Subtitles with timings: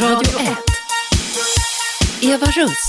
[0.00, 0.56] Radio 1.
[2.22, 2.88] Eva Russ.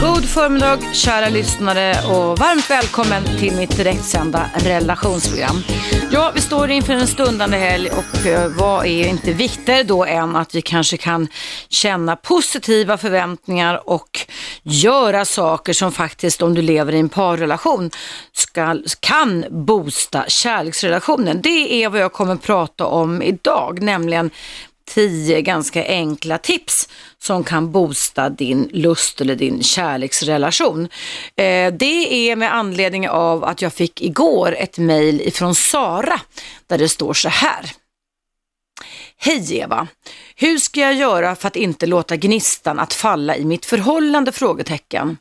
[0.00, 5.62] God förmiddag kära lyssnare och varmt välkommen till mitt direktsända relationsprogram.
[6.10, 10.36] Ja, vi står inför en stundande helg och eh, vad är inte viktigare då än
[10.36, 11.28] att vi kanske kan
[11.68, 14.26] känna positiva förväntningar och
[14.62, 17.90] göra saker som faktiskt om du lever i en parrelation
[18.32, 21.40] ska, kan boosta kärleksrelationen.
[21.42, 24.30] Det är vad jag kommer prata om idag, nämligen
[24.84, 30.88] tio ganska enkla tips som kan boosta din lust eller din kärleksrelation.
[31.36, 36.20] Eh, det är med anledning av att jag fick igår ett mejl ifrån Sara
[36.66, 37.72] där det står så här.
[39.16, 39.88] Hej Eva!
[40.36, 44.32] Hur ska jag göra för att inte låta gnistan att falla i mitt förhållande?
[44.32, 45.16] Frågetecken.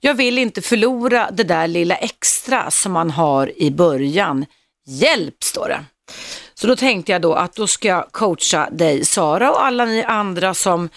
[0.00, 4.46] Jag vill inte förlora det där lilla extra som man har i början.
[4.86, 5.84] Hjälp, står det.
[6.62, 10.04] Så då tänkte jag då att då ska jag coacha dig Sara och alla ni
[10.04, 10.88] andra som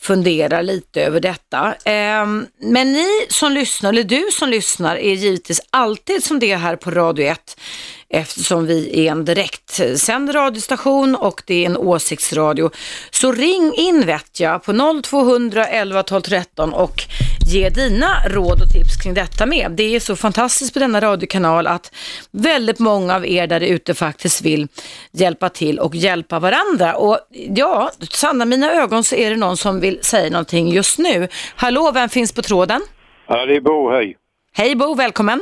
[0.00, 1.74] funderar lite över detta.
[1.84, 6.56] Ehm, men ni som lyssnar, eller du som lyssnar, är givetvis alltid som det är
[6.56, 7.60] här på Radio 1
[8.08, 12.70] eftersom vi är en direktsänd radiostation och det är en åsiktsradio.
[13.10, 17.02] Så ring in vet jag på 0200 11 12 13 och
[17.46, 19.70] ge dina råd och tips kring detta med.
[19.70, 21.94] Det är så fantastiskt på denna radiokanal att
[22.30, 24.68] väldigt många av er där ute faktiskt vill
[25.12, 26.96] hjälpa till och hjälpa varandra.
[26.96, 27.18] Och
[27.56, 31.28] ja, sanna mina ögon så är det någon som vill säga någonting just nu.
[31.56, 32.80] Hallå, vem finns på tråden?
[33.28, 34.16] Ja, det är Bo, hej.
[34.52, 35.40] Hej Bo, välkommen.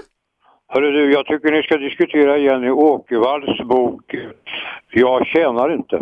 [0.69, 4.15] Hörru du, jag tycker ni ska diskutera Jenny Åkervalls bok
[4.91, 6.01] Jag tjänar inte.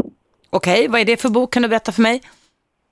[0.50, 1.52] Okej, vad är det för bok?
[1.52, 2.20] Kan du berätta för mig?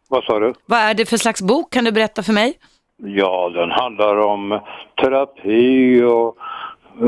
[0.08, 0.54] Vad sa du?
[0.66, 1.72] Vad är det för slags bok?
[1.72, 2.54] Kan du berätta för mig?
[3.02, 4.60] Ja, den handlar om
[5.00, 6.36] terapi och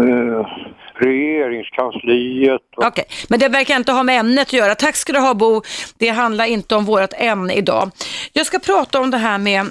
[0.04, 0.46] eh,
[0.94, 2.62] regeringskansliet.
[2.76, 2.84] Och...
[2.84, 4.74] Okej, men det verkar inte ha med ämnet att göra.
[4.74, 5.62] Tack ska du ha Bo.
[5.98, 7.90] Det handlar inte om vårt ämne idag.
[8.32, 9.66] Jag ska prata om det här med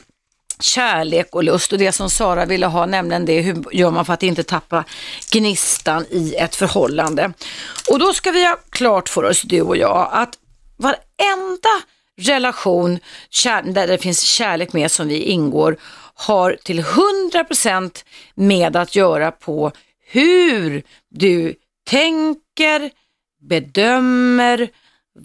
[0.60, 4.14] kärlek och lust och det som Sara ville ha, nämligen det hur gör man för
[4.14, 4.84] att inte tappa
[5.32, 7.34] gnistan i ett förhållande.
[7.92, 10.38] Och då ska vi ha klart för oss, du och jag, att
[10.78, 11.82] varenda
[12.22, 13.00] relation
[13.64, 15.78] där det finns kärlek med som vi ingår
[16.22, 18.06] har till 100%
[18.36, 19.72] med att göra på
[20.12, 21.56] hur du
[21.90, 22.92] tänker,
[23.50, 24.70] bedömer,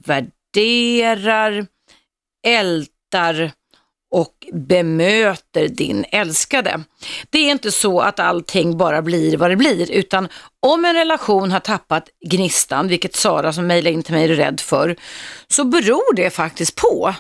[0.06, 1.67] värderar,
[2.47, 3.53] ältar
[4.11, 6.81] och bemöter din älskade.
[7.31, 10.29] Det är inte så att allting bara blir vad det blir, utan
[10.61, 14.61] om en relation har tappat gnistan, vilket Sara som mejlade in till mig är rädd
[14.61, 14.97] för,
[15.49, 17.15] så beror det faktiskt på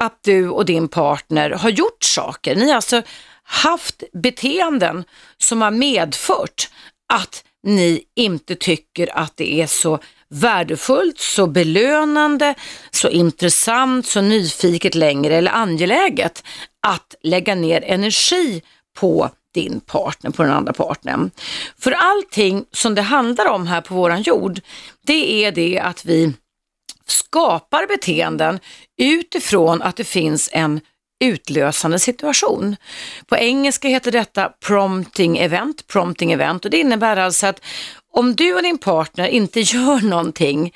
[0.00, 2.56] att du och din partner har gjort saker.
[2.56, 3.02] Ni har alltså
[3.42, 5.04] haft beteenden
[5.38, 6.68] som har medfört
[7.12, 9.98] att ni inte tycker att det är så
[10.28, 12.54] värdefullt, så belönande,
[12.90, 16.44] så intressant, så nyfiket längre eller angeläget
[16.86, 18.62] att lägga ner energi
[18.96, 21.30] på din partner, på den andra partnern.
[21.78, 24.60] För allting som det handlar om här på våran jord,
[25.06, 26.32] det är det att vi
[27.12, 28.60] skapar beteenden
[28.98, 30.80] utifrån att det finns en
[31.22, 32.76] utlösande situation.
[33.26, 37.60] På engelska heter detta prompting event, prompting event och det innebär alltså att
[38.14, 40.74] om du och din partner inte gör någonting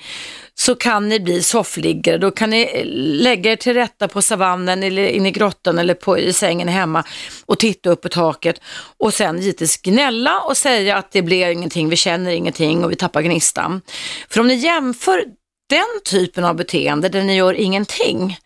[0.54, 2.18] så kan ni bli soffliggare.
[2.18, 2.82] Då kan ni eh,
[3.22, 7.04] lägga er till rätta på savannen eller inne i grottan eller på, i sängen hemma
[7.46, 8.60] och titta upp på taket
[8.98, 12.96] och sen givetvis gnälla och säga att det blir ingenting, vi känner ingenting och vi
[12.96, 13.80] tappar gnistan.
[14.28, 15.24] För om ni jämför
[15.66, 18.38] den typen av beteende där ni gör ingenting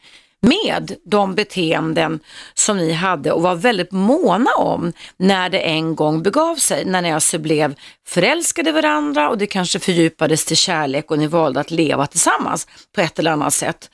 [0.43, 2.21] med de beteenden
[2.55, 7.03] som ni hade och var väldigt måna om när det en gång begav sig, när
[7.03, 7.75] ni alltså blev
[8.07, 12.67] förälskade i varandra och det kanske fördjupades till kärlek och ni valde att leva tillsammans
[12.95, 13.91] på ett eller annat sätt.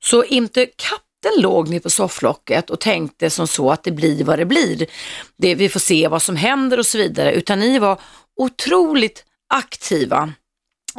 [0.00, 4.38] Så inte katten låg ni på sofflocket och tänkte som så att det blir vad
[4.38, 4.86] det blir.
[5.36, 8.00] Det, vi får se vad som händer och så vidare, utan ni var
[8.36, 9.24] otroligt
[9.54, 10.32] aktiva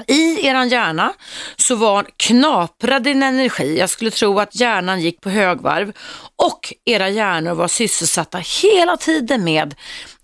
[0.08, 1.14] i eran hjärna
[1.56, 3.80] så var knaprade din energi.
[3.80, 5.94] Jag skulle tro att hjärnan gick på högvarv
[6.36, 9.76] och era hjärnor var sysselsatta hela tiden med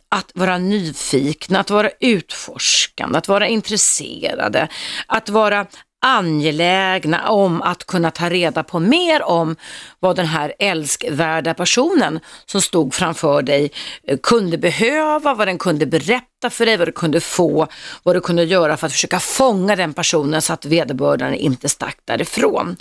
[0.10, 4.68] att vara nyfikna, att vara utforskande, att vara intresserade,
[5.08, 5.66] att vara
[6.02, 9.56] angelägna om att kunna ta reda på mer om
[10.00, 13.72] vad den här älskvärda personen som stod framför dig
[14.08, 17.68] eh, kunde behöva, vad den kunde berätta för dig, vad du kunde få,
[18.04, 21.98] vad du kunde göra för att försöka fånga den personen så att vederbörande inte stack
[22.06, 22.78] därifrån.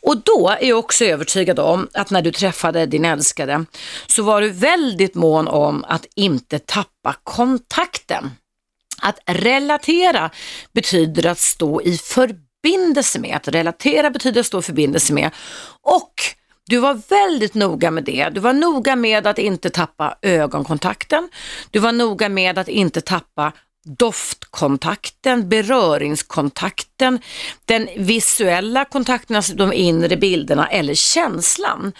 [0.00, 3.64] Och då är jag också övertygad om att när du träffade din älskade
[4.06, 8.30] så var du väldigt mån om att inte tappa kontakten.
[9.02, 10.30] Att relatera
[10.72, 13.36] betyder att stå i förbindelse förbindelse med.
[13.36, 15.30] Att relatera betyder att stå i förbindelse med.
[15.82, 16.14] Och
[16.66, 18.28] du var väldigt noga med det.
[18.32, 21.28] Du var noga med att inte tappa ögonkontakten.
[21.70, 23.52] Du var noga med att inte tappa
[23.86, 27.20] doftkontakten, beröringskontakten,
[27.64, 31.92] den visuella kontakten, alltså de inre bilderna eller känslan.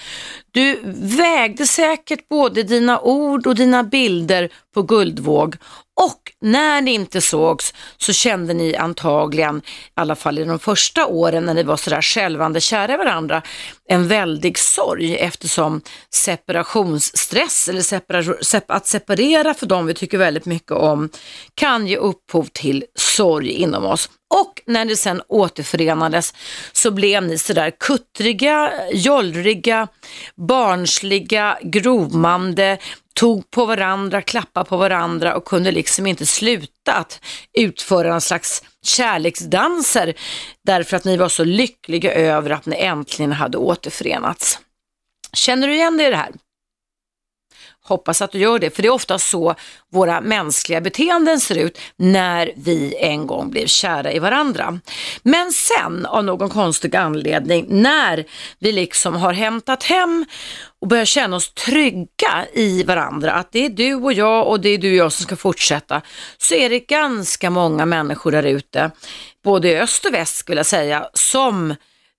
[0.51, 0.81] Du
[1.17, 5.57] vägde säkert både dina ord och dina bilder på guldvåg
[6.01, 9.63] och när ni inte sågs så kände ni antagligen, i
[9.95, 13.43] alla fall i de första åren när ni var sådär självande kära i varandra,
[13.89, 15.81] en väldig sorg eftersom
[16.11, 21.09] separationsstress eller separa, att separera för dem vi tycker väldigt mycket om
[21.55, 24.09] kan ge upphov till sorg inom oss.
[24.43, 26.35] Och när ni sen återförenades
[26.73, 29.89] så blev ni sådär kuttriga, jollriga,
[30.37, 32.79] barnsliga, grovmande,
[33.15, 37.21] tog på varandra, klappade på varandra och kunde liksom inte sluta att
[37.59, 40.15] utföra en slags kärleksdanser
[40.65, 44.59] därför att ni var så lyckliga över att ni äntligen hade återförenats.
[45.33, 46.33] Känner du igen dig i det här?
[47.87, 49.55] Hoppas att du gör det, för det är ofta så
[49.93, 54.81] våra mänskliga beteenden ser ut när vi en gång blev kära i varandra.
[55.23, 58.25] Men sen av någon konstig anledning, när
[58.59, 60.27] vi liksom har hämtat hem
[60.81, 64.69] och börjar känna oss trygga i varandra, att det är du och jag och det
[64.69, 66.03] är du och jag som ska fortsätta,
[66.39, 68.91] så är det ganska många människor där ute,
[69.45, 71.75] både i öst och väst skulle jag säga, som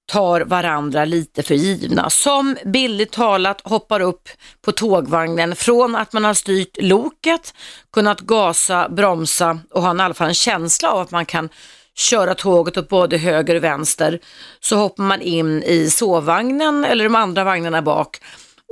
[0.06, 2.10] tar varandra lite för givna.
[2.10, 4.30] Som billigt talat hoppar upp
[4.62, 7.54] på tågvagnen från att man har styrt loket,
[7.94, 11.50] kunnat gasa, bromsa och ha i alla fall en känsla av att man kan
[11.96, 14.20] köra tåget åt både höger och vänster.
[14.60, 18.22] Så hoppar man in i sovvagnen eller de andra vagnarna bak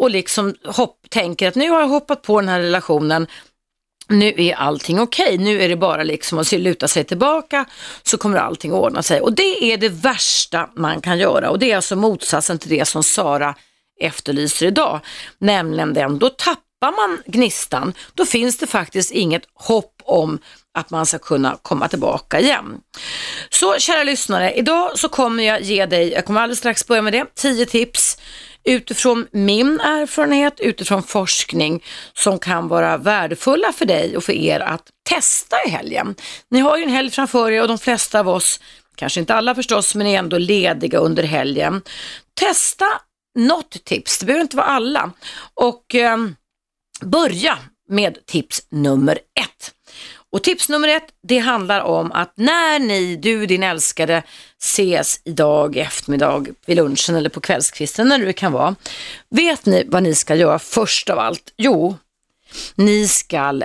[0.01, 3.27] och liksom hopp, tänker att nu har jag hoppat på den här relationen,
[4.13, 5.37] nu är allting okej, okay.
[5.37, 7.65] nu är det bara liksom att luta sig tillbaka
[8.03, 9.21] så kommer allting ordna sig.
[9.21, 12.85] Och det är det värsta man kan göra och det är alltså motsatsen till det
[12.85, 13.55] som Sara
[14.01, 14.99] efterlyser idag,
[15.37, 20.39] nämligen den, då tappar man gnistan, då finns det faktiskt inget hopp om
[20.73, 22.81] att man ska kunna komma tillbaka igen.
[23.49, 27.13] Så kära lyssnare, idag så kommer jag ge dig, jag kommer alldeles strax börja med
[27.13, 28.17] det, 10 tips
[28.63, 31.83] utifrån min erfarenhet, utifrån forskning
[32.13, 36.15] som kan vara värdefulla för dig och för er att testa i helgen.
[36.49, 38.59] Ni har ju en helg framför er och de flesta av oss,
[38.95, 41.81] kanske inte alla förstås, men är ändå lediga under helgen.
[42.33, 42.85] Testa
[43.35, 45.11] något tips, det behöver inte vara alla.
[45.53, 46.17] Och eh,
[47.01, 47.57] börja
[47.89, 49.73] med tips nummer ett.
[50.33, 54.23] Och tips nummer ett, det handlar om att när ni, du din älskade,
[54.61, 58.75] ses idag eftermiddag vid lunchen eller på kvällskvisten när det kan vara.
[59.29, 61.53] Vet ni vad ni ska göra först av allt?
[61.57, 61.97] Jo,
[62.75, 63.61] ni ska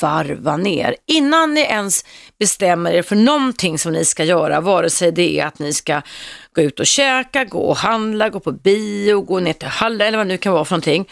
[0.00, 0.96] varva ner.
[1.06, 2.04] Innan ni ens
[2.38, 6.02] bestämmer er för någonting som ni ska göra, vare sig det är att ni ska
[6.54, 10.18] gå ut och käka, gå och handla, gå på bio, gå ner till hallen eller
[10.18, 11.08] vad det nu kan vara för någonting,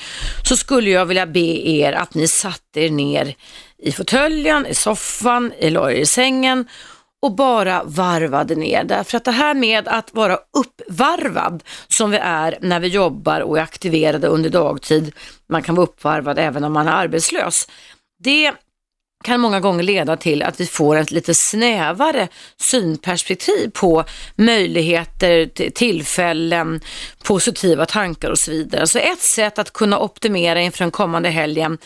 [0.49, 3.35] så skulle jag vilja be er att ni satte er ner
[3.83, 6.69] i fåtöljen, i soffan, i, i sängen
[7.23, 8.85] och bara varvade ner.
[8.85, 13.59] Därför att det här med att vara uppvarvad som vi är när vi jobbar och
[13.59, 15.13] är aktiverade under dagtid,
[15.49, 17.69] man kan vara uppvarvad även om man är arbetslös,
[18.23, 18.53] det
[19.25, 24.05] kan många gånger leda till att vi får ett lite snävare synperspektiv på
[24.37, 26.81] möjligheter, tillfällen,
[27.25, 28.87] positiva tankar och så vidare.
[28.87, 31.79] Så ett sätt att kunna optimera inför den kommande helgen,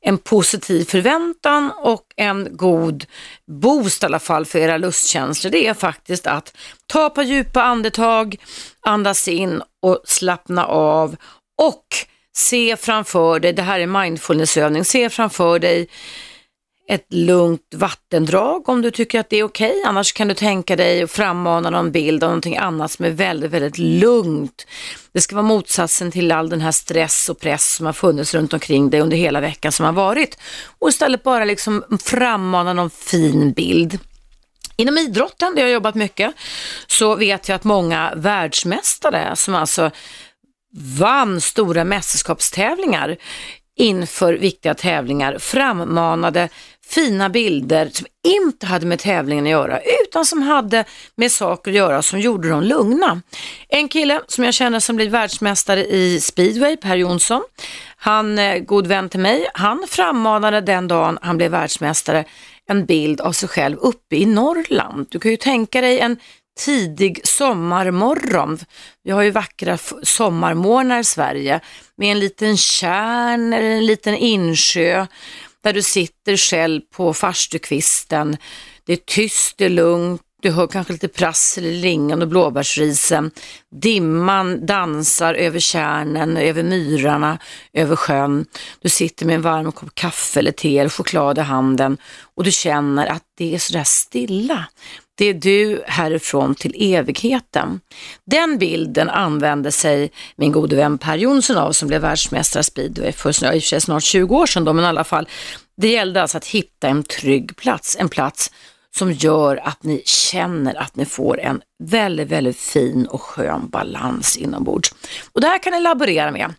[0.00, 3.04] en positiv förväntan och en god
[3.46, 6.56] boost i alla fall för era lustkänslor, det är faktiskt att
[6.86, 8.36] ta på djupa andetag,
[8.80, 11.16] andas in och slappna av
[11.62, 11.86] och
[12.36, 15.88] se framför dig, det här är mindfulnessövning, se framför dig
[16.88, 19.70] ett lugnt vattendrag om du tycker att det är okej.
[19.70, 19.82] Okay.
[19.84, 23.50] Annars kan du tänka dig att frammana någon bild av någonting annat som är väldigt,
[23.50, 24.66] väldigt lugnt.
[25.12, 28.52] Det ska vara motsatsen till all den här stress och press som har funnits runt
[28.52, 30.38] omkring dig under hela veckan som har varit.
[30.78, 33.98] Och istället bara liksom frammana någon fin bild.
[34.76, 36.34] Inom idrotten, där jag har jobbat mycket,
[36.86, 39.90] så vet jag att många världsmästare som alltså
[40.98, 43.16] vann stora mästerskapstävlingar
[43.76, 46.48] inför viktiga tävlingar frammanade
[46.86, 50.84] fina bilder som inte hade med tävlingen att göra utan som hade
[51.16, 53.22] med saker att göra som gjorde dem lugna.
[53.68, 57.42] En kille som jag känner som blev världsmästare i speedway, Per Jonsson,
[57.96, 62.24] han, eh, god vän till mig, han frammanade den dagen han blev världsmästare
[62.68, 65.06] en bild av sig själv uppe i Norrland.
[65.10, 66.16] Du kan ju tänka dig en
[66.58, 68.58] tidig sommarmorgon.
[69.04, 71.60] Vi har ju vackra sommarmorgnar i Sverige
[71.96, 75.06] med en liten kärn eller en liten insjö
[75.64, 78.36] där du sitter själv på farstukvisten.
[78.86, 83.30] Det är tyst, det är lugnt du hör kanske lite prassel i lingon och blåbärsrisen.
[83.70, 87.38] Dimman dansar över kärnen, över myrarna,
[87.72, 88.46] över sjön.
[88.80, 91.96] Du sitter med en varm kopp kaffe eller te eller choklad i handen
[92.34, 94.64] och du känner att det är sådär stilla.
[95.16, 97.80] Det är du härifrån till evigheten.
[98.26, 103.28] Den bilden använde sig min gode vän Per Jonsson av som blev världsmästare speedway för
[103.28, 105.28] i och för sig snart 20 år sedan då, men i alla fall.
[105.76, 108.50] Det gällde alltså att hitta en trygg plats, en plats
[108.96, 114.36] som gör att ni känner att ni får en väldigt, väldigt fin och skön balans
[114.36, 114.94] inombords.
[115.32, 116.54] Och det här kan ni laborera med.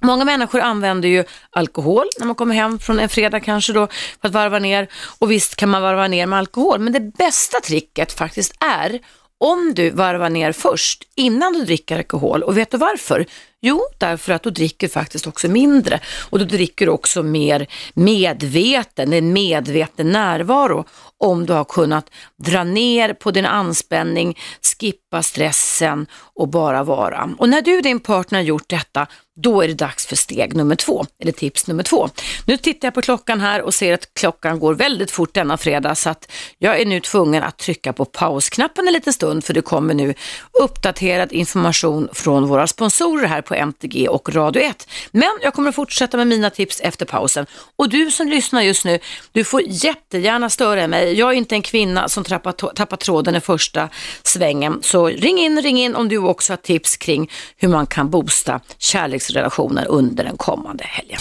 [0.00, 3.86] Många människor använder ju alkohol när man kommer hem från en fredag kanske då
[4.20, 4.88] för att varva ner
[5.18, 9.00] och visst kan man varva ner med alkohol men det bästa tricket faktiskt är
[9.40, 13.26] om du varvar ner först innan du dricker alkohol och vet du varför?
[13.60, 16.00] Jo, därför att du dricker faktiskt också mindre
[16.30, 20.84] och du dricker också mer medveten, en medveten närvaro
[21.18, 27.30] om du har kunnat dra ner på din anspänning, skippa stressen och bara vara.
[27.38, 29.06] Och när du och din partner gjort detta,
[29.42, 32.08] då är det dags för steg nummer två, eller tips nummer två.
[32.44, 35.94] Nu tittar jag på klockan här och ser att klockan går väldigt fort denna fredag
[35.94, 39.62] så att jag är nu tvungen att trycka på pausknappen en liten stund för det
[39.62, 40.14] kommer nu
[40.60, 44.88] uppdaterad information från våra sponsorer här på MTG och Radio 1.
[45.10, 47.46] Men jag kommer att fortsätta med mina tips efter pausen.
[47.76, 48.98] Och du som lyssnar just nu,
[49.32, 51.18] du får jättegärna störa mig.
[51.18, 53.88] Jag är inte en kvinna som tappar, tappar tråden i första
[54.22, 54.82] svängen.
[54.82, 58.60] Så ring in, ring in om du också har tips kring hur man kan boosta
[58.78, 61.18] kärleks kärleksrelationer under den kommande helgen.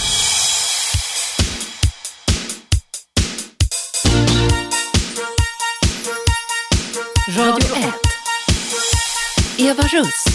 [7.37, 7.93] Radio 1.
[9.57, 10.25] Eva Russ.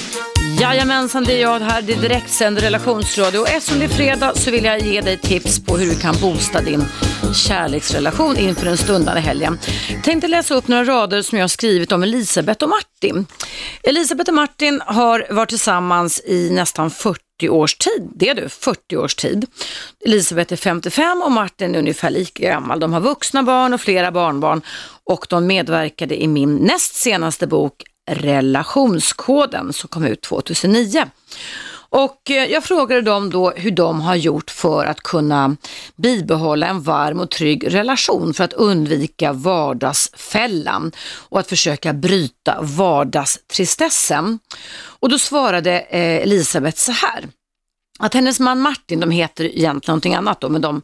[0.61, 1.83] Jajamensan, det är jag här.
[1.83, 5.65] Det är direktsänd relationsradio och eftersom det är fredag så vill jag ge dig tips
[5.65, 6.85] på hur du kan boosta din
[7.35, 9.59] kärleksrelation inför den stundande helgen.
[10.03, 13.27] Tänkte läsa upp några rader som jag har skrivit om Elisabeth och Martin.
[13.83, 18.11] Elisabeth och Martin har varit tillsammans i nästan 40 års tid.
[18.15, 19.47] Det är du, 40 års tid.
[20.07, 22.81] Elisabeth är 55 och Martin är ungefär lika gammal.
[22.81, 24.63] De har vuxna barn och flera barnbarn
[25.05, 31.05] och de medverkade i min näst senaste bok Relationskoden som kom ut 2009.
[31.93, 35.57] Och eh, jag frågade dem då hur de har gjort för att kunna
[35.97, 40.93] bibehålla en varm och trygg relation för att undvika vardagsfällan
[41.29, 44.39] och att försöka bryta vardagstristessen.
[45.01, 47.29] Och då svarade eh, Elisabeth så här
[47.99, 50.83] att hennes man Martin, de heter egentligen någonting annat då, men de,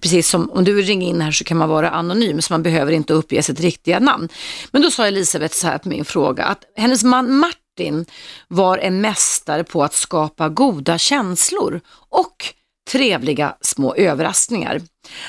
[0.00, 2.62] precis som om du vill ringa in här så kan man vara anonym så man
[2.62, 4.28] behöver inte uppge sitt riktiga namn.
[4.70, 7.63] Men då sa Elisabeth så här på min fråga att hennes man Martin
[8.48, 12.54] var en mästare på att skapa goda känslor och
[12.90, 14.80] trevliga små överraskningar.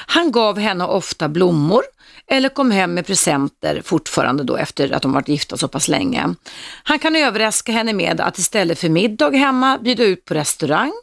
[0.07, 1.83] Han gav henne ofta blommor
[2.27, 6.35] eller kom hem med presenter fortfarande då efter att de varit gifta så pass länge.
[6.83, 10.93] Han kan överraska henne med att istället för middag hemma bjuda ut på restaurang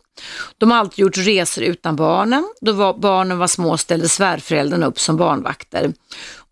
[0.58, 2.48] de har alltid gjort resor utan barnen.
[2.60, 5.92] Då var barnen var små ställde svärföräldrarna upp som barnvakter.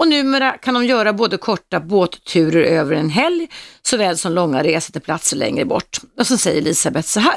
[0.01, 3.49] Och numera kan de göra både korta båtturer över en helg
[3.83, 6.01] såväl som långa resor till platser längre bort.
[6.19, 7.37] Och så säger Elisabeth så här.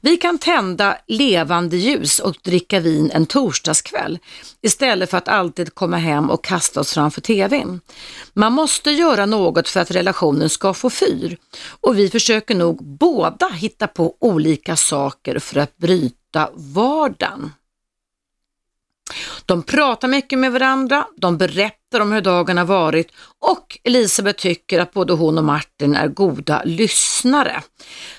[0.00, 4.18] Vi kan tända levande ljus och dricka vin en torsdagskväll
[4.62, 7.80] istället för att alltid komma hem och kasta oss framför tvn.
[8.32, 11.36] Man måste göra något för att relationen ska få fyr
[11.80, 17.52] och vi försöker nog båda hitta på olika saker för att bryta vardagen.
[19.46, 24.80] De pratar mycket med varandra, de berättar om hur dagen har varit och Elisabeth tycker
[24.80, 27.62] att både hon och Martin är goda lyssnare.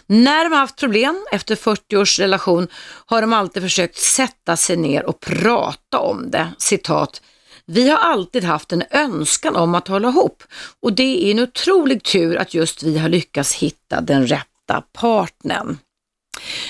[0.07, 2.67] När de har haft problem efter 40 års relation
[3.05, 6.47] har de alltid försökt sätta sig ner och prata om det.
[6.57, 7.21] Citat.
[7.65, 10.43] Vi har alltid haft en önskan om att hålla ihop
[10.81, 15.77] och det är en otrolig tur att just vi har lyckats hitta den rätta partnern.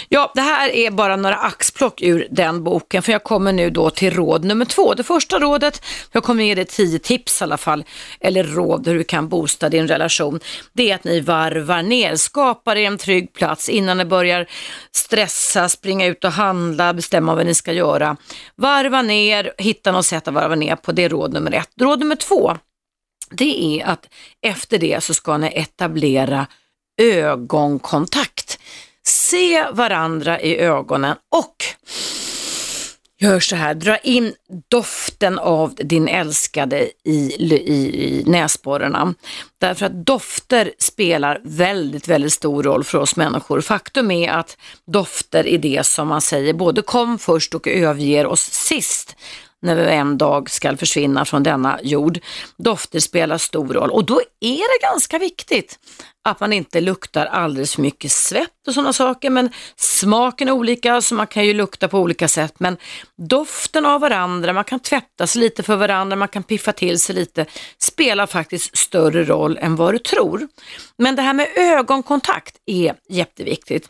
[0.09, 3.89] Ja, det här är bara några axplock ur den boken, för jag kommer nu då
[3.89, 4.93] till råd nummer två.
[4.93, 7.83] Det första rådet, jag kommer ge dig tio tips i alla fall,
[8.19, 10.39] eller råd hur du kan boosta din relation.
[10.73, 14.47] Det är att ni varvar ner, skapar er en trygg plats innan ni börjar
[14.91, 18.17] stressa, springa ut och handla, bestämma vad ni ska göra.
[18.55, 21.69] Varva ner, hitta något sätt att varva ner på, det är råd nummer ett.
[21.81, 22.57] Råd nummer två,
[23.31, 24.09] det är att
[24.41, 26.47] efter det så ska ni etablera
[27.01, 28.38] ögonkontakt
[29.09, 31.55] se varandra i ögonen och
[33.19, 34.33] gör så här, dra in
[34.69, 37.53] doften av din älskade i, i,
[38.05, 39.13] i näsborrarna.
[39.57, 43.61] Därför att dofter spelar väldigt, väldigt stor roll för oss människor.
[43.61, 48.51] Faktum är att dofter är det som man säger både kom först och överger oss
[48.51, 49.15] sist
[49.61, 52.19] när vi en dag ska försvinna från denna jord.
[52.57, 55.79] Dofter spelar stor roll och då är det ganska viktigt
[56.23, 59.29] att man inte luktar alldeles för mycket svett och sådana saker.
[59.29, 62.53] Men smaken är olika så man kan ju lukta på olika sätt.
[62.57, 62.77] Men
[63.17, 67.15] doften av varandra, man kan tvätta sig lite för varandra, man kan piffa till sig
[67.15, 67.45] lite,
[67.77, 70.47] spelar faktiskt större roll än vad du tror.
[70.97, 73.89] Men det här med ögonkontakt är jätteviktigt.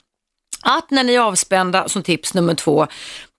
[0.62, 2.88] Att när ni är avspända, som tips nummer två,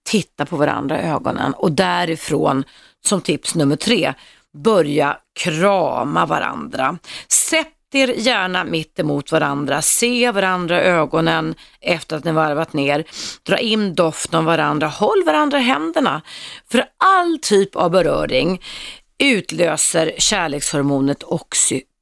[0.09, 2.63] titta på varandra i ögonen och därifrån,
[3.05, 4.13] som tips nummer tre,
[4.53, 6.97] börja krama varandra.
[7.27, 13.03] Sätt er gärna mitt emot varandra, se varandra i ögonen efter att ni varvat ner,
[13.43, 16.21] dra in doften av varandra, håll varandra i händerna.
[16.71, 18.61] För all typ av beröring
[19.23, 21.23] utlöser kärlekshormonet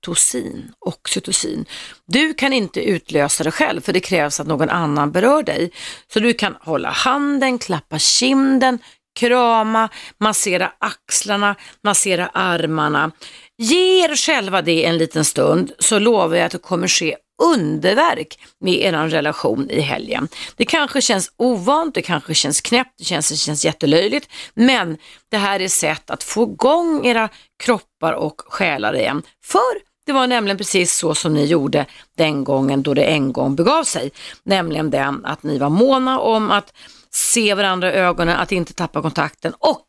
[0.07, 0.71] oxytocin.
[0.79, 1.65] oxytocin.
[2.07, 5.71] Du kan inte utlösa det själv för det krävs att någon annan berör dig.
[6.13, 8.79] Så du kan hålla handen, klappa kinden,
[9.19, 9.89] krama,
[10.19, 13.11] massera axlarna, massera armarna.
[13.57, 18.39] Ge er själva det en liten stund så lovar jag att det kommer ske underverk
[18.59, 20.27] med er relation i helgen.
[20.55, 24.97] Det kanske känns ovant, det kanske känns knäppt, det känns, det känns jättelöjligt, men
[25.31, 27.29] det här är sätt att få igång era
[27.63, 29.23] kroppar och själar igen.
[29.45, 31.85] För det var nämligen precis så som ni gjorde
[32.15, 34.11] den gången då det en gång begav sig,
[34.43, 36.73] nämligen den att ni var måna om att
[37.11, 39.85] se varandra i ögonen, att inte tappa kontakten och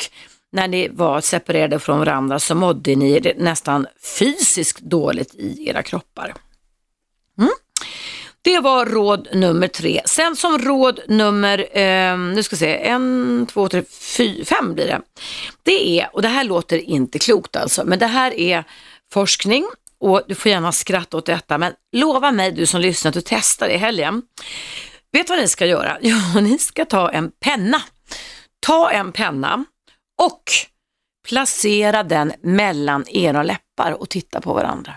[0.53, 3.87] när ni var separerade från varandra så mådde ni nästan
[4.19, 6.35] fysiskt dåligt i era kroppar.
[7.39, 7.51] Mm.
[8.43, 10.01] Det var råd nummer tre.
[10.05, 13.83] Sen som råd nummer, eh, nu ska vi se, en, två, tre,
[14.17, 15.01] fy, fem blir det.
[15.63, 18.65] Det är, och det här låter inte klokt alltså, men det här är
[19.13, 19.67] forskning
[20.01, 23.23] och du får gärna skratta åt detta, men lova mig du som lyssnar att du
[23.25, 24.23] testar i helgen.
[25.13, 25.99] Vet vad ni ska göra?
[26.03, 27.83] Jo, ni ska ta en penna.
[28.61, 29.65] Ta en penna
[30.19, 30.43] och
[31.29, 34.95] placera den mellan era läppar och titta på varandra.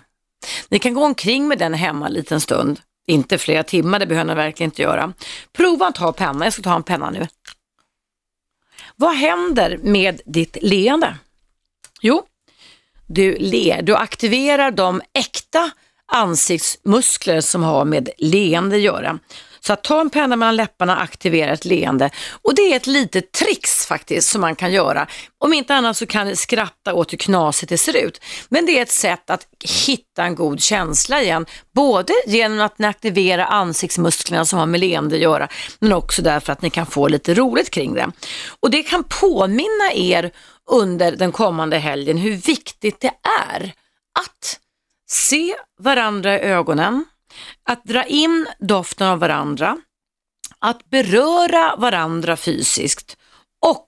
[0.70, 4.28] Ni kan gå omkring med den hemma en liten stund, inte flera timmar, det behöver
[4.28, 5.14] ni verkligen inte göra.
[5.52, 7.28] Prova att ta penna, jag ska ta en penna nu.
[8.96, 11.18] Vad händer med ditt leende?
[12.02, 12.26] Jo,
[13.08, 15.72] du ler, du aktiverar de äkta
[16.12, 19.20] ansiktsmuskler som har med leende att göra.
[19.66, 22.10] Så att ta en penna mellan läpparna, aktivera ett leende.
[22.42, 25.08] Och det är ett litet trix faktiskt som man kan göra.
[25.38, 28.22] Om inte annat så kan ni skratta åt hur knasigt det ser ut.
[28.50, 29.48] Men det är ett sätt att
[29.86, 31.46] hitta en god känsla igen.
[31.76, 35.48] Både genom att ni aktiverar ansiktsmusklerna som har med leende att göra,
[35.80, 38.12] men också därför att ni kan få lite roligt kring det.
[38.60, 40.32] Och det kan påminna er
[40.72, 43.14] under den kommande helgen hur viktigt det
[43.50, 43.74] är
[44.20, 44.60] att
[45.10, 47.06] se varandra i ögonen,
[47.70, 49.78] att dra in doften av varandra,
[50.60, 53.18] att beröra varandra fysiskt
[53.62, 53.88] och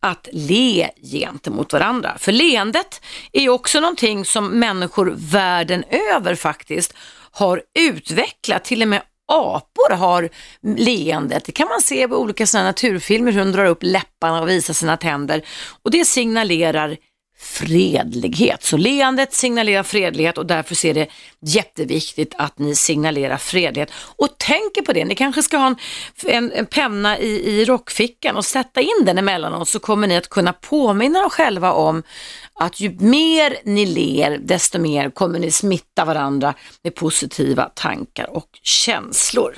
[0.00, 2.18] att le gentemot varandra.
[2.18, 3.00] För leendet
[3.32, 6.94] är också någonting som människor världen över faktiskt
[7.30, 8.64] har utvecklat.
[8.64, 10.28] Till och med apor har
[10.62, 11.44] leendet.
[11.44, 14.74] Det kan man se på olika sådana naturfilmer hur de drar upp läpparna och visar
[14.74, 15.42] sina tänder.
[15.82, 16.96] Och det signalerar
[17.40, 18.62] fredlighet.
[18.62, 21.08] Så leendet signalerar fredlighet och därför är det
[21.40, 23.90] jätteviktigt att ni signalerar fredlighet.
[24.16, 25.76] Och tänker på det, ni kanske ska ha en,
[26.26, 30.28] en, en penna i, i rockfickan och sätta in den emellanåt så kommer ni att
[30.28, 32.02] kunna påminna er själva om
[32.58, 38.48] att ju mer ni ler, desto mer kommer ni smitta varandra med positiva tankar och
[38.62, 39.56] känslor.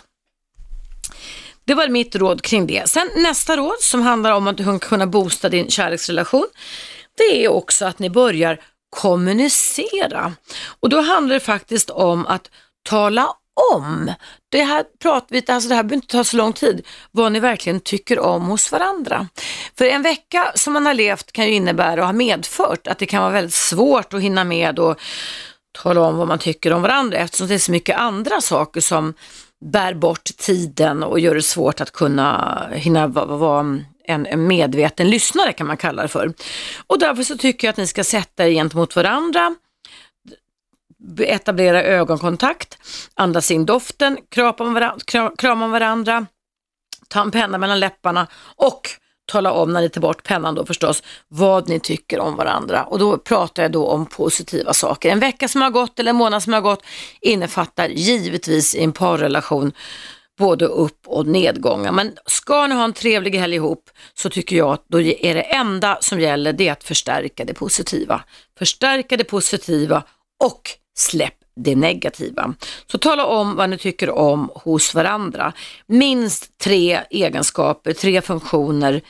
[1.64, 2.88] Det var mitt råd kring det.
[2.88, 6.46] Sen nästa råd som handlar om att kunna boosta din kärleksrelation
[7.20, 8.60] det är också att ni börjar
[8.90, 10.32] kommunicera.
[10.80, 12.50] Och då handlar det faktiskt om att
[12.82, 13.28] tala
[13.74, 14.12] om.
[14.48, 17.80] Det här, pratar alltså det här behöver inte ta så lång tid, vad ni verkligen
[17.80, 19.28] tycker om hos varandra.
[19.78, 23.06] För en vecka som man har levt kan ju innebära och ha medfört att det
[23.06, 25.00] kan vara väldigt svårt att hinna med och
[25.82, 29.14] tala om vad man tycker om varandra eftersom det är så mycket andra saker som
[29.64, 35.66] bär bort tiden och gör det svårt att kunna hinna vara en medveten lyssnare kan
[35.66, 36.32] man kalla det för.
[36.86, 39.54] Och därför så tycker jag att ni ska sätta er gentemot varandra,
[41.18, 42.78] etablera ögonkontakt,
[43.14, 44.96] andas in doften, krama varandra,
[45.36, 46.26] krama varandra
[47.10, 48.88] ta en penna mellan läpparna och
[49.32, 52.84] tala om när ni tar bort pennan då förstås, vad ni tycker om varandra.
[52.84, 55.10] Och då pratar jag då om positiva saker.
[55.10, 56.84] En vecka som har gått eller en månad som har gått
[57.20, 59.72] innefattar givetvis i en parrelation
[60.38, 61.92] både upp och nedgångar.
[61.92, 65.42] Men ska ni ha en trevlig helg ihop så tycker jag att då är det
[65.42, 68.24] enda som gäller det att förstärka det positiva.
[68.58, 70.02] Förstärka det positiva
[70.44, 70.62] och
[70.98, 72.54] släpp det negativa.
[72.86, 75.52] Så tala om vad ni tycker om hos varandra.
[75.86, 79.02] Minst tre egenskaper, tre funktioner,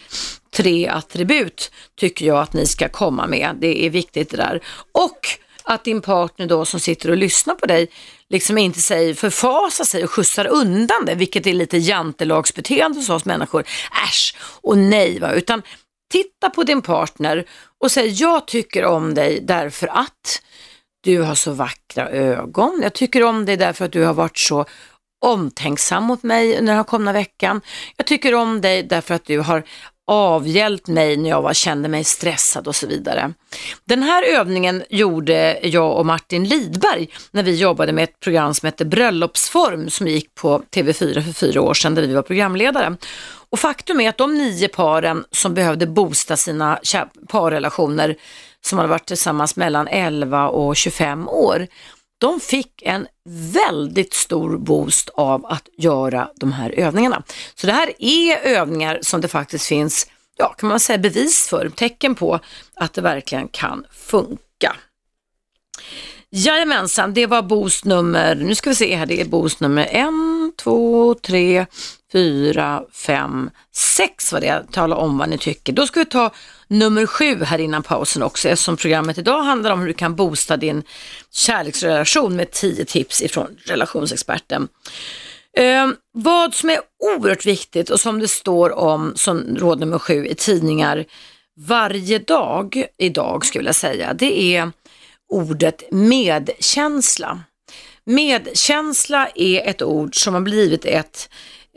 [0.51, 3.57] tre attribut tycker jag att ni ska komma med.
[3.61, 4.61] Det är viktigt det där.
[4.93, 5.19] Och
[5.65, 7.89] att din partner då som sitter och lyssnar på dig
[8.29, 13.25] liksom inte säger förfasar sig och skjutsar undan det, vilket är lite jantelagsbeteende hos oss
[13.25, 13.65] människor.
[14.09, 15.33] Äsch och nej, va?
[15.33, 15.63] utan
[16.11, 17.47] titta på din partner
[17.79, 20.43] och säg jag tycker om dig därför att
[21.01, 22.81] du har så vackra ögon.
[22.83, 24.65] Jag tycker om dig därför att du har varit så
[25.25, 27.61] omtänksam mot mig under den här komna veckan.
[27.97, 29.63] Jag tycker om dig därför att du har
[30.13, 33.33] avhjälpt mig när jag var, kände mig stressad och så vidare.
[33.85, 38.67] Den här övningen gjorde jag och Martin Lidberg när vi jobbade med ett program som
[38.67, 42.97] hette Bröllopsform som gick på TV4 för fyra år sedan där vi var programledare.
[43.51, 46.81] Och faktum är att de nio paren som behövde boosta sina
[47.29, 48.17] parrelationer
[48.67, 51.67] som hade varit tillsammans mellan 11 och 25 år,
[52.21, 53.07] de fick en
[53.55, 57.23] väldigt stor boost av att göra de här övningarna.
[57.55, 61.69] Så det här är övningar som det faktiskt finns, ja kan man säga bevis för,
[61.69, 62.41] tecken på
[62.75, 64.77] att det verkligen kan funka.
[66.33, 70.53] Jajamensan, det var Bos nummer, nu ska vi se här, det är Bos nummer en,
[70.57, 71.67] två, tre,
[72.13, 74.63] fyra, fem, sex var det.
[74.73, 75.73] Tala om vad ni tycker.
[75.73, 76.31] Då ska vi ta
[76.69, 80.57] nummer sju här innan pausen också eftersom programmet idag handlar om hur du kan boosta
[80.57, 80.83] din
[81.33, 84.69] kärleksrelation med tio tips ifrån relationsexperten.
[85.57, 86.81] Eh, vad som är
[87.17, 91.05] oerhört viktigt och som det står om som råd nummer sju i tidningar
[91.61, 94.73] varje dag idag skulle jag säga, det är
[95.31, 97.41] ordet medkänsla.
[98.05, 101.29] Medkänsla är ett ord som har blivit ett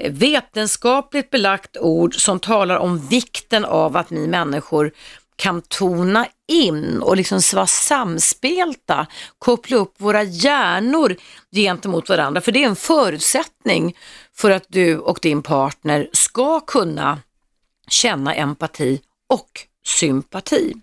[0.09, 4.91] vetenskapligt belagt ord som talar om vikten av att ni människor
[5.35, 9.07] kan tona in och liksom vara samspelta,
[9.39, 11.15] koppla upp våra hjärnor
[11.51, 12.41] gentemot varandra.
[12.41, 13.97] För det är en förutsättning
[14.33, 17.19] för att du och din partner ska kunna
[17.87, 19.49] känna empati och
[19.85, 20.73] sympati.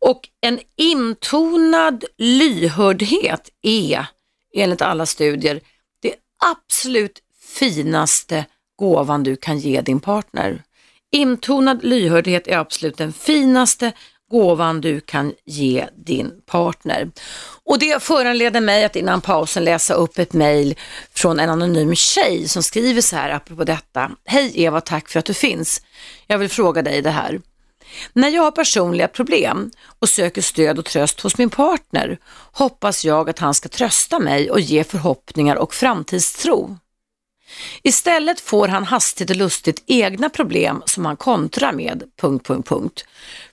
[0.00, 4.06] Och en intonad lyhördhet är
[4.56, 5.60] enligt alla studier
[6.02, 7.22] det absolut
[7.58, 8.44] finaste
[8.78, 10.62] gåvan du kan ge din partner.
[11.12, 13.92] Intonad lyhördhet är absolut den finaste
[14.30, 17.10] gåvan du kan ge din partner.
[17.64, 20.74] Och det föranleder mig att innan pausen läsa upp ett mejl
[21.14, 24.10] från en anonym tjej som skriver så här apropå detta.
[24.24, 25.82] Hej Eva, tack för att du finns.
[26.26, 27.40] Jag vill fråga dig det här.
[28.12, 32.18] När jag har personliga problem och söker stöd och tröst hos min partner
[32.52, 36.76] hoppas jag att han ska trösta mig och ge förhoppningar och framtidstro.
[37.82, 42.02] Istället får han hastigt och lustigt egna problem som han kontrar med...
[42.20, 43.04] Punkt, punkt, punkt.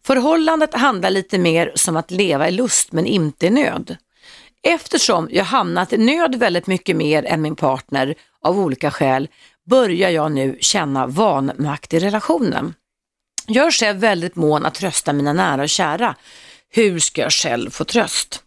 [0.04, 3.98] Förhållandet handlar lite mer som att leva i lust men inte i nöd.
[4.64, 9.28] Eftersom jag hamnat i nöd väldigt mycket mer än min partner av olika skäl
[9.70, 12.74] börjar jag nu känna vanmakt i relationen.
[13.48, 16.16] Jag är själv väldigt mån att trösta mina nära och kära.
[16.70, 18.44] Hur ska jag själv få tröst?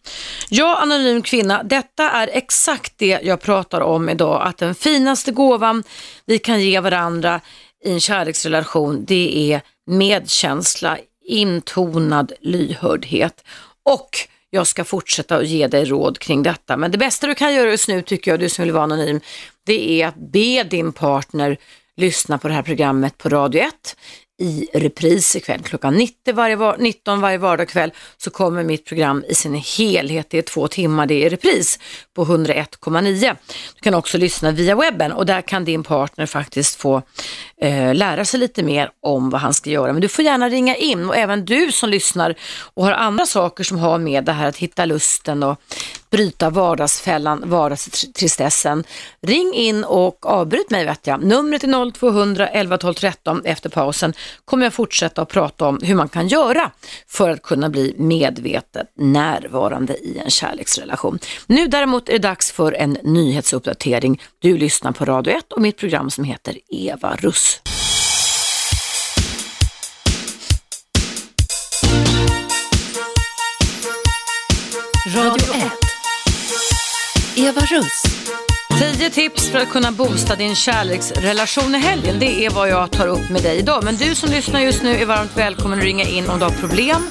[0.49, 4.47] Ja, anonym kvinna, detta är exakt det jag pratar om idag.
[4.47, 5.85] Att den finaste gåvan
[6.27, 7.41] vi kan ge varandra
[7.85, 13.45] i en kärleksrelation, det är medkänsla, intonad lyhördhet.
[13.83, 14.11] Och
[14.51, 16.77] jag ska fortsätta att ge dig råd kring detta.
[16.77, 19.21] Men det bästa du kan göra just nu, tycker jag, du som vill vara anonym,
[19.67, 21.57] det är att be din partner
[21.97, 23.97] lyssna på det här programmet på Radio 1
[24.40, 25.62] i repris ikväll.
[25.62, 30.27] Klockan 90 varje, 19 varje vardagkväll så kommer mitt program i sin helhet.
[30.31, 31.79] Det är två timmar, det är repris
[32.14, 33.37] på 101,9.
[33.74, 37.03] Du kan också lyssna via webben och där kan din partner faktiskt få
[37.61, 39.92] eh, lära sig lite mer om vad han ska göra.
[39.92, 42.35] Men du får gärna ringa in och även du som lyssnar
[42.74, 45.61] och har andra saker som har med det här att hitta lusten och
[46.11, 48.85] bryta vardagsfällan, vardagstristessen.
[49.23, 51.25] Ring in och avbryt mig vet jag.
[51.25, 53.44] Numret är 0200 11 12 13.
[53.44, 54.12] Efter pausen
[54.44, 56.71] kommer jag fortsätta att prata om hur man kan göra
[57.07, 61.18] för att kunna bli medvetet närvarande i en kärleksrelation.
[61.47, 64.23] Nu däremot är det dags för en nyhetsuppdatering.
[64.38, 67.61] Du lyssnar på Radio 1 och mitt program som heter Eva Russ.
[75.16, 75.88] Radio 1.
[77.40, 78.03] Eva Russ.
[78.98, 82.18] 10 tips för att kunna boosta din kärleksrelation i helgen.
[82.18, 83.85] Det är vad jag tar upp med dig idag.
[83.85, 86.53] Men du som lyssnar just nu är varmt välkommen att ringa in om du har
[86.53, 87.11] problem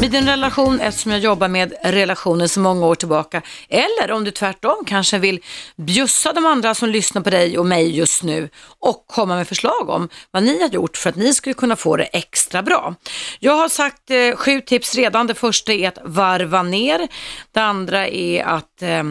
[0.00, 3.42] med din relation eftersom jag jobbar med relationer så många år tillbaka.
[3.68, 5.40] Eller om du tvärtom kanske vill
[5.76, 9.88] bjussa de andra som lyssnar på dig och mig just nu och komma med förslag
[9.88, 12.94] om vad ni har gjort för att ni skulle kunna få det extra bra.
[13.40, 15.26] Jag har sagt eh, sju tips redan.
[15.26, 17.08] Det första är att varva ner.
[17.52, 19.04] Det andra är att eh,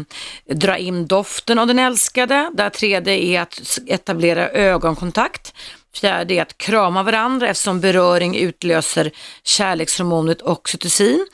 [0.45, 2.51] dra in doften av den älskade.
[2.53, 5.53] Det tredje är att etablera ögonkontakt.
[5.95, 9.11] Fjärde är att krama varandra eftersom beröring utlöser
[9.43, 11.27] kärlekshormonet oxytocin.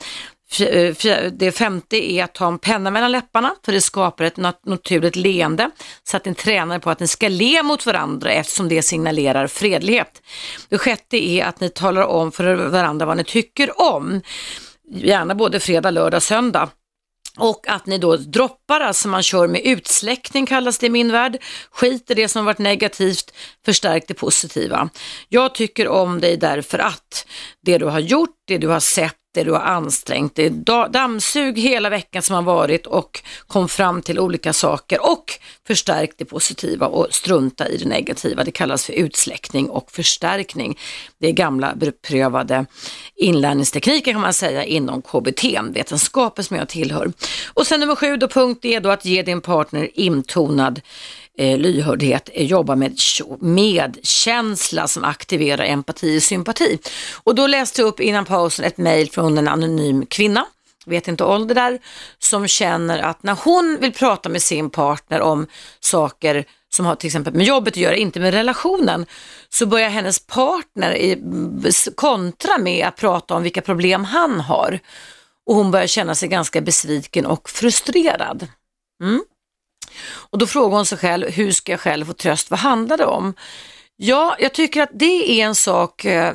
[0.60, 0.94] Eh,
[1.32, 5.70] det femte är att ta en penna mellan läpparna för det skapar ett naturligt leende
[6.04, 10.22] så att ni tränar på att ni ska le mot varandra eftersom det signalerar fredlighet.
[10.68, 14.20] Det sjätte är att ni talar om för varandra vad ni tycker om,
[14.90, 16.68] gärna både fredag, lördag, söndag.
[17.38, 21.42] Och att ni då droppar, alltså man kör med utsläckning kallas det i min värld.
[21.70, 24.88] Skit i det som varit negativt, förstärk det positiva.
[25.28, 27.26] Jag tycker om dig därför att
[27.62, 30.50] det du har gjort, det du har sett, det du har ansträngt dig,
[30.90, 35.32] dammsug hela veckan som har varit och kom fram till olika saker och
[35.66, 38.44] förstärk det positiva och strunta i det negativa.
[38.44, 40.78] Det kallas för utsläckning och förstärkning.
[41.18, 42.66] Det är gamla beprövade
[43.16, 47.12] inlärningstekniker kan man säga inom KBT-vetenskapen som jag tillhör.
[47.54, 50.80] Och sen nummer sju då, punkt är då att ge din partner intonad
[51.38, 52.98] eh, lyhördhet, jobbar jobba med
[53.40, 56.78] medkänsla som aktiverar empati och sympati.
[57.24, 60.46] Och då läste jag upp innan pausen ett mejl från en anonym kvinna
[60.86, 61.78] vet inte ålder där,
[62.18, 65.46] som känner att när hon vill prata med sin partner om
[65.80, 69.06] saker som har till exempel med jobbet att göra, inte med relationen,
[69.48, 71.22] så börjar hennes partner i,
[71.94, 74.78] kontra med att prata om vilka problem han har.
[75.46, 78.48] Och hon börjar känna sig ganska besviken och frustrerad.
[79.02, 79.24] Mm.
[80.02, 82.50] Och då frågar hon sig själv, hur ska jag själv få tröst?
[82.50, 83.34] Vad handlar det om?
[83.96, 86.34] Ja, jag tycker att det är en sak eh,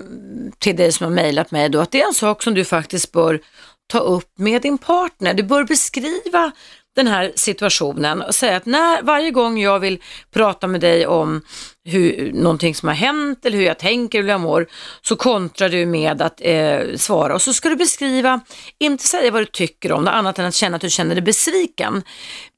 [0.57, 3.11] till dig som har mejlat mig då, att det är en sak som du faktiskt
[3.11, 3.41] bör
[3.87, 5.33] ta upp med din partner.
[5.33, 6.51] Du bör beskriva
[6.95, 9.99] den här situationen och säga att när, varje gång jag vill
[10.31, 11.41] prata med dig om
[11.83, 14.67] hur, någonting som har hänt eller hur jag tänker eller hur jag mår
[15.01, 18.41] så kontrar du med att eh, svara och så ska du beskriva,
[18.79, 21.21] inte säga vad du tycker om det annat än att känna att du känner dig
[21.21, 22.03] besviken.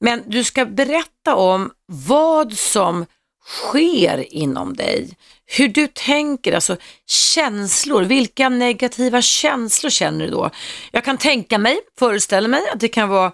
[0.00, 3.06] Men du ska berätta om vad som
[3.46, 5.16] sker inom dig.
[5.46, 8.02] Hur du tänker, alltså känslor.
[8.02, 10.50] Vilka negativa känslor känner du då?
[10.92, 13.32] Jag kan tänka mig, föreställa mig att det kan vara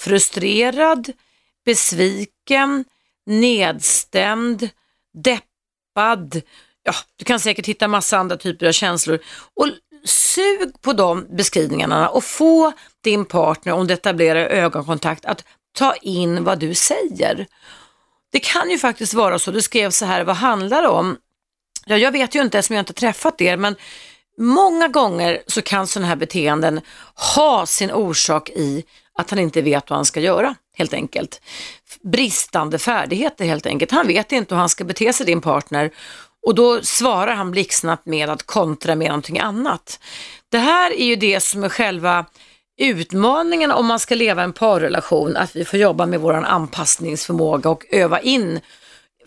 [0.00, 1.12] frustrerad,
[1.64, 2.84] besviken,
[3.26, 4.68] nedstämd,
[5.14, 6.42] deppad.
[6.82, 9.18] Ja, du kan säkert hitta massa andra typer av känslor.
[9.54, 9.68] Och
[10.04, 12.72] sug på de beskrivningarna och få
[13.04, 17.46] din partner, om du etablerar ögonkontakt, att ta in vad du säger.
[18.32, 21.16] Det kan ju faktiskt vara så, du skrev så här, vad handlar det om?
[21.86, 23.76] Ja, jag vet ju inte eftersom jag inte träffat er, men
[24.38, 26.80] många gånger så kan sådana här beteenden
[27.34, 28.84] ha sin orsak i
[29.20, 31.40] att han inte vet vad han ska göra helt enkelt.
[32.02, 33.90] Bristande färdigheter helt enkelt.
[33.90, 35.90] Han vet inte hur han ska bete sig din partner
[36.46, 40.00] och då svarar han blixtsnabbt med att kontra med någonting annat.
[40.48, 42.26] Det här är ju det som är själva
[42.80, 47.84] utmaningen om man ska leva en parrelation, att vi får jobba med vår anpassningsförmåga och
[47.90, 48.60] öva in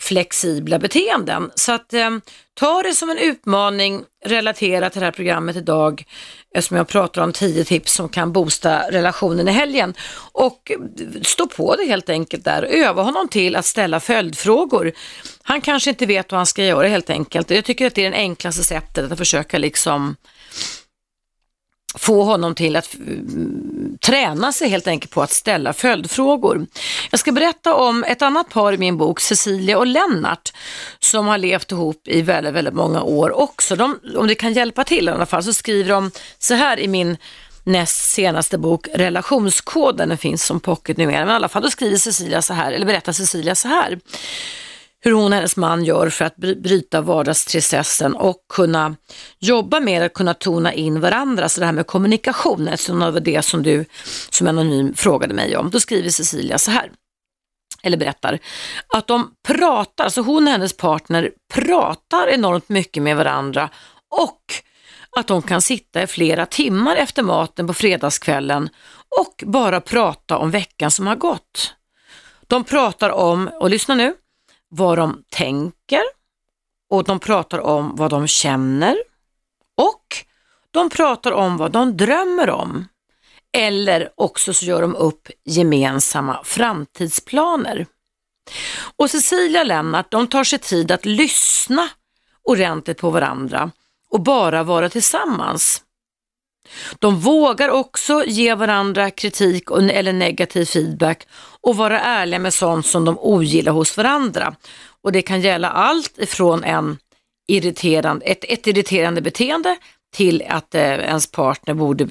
[0.04, 1.52] flexibla beteenden.
[1.56, 2.10] Så att eh,
[2.54, 6.04] ta det som en utmaning relaterat till det här programmet idag
[6.56, 9.94] eftersom jag pratar om 10 tips som kan boosta relationen i helgen.
[10.32, 12.64] Och eh, stå på det helt enkelt där.
[12.64, 14.92] Öva honom till att ställa följdfrågor.
[15.44, 17.50] Han kanske inte vet vad han ska göra helt enkelt.
[17.50, 20.16] Jag tycker att det är det enklaste sättet att försöka liksom
[21.96, 26.66] få honom till att mm, träna sig helt enkelt på att ställa följdfrågor.
[27.12, 30.54] Jag ska berätta om ett annat par i min bok, Cecilia och Lennart,
[31.00, 33.76] som har levt ihop i väldigt, väldigt många år också.
[33.76, 36.88] De, om det kan hjälpa till i alla fall så skriver de så här i
[36.88, 37.18] min
[37.64, 41.98] näst senaste bok, Relationskoden, den finns som pocket numera, men i alla fall då skriver
[41.98, 44.00] Cecilia så här, eller berättar Cecilia så här
[45.06, 48.96] hur hon och hennes man gör för att bryta vardagstristessen och kunna
[49.40, 51.50] jobba med att kunna tona in varandra.
[51.50, 53.86] Så det här med kommunikation, eftersom det var det som du
[54.30, 55.70] som anonym frågade mig om.
[55.70, 56.92] Då skriver Cecilia så här,
[57.84, 58.40] eller berättar,
[58.94, 63.70] att de pratar, alltså hon och hennes partner pratar enormt mycket med varandra
[64.22, 64.42] och
[65.18, 68.70] att de kan sitta i flera timmar efter maten på fredagskvällen
[69.22, 71.74] och bara prata om veckan som har gått.
[72.48, 74.14] De pratar om, och lyssna nu,
[74.76, 76.02] vad de tänker
[76.90, 78.98] och de pratar om vad de känner
[79.78, 80.26] och
[80.72, 82.88] de pratar om vad de drömmer om.
[83.58, 87.86] Eller också så gör de upp gemensamma framtidsplaner.
[88.98, 91.90] Och Cecilia och Lennart, de tar sig tid att lyssna
[92.44, 93.72] ordentligt på varandra
[94.10, 95.84] och bara vara tillsammans.
[97.00, 101.28] De vågar också ge varandra kritik eller negativ feedback
[101.62, 104.56] och vara ärliga med sånt som de ogillar hos varandra.
[105.02, 106.98] Och det kan gälla allt ifrån en
[107.48, 109.78] irriterande, ett, ett irriterande beteende
[110.14, 112.08] till att eh, ens partner borde,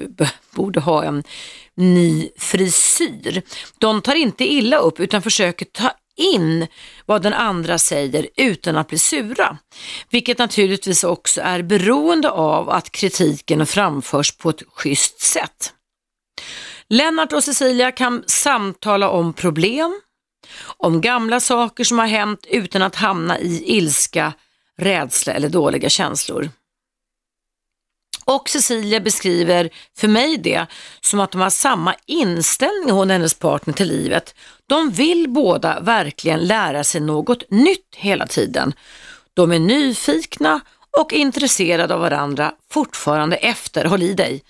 [0.51, 1.23] borde ha en
[1.75, 3.41] ny frisyr.
[3.77, 6.67] De tar inte illa upp utan försöker ta in
[7.05, 9.57] vad den andra säger utan att bli sura.
[10.09, 15.73] Vilket naturligtvis också är beroende av att kritiken framförs på ett schysst sätt.
[16.89, 20.01] Lennart och Cecilia kan samtala om problem,
[20.77, 24.33] om gamla saker som har hänt utan att hamna i ilska,
[24.77, 26.49] rädsla eller dåliga känslor.
[28.25, 30.65] Och Cecilia beskriver för mig det
[31.01, 34.35] som att de har samma inställning hon och hennes partner till livet.
[34.69, 38.73] De vill båda verkligen lära sig något nytt hela tiden.
[39.33, 40.61] De är nyfikna
[40.99, 44.43] och intresserade av varandra fortfarande efter, håll i dig,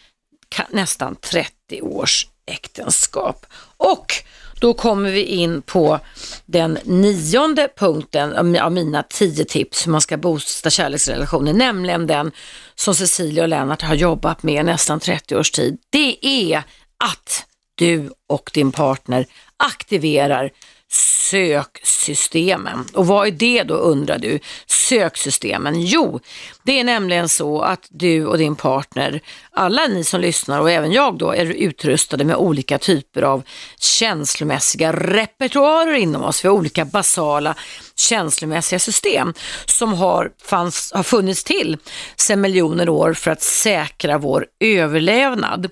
[0.69, 3.45] nästan 30 års äktenskap.
[3.77, 4.13] Och
[4.59, 5.99] då kommer vi in på
[6.45, 12.31] den nionde punkten av mina tio tips hur man ska boosta kärleksrelationer, nämligen den
[12.75, 15.77] som Cecilia och Lennart har jobbat med nästan 30 års tid.
[15.89, 16.63] Det är
[17.05, 17.45] att
[17.75, 19.25] du och din partner
[19.65, 20.51] aktiverar
[20.91, 22.85] söksystemen.
[22.93, 24.39] Och vad är det då undrar du?
[24.65, 25.81] Söksystemen?
[25.81, 26.19] Jo,
[26.65, 29.21] det är nämligen så att du och din partner,
[29.51, 33.43] alla ni som lyssnar och även jag då, är utrustade med olika typer av
[33.79, 36.45] känslomässiga repertoarer inom oss.
[36.45, 37.55] Vi har olika basala
[37.95, 39.33] känslomässiga system
[39.65, 41.77] som har, fanns, har funnits till
[42.15, 45.69] sedan miljoner år för att säkra vår överlevnad.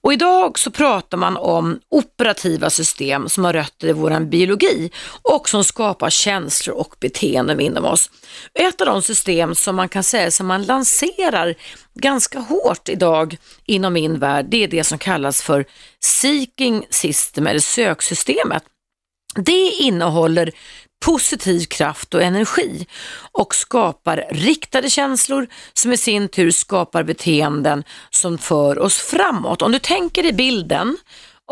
[0.00, 4.90] Och idag så pratar man om operativa system som har rötter i vår biologi
[5.22, 8.10] och som skapar känslor och beteenden inom oss.
[8.54, 11.54] Ett av de system som man kan säga som man lanserar
[11.94, 15.64] ganska hårt idag inom min värld, det är det som kallas för
[16.00, 18.62] Seeking System eller söksystemet.
[19.36, 20.52] Det innehåller
[21.04, 22.86] positiv kraft och energi
[23.32, 29.62] och skapar riktade känslor som i sin tur skapar beteenden som för oss framåt.
[29.62, 30.96] Om du tänker dig bilden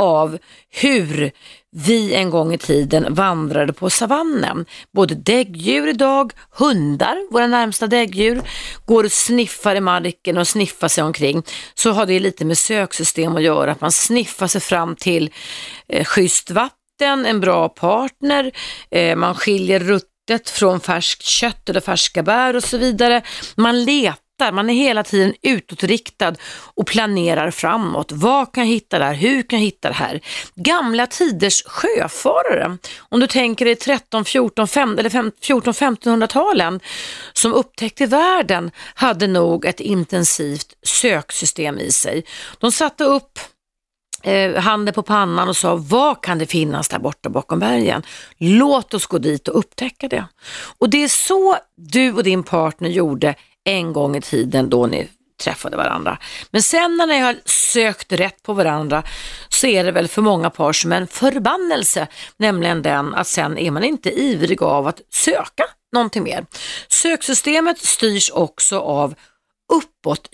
[0.01, 0.38] av
[0.71, 1.33] hur
[1.76, 4.66] vi en gång i tiden vandrade på savannen.
[4.92, 8.42] Både däggdjur idag, hundar, våra närmsta däggdjur,
[8.87, 11.42] går och sniffar i marken och sniffar sig omkring.
[11.74, 15.30] Så har det lite med söksystem att göra, att man sniffar sig fram till
[15.88, 18.52] eh, schysst vatten, en bra partner,
[18.90, 23.22] eh, man skiljer ruttet från färskt kött eller färska bär och så vidare.
[23.56, 26.35] Man letar letar, man är hela tiden utåtriktad
[26.74, 28.12] och planerar framåt.
[28.12, 29.14] Vad kan jag hitta där?
[29.14, 30.20] Hur kan jag hitta det här?
[30.55, 32.78] Gamla tiders sjöfarare,
[33.11, 36.81] om du tänker dig 13, 14, 15, eller 14, 1500-talen
[37.33, 42.24] som upptäckte världen hade nog ett intensivt söksystem i sig.
[42.59, 43.38] De satte upp
[44.22, 48.02] eh, handen på pannan och sa vad kan det finnas där borta bakom bergen?
[48.38, 50.24] Låt oss gå dit och upptäcka det.
[50.78, 55.09] Och det är så du och din partner gjorde en gång i tiden då ni
[55.44, 56.18] träffade varandra.
[56.51, 59.03] Men sen när ni har sökt rätt på varandra
[59.48, 63.70] så är det väl för många par som en förbannelse, nämligen den att sen är
[63.70, 66.46] man inte ivrig av att söka någonting mer.
[66.88, 69.14] Söksystemet styrs också av
[69.72, 70.29] uppåt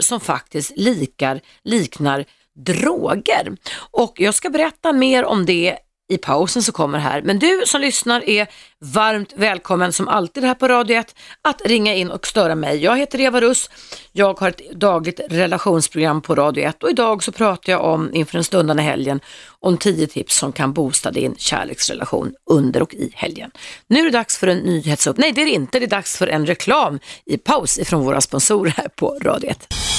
[0.00, 3.56] som faktiskt likar, liknar droger.
[3.90, 7.22] Och jag ska berätta mer om det i pausen som kommer här.
[7.22, 8.46] Men du som lyssnar är
[8.80, 12.76] varmt välkommen som alltid här på Radio 1 att ringa in och störa mig.
[12.84, 13.70] Jag heter Eva Russ.
[14.12, 18.32] Jag har ett dagligt relationsprogram på Radio 1 och idag så pratar jag om inför
[18.32, 19.20] den stundande helgen
[19.60, 23.50] om 10 tips som kan boosta din kärleksrelation under och i helgen.
[23.86, 25.16] Nu är det dags för en nyhetsupp.
[25.16, 25.78] Nej, det är det inte.
[25.78, 29.97] Det är dags för en reklam i paus ifrån våra sponsorer här på Radio 1.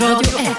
[0.00, 0.56] Radio 1.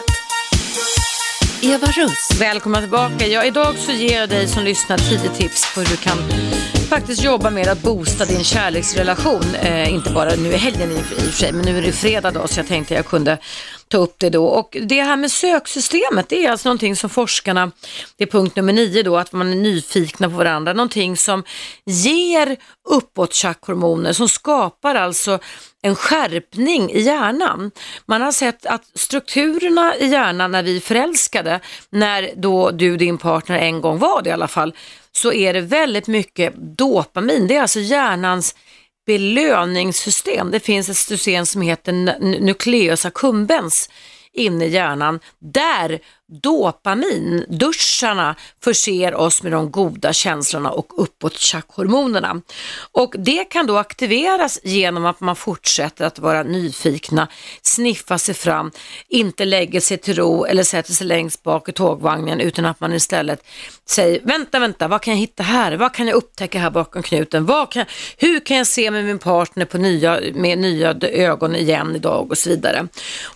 [1.61, 2.29] Eva Russ.
[2.39, 3.27] Välkomna tillbaka.
[3.27, 6.17] Ja, idag så ger jag dig som lyssnar tio tips på hur du kan
[6.89, 9.55] faktiskt jobba med att boosta din kärleksrelation.
[9.61, 12.31] Eh, inte bara nu i helgen i och för sig, men nu är det fredag
[12.31, 13.37] då så jag tänkte jag kunde
[13.87, 14.45] ta upp det då.
[14.45, 17.71] Och det här med söksystemet, det är alltså någonting som forskarna,
[18.17, 21.43] det är punkt nummer nio då, att man är nyfikna på varandra, någonting som
[21.85, 22.57] ger
[22.89, 25.39] uppåt hormoner som skapar alltså
[25.81, 27.71] en skärpning i hjärnan.
[28.05, 32.97] Man har sett att strukturerna i hjärnan när vi är förälskade, när då du och
[32.97, 34.73] din partner en gång var det i alla fall,
[35.11, 37.47] så är det väldigt mycket dopamin.
[37.47, 38.55] Det är alltså hjärnans
[39.07, 40.51] belöningssystem.
[40.51, 41.91] Det finns ett system som heter
[42.39, 43.89] nucleus accumbens
[44.33, 45.19] inne i hjärnan.
[45.39, 45.99] Där
[46.43, 51.37] dopamin, duscharna, förser oss med de goda känslorna och uppåt
[52.91, 57.27] Och det kan då aktiveras genom att man fortsätter att vara nyfikna,
[57.61, 58.71] sniffa sig fram,
[59.07, 62.93] inte lägger sig till ro eller sätter sig längst bak i tågvagnen utan att man
[62.93, 63.43] istället
[63.89, 65.77] säger vänta, vänta, vad kan jag hitta här?
[65.77, 67.45] Vad kan jag upptäcka här bakom knuten?
[67.45, 67.85] Vad kan,
[68.17, 72.37] hur kan jag se med min partner på nya, med nya ögon igen idag och
[72.37, 72.87] så vidare.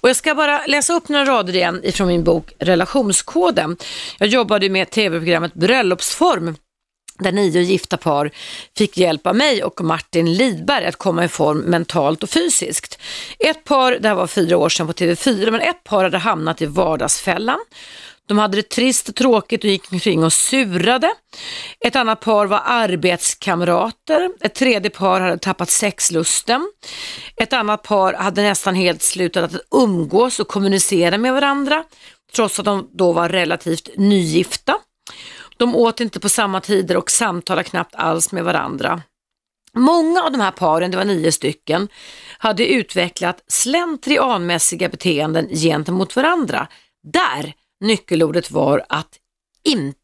[0.02, 3.78] Och jag ska bara läsa upp några rader igen ifrån min bok Relationskoden.
[4.20, 6.56] Jag jobbade med tv-programmet Bröllopsform
[7.24, 8.32] där nio gifta par
[8.78, 13.00] fick hjälp av mig och Martin Lidberg att komma i form mentalt och fysiskt.
[13.40, 16.62] Ett par, det här var fyra år sedan på TV4, men ett par hade hamnat
[16.62, 17.60] i vardagsfällan.
[18.32, 21.14] De hade det trist och tråkigt och gick omkring och surade.
[21.86, 24.32] Ett annat par var arbetskamrater.
[24.42, 26.72] Ett tredje par hade tappat sexlusten.
[27.38, 31.84] Ett annat par hade nästan helt slutat att umgås och kommunicera med varandra
[32.36, 34.76] trots att de då var relativt nygifta.
[35.58, 39.02] De åt inte på samma tider och samtalade knappt alls med varandra.
[39.74, 41.88] Många av de här paren, det var nio stycken,
[42.38, 46.68] hade utvecklat slentrianmässiga beteenden gentemot varandra.
[47.14, 49.10] Där nyckelordet var att
[49.64, 49.98] inte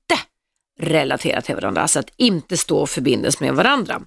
[0.80, 4.02] relatera till varandra, alltså att inte stå och förbindelse med varandra.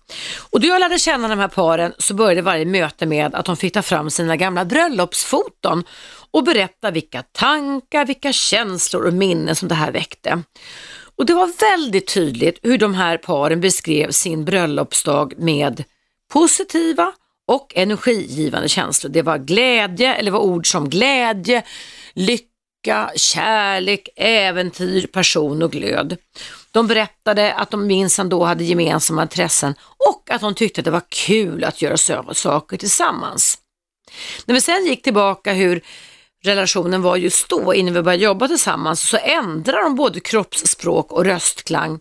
[0.51, 3.57] Och då jag lärde känna de här paren så började varje möte med att de
[3.57, 5.85] fick ta fram sina gamla bröllopsfoton
[6.31, 10.43] och berätta vilka tankar, vilka känslor och minnen som det här väckte.
[11.17, 15.85] Och det var väldigt tydligt hur de här paren beskrev sin bröllopsdag med
[16.33, 17.13] positiva
[17.47, 19.11] och energigivande känslor.
[19.11, 21.63] Det var glädje, eller var ord som glädje,
[22.15, 22.50] lycka,
[22.81, 26.17] lycka, kärlek, äventyr, passion och glöd.
[26.73, 29.75] De berättade att de minsann då hade gemensamma intressen
[30.09, 31.97] och att de tyckte att det var kul att göra
[32.35, 33.59] saker tillsammans.
[34.47, 35.83] När vi sen gick tillbaka hur
[36.45, 41.25] relationen var just då, innan vi började jobba tillsammans, så ändrade de både kroppsspråk och
[41.25, 42.01] röstklang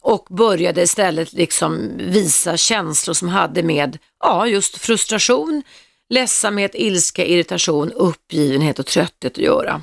[0.00, 5.62] och började istället liksom visa känslor som hade med, ja, just frustration,
[6.08, 9.82] ledsamhet, ilska, irritation, uppgivenhet och trötthet att göra.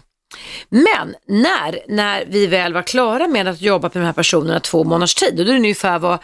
[0.70, 4.84] Men när, när vi väl var klara med att jobba med de här personerna två
[4.84, 6.20] månaders tid, och då är det ungefär vad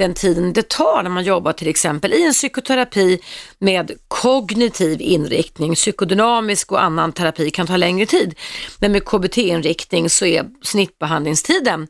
[0.00, 3.20] den tiden det tar när man jobbar till exempel i en psykoterapi
[3.58, 5.74] med kognitiv inriktning.
[5.74, 8.38] Psykodynamisk och annan terapi kan ta längre tid.
[8.78, 11.86] Men med KBT-inriktning så är snittbehandlingstiden,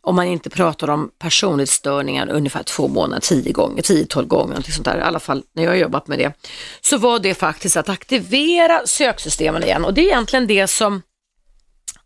[0.00, 4.84] om man inte pratar om personlighetsstörningar, ungefär två månader, tio gånger, tio, tolv gånger, sånt
[4.84, 4.98] där.
[4.98, 6.32] i alla fall när jag har jobbat med det.
[6.80, 11.02] Så var det faktiskt att aktivera söksystemen igen och det är egentligen det som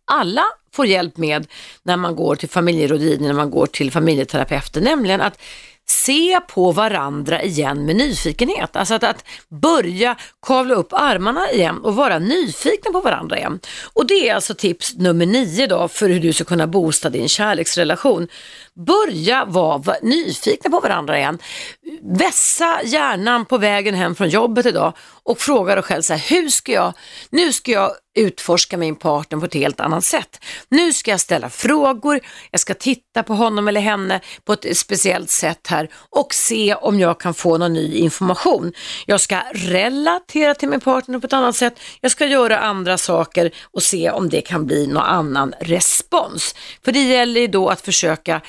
[0.05, 1.47] alla får hjälp med
[1.83, 5.39] när man går till familjerådgivning, när man går till familjeterapeuter, nämligen att
[5.87, 8.77] se på varandra igen med nyfikenhet.
[8.77, 13.61] Alltså att, att börja kavla upp armarna igen och vara nyfikna på varandra igen.
[13.93, 17.29] Och det är alltså tips nummer nio då för hur du ska kunna boosta din
[17.29, 18.29] kärleksrelation.
[18.77, 21.39] Börja vara nyfikna på varandra igen.
[22.03, 26.49] Vässa hjärnan på vägen hem från jobbet idag och fråga dig själv så här, hur
[26.49, 26.93] ska jag,
[27.31, 30.45] nu ska jag utforska min partner på ett helt annat sätt.
[30.69, 32.21] Nu ska jag ställa frågor,
[32.51, 37.01] jag ska titta på honom eller henne på ett speciellt sätt här och se om
[37.01, 38.73] jag kan få någon ny information.
[39.07, 43.51] Jag ska relatera till min partner på ett annat sätt, jag ska göra andra saker
[43.73, 46.55] och se om det kan bli någon annan respons.
[46.85, 48.41] För det gäller ju då att försöka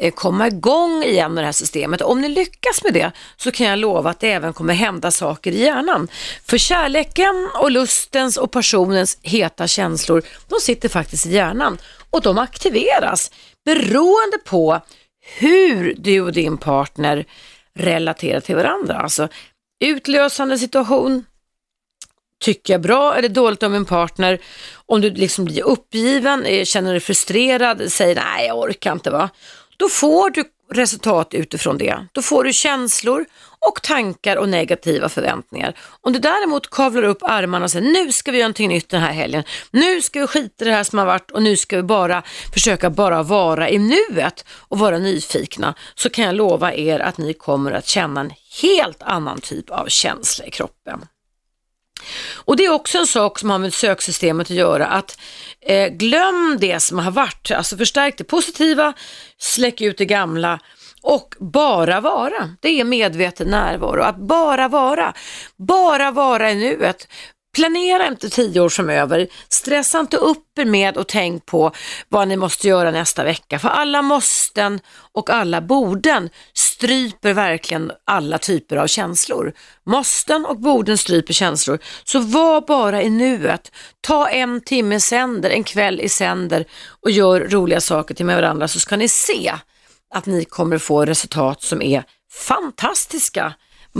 [0.00, 2.02] Eh, komma igång igen med det här systemet.
[2.02, 5.52] Om ni lyckas med det så kan jag lova att det även kommer hända saker
[5.52, 6.08] i hjärnan.
[6.44, 11.78] För kärleken och lustens och passionens heta känslor, de sitter faktiskt i hjärnan
[12.10, 13.30] och de aktiveras
[13.64, 14.80] beroende på
[15.38, 17.24] hur du och din partner
[17.78, 18.96] relaterar till varandra.
[18.96, 19.28] Alltså
[19.84, 21.24] utlösande situation,
[22.44, 24.38] tycker jag bra eller dåligt om en partner?
[24.86, 29.30] Om du liksom blir uppgiven, eh, känner dig frustrerad, säger nej jag orkar inte va?
[29.76, 31.96] Då får du resultat utifrån det.
[32.12, 33.24] Då får du känslor
[33.68, 35.74] och tankar och negativa förväntningar.
[36.00, 39.00] Om du däremot kavlar upp armarna och säger nu ska vi göra någonting nytt den
[39.00, 39.44] här helgen.
[39.70, 42.22] Nu ska vi skita i det här som har varit och nu ska vi bara
[42.54, 47.34] försöka bara vara i nuet och vara nyfikna så kan jag lova er att ni
[47.34, 51.06] kommer att känna en helt annan typ av känsla i kroppen.
[52.34, 55.18] Och det är också en sak som har med söksystemet att göra, att
[55.60, 58.92] eh, glöm det som har varit, alltså förstärk det positiva,
[59.38, 60.60] släck ut det gamla
[61.02, 62.50] och bara vara.
[62.60, 65.12] Det är medveten närvaro, att bara vara.
[65.56, 67.08] Bara vara i nuet.
[67.56, 69.28] Planera inte tio år framöver.
[69.48, 71.72] Stressa inte upp er med och tänk på
[72.08, 73.58] vad ni måste göra nästa vecka.
[73.58, 74.80] För alla måsten
[75.12, 79.52] och alla borden stryper verkligen alla typer av känslor.
[79.86, 81.78] Måsten och borden stryper känslor.
[82.04, 83.72] Så var bara i nuet.
[84.00, 86.64] Ta en timme sänder, en kväll i sänder
[87.02, 89.54] och gör roliga saker till med varandra så ska ni se
[90.14, 93.54] att ni kommer få resultat som är fantastiska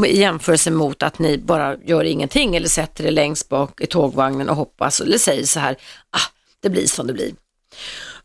[0.05, 4.49] i jämförelse mot att ni bara gör ingenting eller sätter er längst bak i tågvagnen
[4.49, 5.77] och hoppas eller säger så här,
[6.11, 6.31] ah,
[6.61, 7.33] det blir som det blir.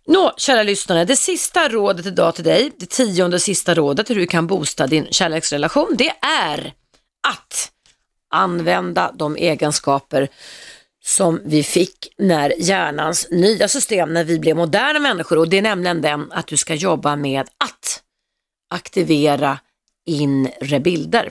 [0.07, 4.15] Nå, kära lyssnare, det sista rådet idag till dig, det tionde och sista rådet hur
[4.15, 6.73] du kan boosta din kärleksrelation, det är
[7.27, 7.71] att
[8.33, 10.27] använda de egenskaper
[11.03, 15.61] som vi fick när hjärnans nya system, när vi blev moderna människor och det är
[15.61, 18.03] nämligen den att du ska jobba med att
[18.69, 19.59] aktivera
[20.05, 21.29] inre bilder.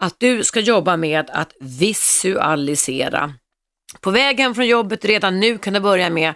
[0.00, 3.34] Att du ska jobba med att visualisera.
[4.00, 6.34] På vägen från jobbet redan nu kan du börja med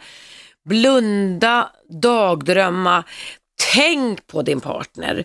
[0.64, 1.70] blunda,
[2.02, 3.04] dagdrömma,
[3.74, 5.24] tänk på din partner.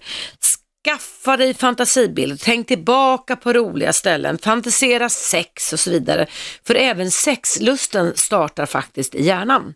[0.87, 6.27] Skaffa dig fantasibilder, tänk tillbaka på roliga ställen, fantisera sex och så vidare.
[6.67, 9.73] För även sexlusten startar faktiskt i hjärnan.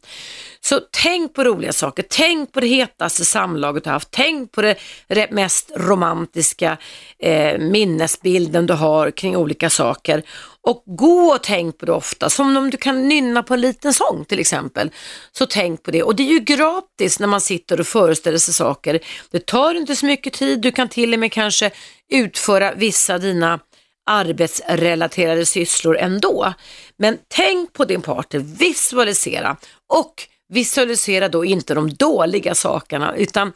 [0.61, 4.61] Så tänk på roliga saker, tänk på det hetaste samlaget du haft, tänk på
[5.07, 6.77] det mest romantiska
[7.19, 10.23] eh, minnesbilden du har kring olika saker.
[10.67, 13.93] Och gå och tänk på det ofta, som om du kan nynna på en liten
[13.93, 14.91] sång till exempel.
[15.31, 16.03] Så tänk på det.
[16.03, 18.99] Och det är ju gratis när man sitter och föreställer sig saker.
[19.31, 21.71] Det tar inte så mycket tid, du kan till och med kanske
[22.09, 23.59] utföra vissa av dina
[24.05, 26.53] arbetsrelaterade sysslor ändå.
[26.97, 29.57] Men tänk på din partner, visualisera
[29.89, 30.13] och
[30.49, 33.53] visualisera då inte de dåliga sakerna utan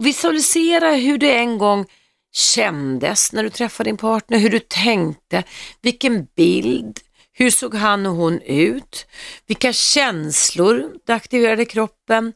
[0.00, 1.86] visualisera hur det en gång
[2.32, 5.42] kändes när du träffade din partner, hur du tänkte,
[5.82, 6.98] vilken bild,
[7.32, 9.06] hur såg han och hon ut,
[9.46, 12.32] vilka känslor det aktiverade kroppen,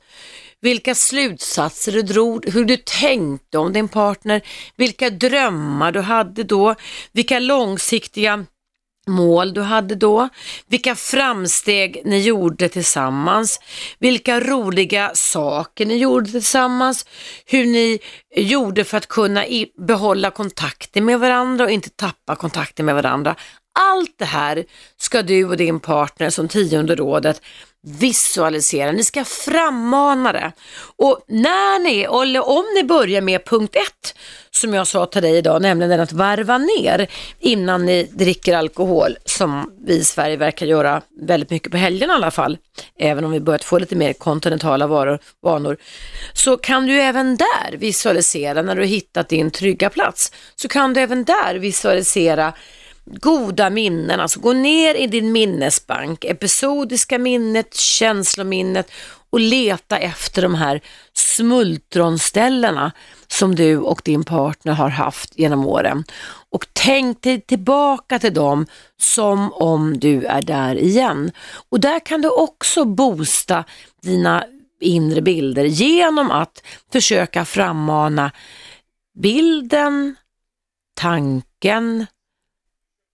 [0.60, 4.42] vilka slutsatser du drog, hur du tänkte om din partner,
[4.76, 6.74] vilka drömmar du hade då,
[7.12, 8.46] vilka långsiktiga
[9.06, 10.28] mål du hade då,
[10.66, 13.60] vilka framsteg ni gjorde tillsammans,
[13.98, 17.06] vilka roliga saker ni gjorde tillsammans,
[17.46, 17.98] hur ni
[18.36, 19.44] gjorde för att kunna
[19.78, 23.36] behålla kontakten med varandra och inte tappa kontakten med varandra.
[23.78, 24.64] Allt det här
[24.96, 27.42] ska du och din partner som tionde rådet
[27.86, 30.52] visualisera, ni ska frammana det.
[30.96, 34.18] Och när ni, eller om ni börjar med punkt ett,
[34.50, 37.10] som jag sa till dig idag, nämligen den att varva ner
[37.40, 42.12] innan ni dricker alkohol, som vi i Sverige verkar göra väldigt mycket på helgen i
[42.12, 42.58] alla fall,
[42.98, 45.76] även om vi börjat få lite mer kontinentala varor, vanor,
[46.32, 51.00] så kan du även där visualisera, när du hittat din trygga plats, så kan du
[51.00, 52.52] även där visualisera
[53.06, 58.90] goda minnen, alltså gå ner i din minnesbank, episodiska minnet, känslominnet
[59.30, 60.80] och leta efter de här
[61.12, 62.92] smultronställena
[63.26, 66.04] som du och din partner har haft genom åren.
[66.50, 68.66] Och tänk dig tillbaka till dem
[69.00, 71.30] som om du är där igen.
[71.68, 73.64] Och där kan du också boosta
[74.02, 74.44] dina
[74.80, 78.30] inre bilder genom att försöka frammana
[79.18, 80.16] bilden,
[80.94, 82.06] tanken,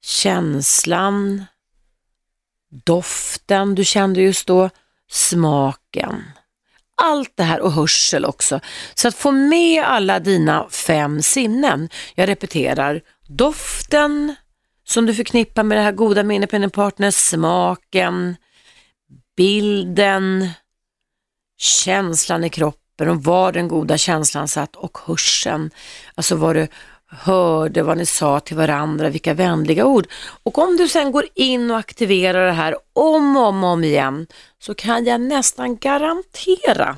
[0.05, 1.45] känslan,
[2.85, 4.71] doften du kände just då,
[5.11, 6.23] smaken.
[7.03, 8.61] Allt det här och hörsel också.
[8.95, 11.89] Så att få med alla dina fem sinnen.
[12.15, 14.35] Jag repeterar, doften
[14.85, 18.37] som du förknippar med det här goda minnet på din partner, smaken,
[19.37, 20.49] bilden,
[21.59, 25.71] känslan i kroppen och var den goda känslan satt och hörseln.
[26.15, 26.69] Alltså var det
[27.13, 30.07] hörde vad ni sa till varandra, vilka vänliga ord.
[30.43, 34.27] Och om du sen går in och aktiverar det här om och om, om igen
[34.59, 36.97] så kan jag nästan garantera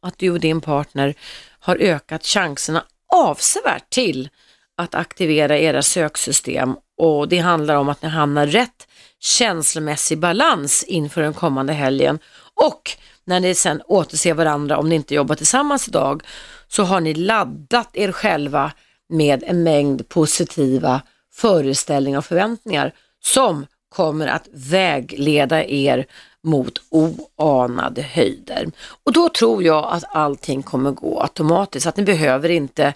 [0.00, 1.14] att du och din partner
[1.58, 4.28] har ökat chanserna avsevärt till
[4.76, 8.88] att aktivera era söksystem och det handlar om att ni hamnar rätt
[9.20, 12.18] känslomässig balans inför den kommande helgen
[12.54, 12.90] och
[13.24, 16.22] när ni sen återser varandra om ni inte jobbar tillsammans idag
[16.68, 18.72] så har ni laddat er själva
[19.14, 21.02] med en mängd positiva
[21.32, 22.92] föreställningar och förväntningar
[23.24, 26.06] som kommer att vägleda er
[26.42, 28.70] mot oanade höjder.
[29.04, 32.94] Och då tror jag att allting kommer gå automatiskt, att ni behöver inte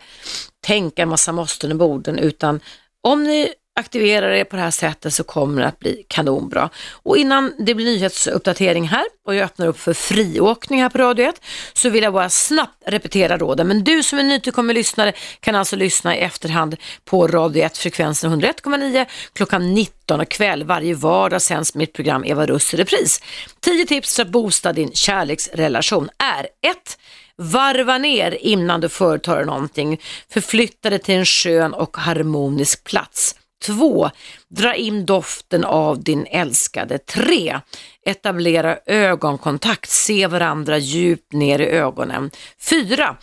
[0.66, 2.60] tänka en massa måsten och borden utan
[3.02, 3.48] om ni
[3.78, 6.70] aktiverar er på det här sättet så kommer det att bli kanonbra.
[6.92, 11.28] Och innan det blir nyhetsuppdatering här och jag öppnar upp för friåkning här på Radio
[11.28, 11.40] 1
[11.72, 13.68] så vill jag bara snabbt repetera råden.
[13.68, 18.42] Men du som är nytillkommen lyssnare kan alltså lyssna i efterhand på Radio 1 frekvensen
[18.42, 23.22] 101,9 klockan 19 och kväll varje vardag sänds mitt program Eva Russ i repris.
[23.60, 26.98] 10 tips för att boosta din kärleksrelation är 1.
[27.36, 30.00] Varva ner innan du företar någonting.
[30.32, 33.34] Förflytta dig till en skön och harmonisk plats.
[33.66, 34.10] 2.
[34.48, 36.98] Dra in doften av din älskade.
[36.98, 37.60] 3.
[38.06, 39.90] Etablera ögonkontakt.
[39.90, 42.30] Se varandra djupt ner i ögonen.
[42.70, 43.16] 4.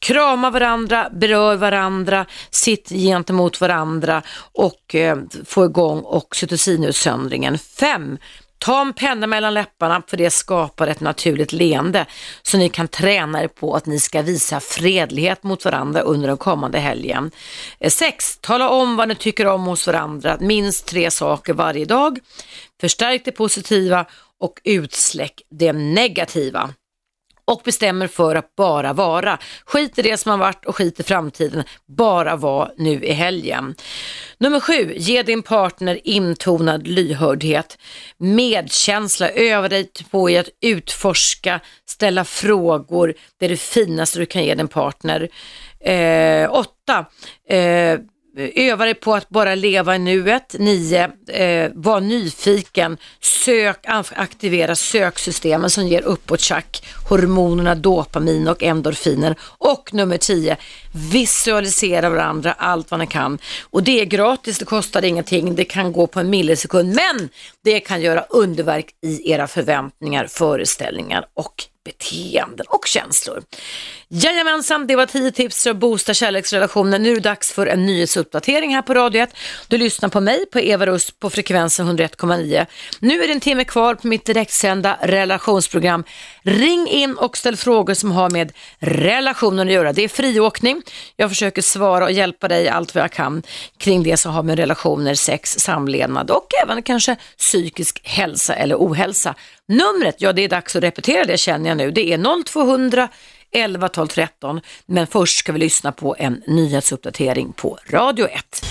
[0.00, 4.22] Krama varandra, berör varandra, sitt gentemot varandra
[4.52, 7.58] och eh, få igång oxytocinutsöndringen.
[7.58, 8.18] 5.
[8.60, 12.06] Ta en penna mellan läpparna för det skapar ett naturligt leende
[12.42, 16.36] så ni kan träna er på att ni ska visa fredlighet mot varandra under den
[16.36, 17.30] kommande helgen.
[17.80, 18.38] Eh, 6.
[18.40, 22.18] Tala om vad ni tycker om hos varandra, minst tre saker varje dag.
[22.80, 24.06] Förstärk det positiva
[24.40, 26.70] och utsläck det negativa
[27.50, 29.38] och bestämmer för att bara vara.
[29.64, 31.64] Skit i det som har varit och skit i framtiden.
[31.86, 33.74] Bara var nu i helgen.
[34.38, 37.78] Nummer sju, ge din partner intonad lyhördhet,
[38.18, 43.14] medkänsla, öva dig på att utforska, ställa frågor.
[43.38, 45.28] Det är det finaste du kan ge din partner.
[45.80, 47.06] Eh, åtta,
[47.48, 47.98] eh,
[48.36, 50.56] Eh, öva dig på att bara leva i nuet.
[50.58, 51.10] 9.
[51.26, 52.96] Eh, var nyfiken.
[53.20, 53.78] Sök,
[54.16, 59.36] aktivera söksystemen som ger uppåttjack, hormonerna dopamin och endorfiner.
[59.42, 60.56] Och nummer 10.
[61.12, 63.38] Visualisera varandra allt vad ni kan.
[63.70, 66.94] Och det är gratis, det kostar ingenting, det kan gå på en millisekund.
[66.94, 67.28] Men
[67.64, 73.42] det kan göra underverk i era förväntningar, föreställningar och beteenden och känslor.
[74.08, 77.02] Jajamensan, det var 10 tips för att boosta kärleksrelationen.
[77.02, 79.36] Nu är det dags för en nyhetsuppdatering här på Radio 1.
[79.68, 82.66] Du lyssnar på mig, på Eva Rust, på frekvensen 101,9.
[83.00, 86.04] Nu är det en timme kvar på mitt direktsända relationsprogram.
[86.42, 89.92] Ring in och ställ frågor som har med relationen att göra.
[89.92, 90.82] Det är friåkning.
[91.16, 93.42] Jag försöker svara och hjälpa dig allt vad jag kan
[93.78, 97.16] kring det som har med relationer, sex, samlevnad och även kanske
[97.50, 99.34] psykisk hälsa eller ohälsa.
[99.68, 101.90] Numret, ja det är dags att repetera det känner jag nu.
[101.90, 103.08] Det är 0200
[103.52, 104.60] 11 12 13.
[104.86, 108.62] Men först ska vi lyssna på en nyhetsuppdatering på Radio 1.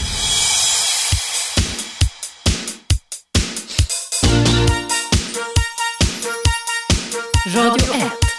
[7.55, 8.29] Radio 1.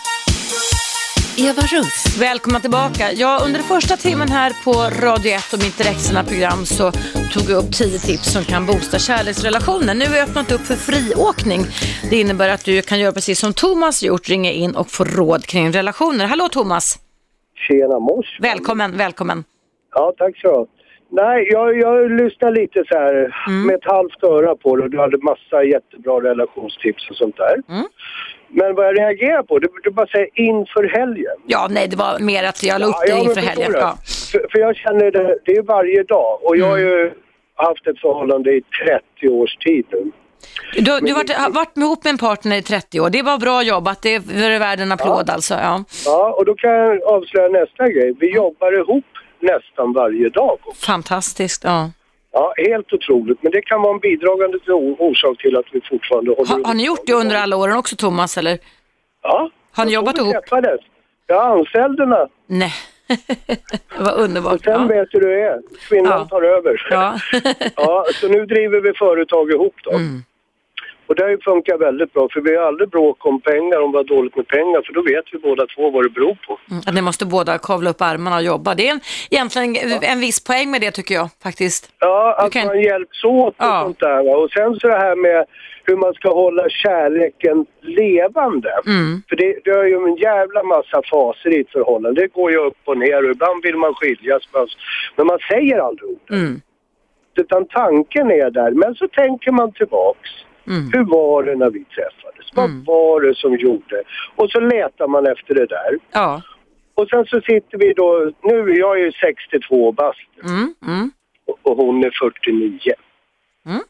[1.36, 2.16] Eva Russ.
[2.18, 3.12] Välkomna tillbaka.
[3.12, 4.72] Ja, under första timmen här på
[5.06, 6.92] Radio 1 och mitt direktsända program så
[7.30, 9.98] tog upp 10 tips som kan boosta kärleksrelationen.
[9.98, 11.60] Nu har jag öppnat upp för friåkning.
[12.10, 15.46] Det innebär att du kan göra precis som Thomas gjort, ringa in och få råd
[15.46, 16.26] kring relationer.
[16.26, 16.98] Hallå Thomas!
[17.54, 18.38] Tjena mors!
[18.40, 19.44] Välkommen, välkommen!
[19.94, 20.66] Ja, tack så
[21.12, 23.14] Nej, jag, jag lyssnade lite så här
[23.48, 23.66] mm.
[23.66, 27.62] med ett halvt öra på det och du hade massa jättebra relationstips och sånt där.
[27.68, 27.86] Mm.
[28.52, 31.36] Men vad jag reagerar på, du, bara säger inför helgen.
[31.46, 33.72] Ja, nej det var mer att jag la upp ja, det inför helgen.
[33.74, 33.96] Ja.
[34.32, 36.88] För, för, jag känner det, det är varje dag och jag har mm.
[36.88, 37.12] ju
[37.54, 38.62] haft ett förhållande i
[39.20, 40.12] 30 års tid nu.
[40.74, 43.10] Du, du har varit, varit ihop med en partner i 30 år.
[43.10, 44.02] Det var bra jobbat.
[44.02, 45.32] Det är värd en applåd ja.
[45.32, 45.54] alltså.
[45.54, 45.84] Ja.
[46.04, 48.14] ja, och då kan jag avslöja nästa grej.
[48.20, 49.04] Vi jobbar ihop
[49.40, 50.58] nästan varje dag.
[50.64, 50.86] Också.
[50.86, 51.90] Fantastiskt, ja.
[52.32, 53.42] Ja, helt otroligt.
[53.42, 54.58] Men det kan vara en bidragande
[54.98, 57.96] orsak till att vi fortfarande håller ha, Har ni gjort det under alla åren också,
[57.96, 58.38] Thomas?
[58.38, 58.58] Eller?
[59.22, 59.50] Ja.
[59.72, 60.32] Har ni jobbat ihop?
[60.32, 60.80] Träffades.
[61.26, 62.28] Jag anställde henne.
[62.46, 62.72] Nej.
[63.96, 64.54] det var underbart.
[64.54, 64.86] Och sen ja.
[64.86, 65.60] vet du hur det är.
[65.88, 66.24] Kvinnan ja.
[66.24, 66.86] tar över.
[66.90, 67.18] Ja.
[67.76, 69.90] ja, så nu driver vi företag ihop då.
[69.90, 70.22] Mm.
[71.10, 73.94] Och det har ju funkat väldigt bra för vi har aldrig bråk om pengar, om
[73.94, 76.58] har dåligt med pengar för då vet vi båda två vad det beror på.
[76.70, 78.74] Mm, ni måste båda kavla upp armarna och jobba.
[78.74, 79.00] Det är en,
[79.30, 79.98] egentligen ja.
[80.02, 81.92] en viss poäng med det tycker jag faktiskt.
[81.98, 82.66] Ja, att kan...
[82.66, 83.82] man hjälps åt och ja.
[83.84, 84.36] sånt där.
[84.36, 85.44] Och sen så det här med
[85.84, 88.72] hur man ska hålla kärleken levande.
[88.86, 89.22] Mm.
[89.28, 92.20] För det, det är ju en jävla massa faser i ett förhållande.
[92.20, 94.42] Det går ju upp och ner och ibland vill man skiljas.
[95.16, 96.30] Men man säger aldrig ordet.
[96.30, 96.60] Mm.
[97.36, 98.70] Utan tanken är där.
[98.70, 100.30] Men så tänker man tillbaks.
[100.70, 100.90] Mm.
[100.92, 102.46] Hur var det när vi träffades?
[102.54, 102.84] Vad mm.
[102.84, 104.02] var det som gjorde?
[104.36, 105.98] Och så letar man efter det där.
[106.12, 106.42] Ja.
[106.94, 110.74] Och sen så sitter vi då, nu, jag är ju 62 bast mm.
[110.86, 111.10] mm.
[111.46, 112.80] och, och hon är 49.
[113.66, 113.80] Mm.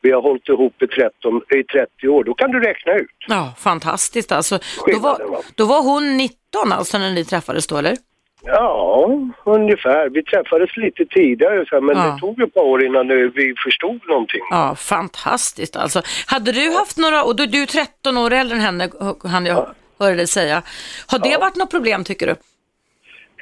[0.00, 3.16] Vi har hållit ihop i, 13, i 30 år, då kan du räkna ut.
[3.28, 4.58] Ja, fantastiskt alltså.
[4.86, 7.96] Då var, då var hon 19 alltså när ni träffades då eller?
[8.44, 9.08] Ja,
[9.44, 10.08] ungefär.
[10.08, 12.04] Vi träffades lite tidigare men ja.
[12.04, 14.40] det tog ett par år innan vi förstod någonting.
[14.50, 16.02] Ja, fantastiskt alltså.
[16.26, 18.90] Hade du haft några, och du, du är 13 år äldre än henne,
[19.24, 19.72] han jag ja.
[19.98, 20.62] hörde dig säga.
[21.06, 21.38] Har det ja.
[21.38, 22.34] varit något problem tycker du?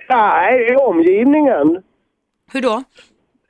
[0.09, 1.83] Nej, i omgivningen.
[2.53, 2.83] Hur då?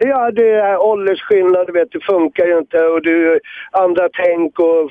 [0.02, 3.40] Ja, det är åldersskillnad, du vet, det funkar ju inte och du,
[3.70, 4.90] andra tänk och...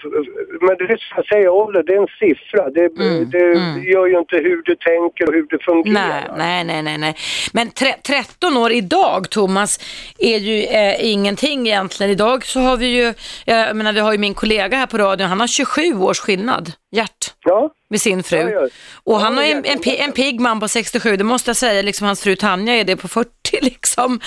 [0.62, 2.70] Men det är som jag säger, ålder, det är en siffra.
[2.70, 3.84] Det, Mm, det mm.
[3.84, 6.34] gör ju inte hur du tänker och hur du fungerar.
[6.38, 7.16] Nej, nej, nej, nej.
[7.54, 9.80] Men tre, 13 år idag, Thomas,
[10.20, 12.12] är ju eh, ingenting egentligen.
[12.12, 13.14] Idag så har vi ju,
[13.46, 16.72] jag menar, vi har ju min kollega här på radion, han har 27 års skillnad,
[16.92, 17.19] Gert,
[17.50, 18.38] Ja, med sin fru.
[18.38, 18.68] Ja.
[19.04, 22.08] Och han har en, en, en pigg man på 67, det måste jag säga, liksom
[22.08, 23.30] hans fru Tanja är det på 40
[23.62, 24.20] liksom.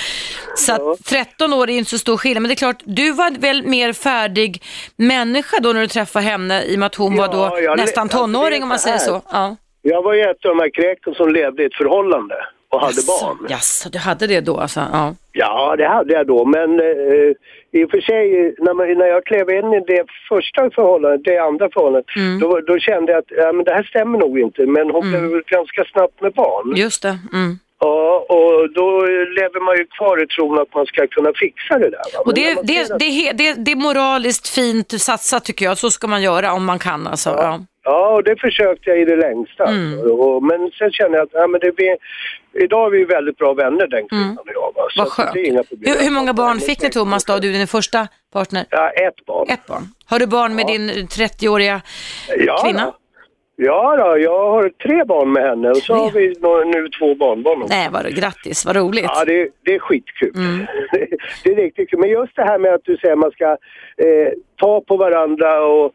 [0.56, 3.30] Så att 13 år är inte så stor skillnad, men det är klart, du var
[3.40, 4.62] väl mer färdig
[4.96, 8.18] människa då när du träffade henne i och med att hon var då nästan alltså,
[8.18, 9.22] tonåring om man säger så.
[9.32, 9.56] Ja.
[9.82, 12.34] jag var ju ett av de här kräken som levde i ett förhållande
[12.68, 13.46] och hade Jaså, barn.
[13.48, 14.80] Jaså, du hade det då alltså?
[14.92, 15.14] Ja.
[15.32, 17.32] Ja, det hade jag då, men eh,
[17.72, 21.38] i och för sig när, man, när jag klev in i det första förhållandet, det
[21.38, 22.40] andra förhållandet, Mm.
[22.40, 25.22] då, då kände jag att ja, men det här stämmer nog inte, men hon blev
[25.22, 26.76] väl ganska snabbt med barn.
[26.76, 27.18] Just det.
[27.32, 27.58] Mm.
[27.84, 29.00] Ja, och då
[29.38, 32.00] lever man ju kvar i tron att man ska kunna fixa det där.
[32.26, 35.78] Och det, det, att- det, det, det, är moraliskt fint satsat tycker jag.
[35.78, 37.30] Så ska man göra om man kan alltså.
[37.30, 37.60] Ja.
[37.84, 39.64] Ja, och det försökte jag i det längsta.
[39.64, 40.10] Mm.
[40.10, 41.72] Och, men sen känner jag att ja, men det
[42.55, 44.72] idag är vi väldigt bra vänner den kvinnan och jag.
[44.74, 44.82] Va?
[44.90, 45.05] Så Mm.
[45.05, 45.32] Vad skönt.
[45.34, 45.92] Det är inga problem.
[45.92, 48.64] Hur, hur många barn fick ni Thomas då, du är din första partner?
[48.70, 49.46] Ja, ett barn.
[49.50, 49.82] Ett barn.
[50.07, 51.80] Har du barn med din 30-åriga
[52.38, 52.84] ja, kvinna?
[52.84, 52.92] Då.
[53.57, 56.28] Ja, då, jag har tre barn med henne och så har vi
[56.64, 57.74] nu två barnbarn också.
[57.74, 59.05] Nej, vad grattis, vad roligt.
[59.05, 60.32] Ja, det, det är skitkul.
[60.36, 60.66] Mm.
[61.44, 61.98] det är riktigt kul.
[61.98, 63.44] Men just det här med att du säger att man ska
[63.96, 65.92] eh, ta på varandra och,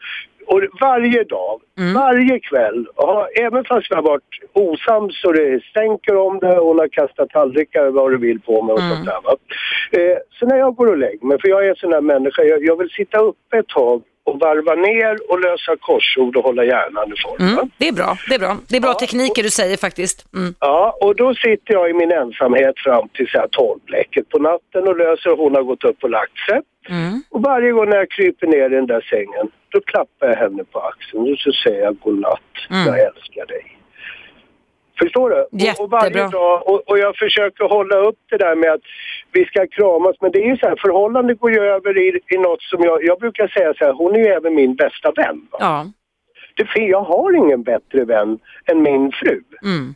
[0.48, 1.94] och varje dag, Mm.
[1.94, 4.24] varje kväll, ja, även fast vi har varit
[4.54, 8.62] osams och det stänker om det och hon har kastat tallrikar vad du vill på
[8.62, 8.92] mig och Mm.
[8.96, 9.20] sånt där.
[9.24, 9.36] Va?
[9.92, 12.44] Eh, så när jag går och lägger mig, för jag är en sån här människa,
[12.44, 16.64] jag, jag vill sitta uppe ett tag och varva ner och lösa korsord och hålla
[16.66, 17.48] hjärnan i form.
[17.54, 18.58] Mm, det är bra, det är bra.
[18.70, 20.34] Det är bra tekniker du säger faktiskt.
[20.36, 20.54] Mm.
[20.60, 24.88] Ja, och då sitter jag i min ensamhet fram till så här tolvblecket på natten
[24.88, 26.62] och löser hon har gått upp och lagt sig.
[26.90, 27.24] Mm.
[27.30, 30.64] Och varje gång när jag kryper ner i den där sängen, då klappar jag henne
[30.64, 32.88] på axeln och så säger jag godnatt, Mm.
[32.88, 33.74] jag älskar dig.
[35.00, 35.36] Förstår du?
[35.36, 36.30] Och, och varje Jättebra.
[36.40, 38.82] dag, och, och jag försöker hålla upp det där med att
[39.32, 42.38] vi ska kramas, men det är ju så här, förhållandet går ju över i, i
[42.38, 45.48] något som jag, jag brukar säga så här, hon är ju även min bästa vän.
[45.52, 45.58] Va?
[45.60, 45.86] Ja.
[46.56, 49.42] Det, jag har ingen bättre vän än min fru.
[49.64, 49.96] Mm.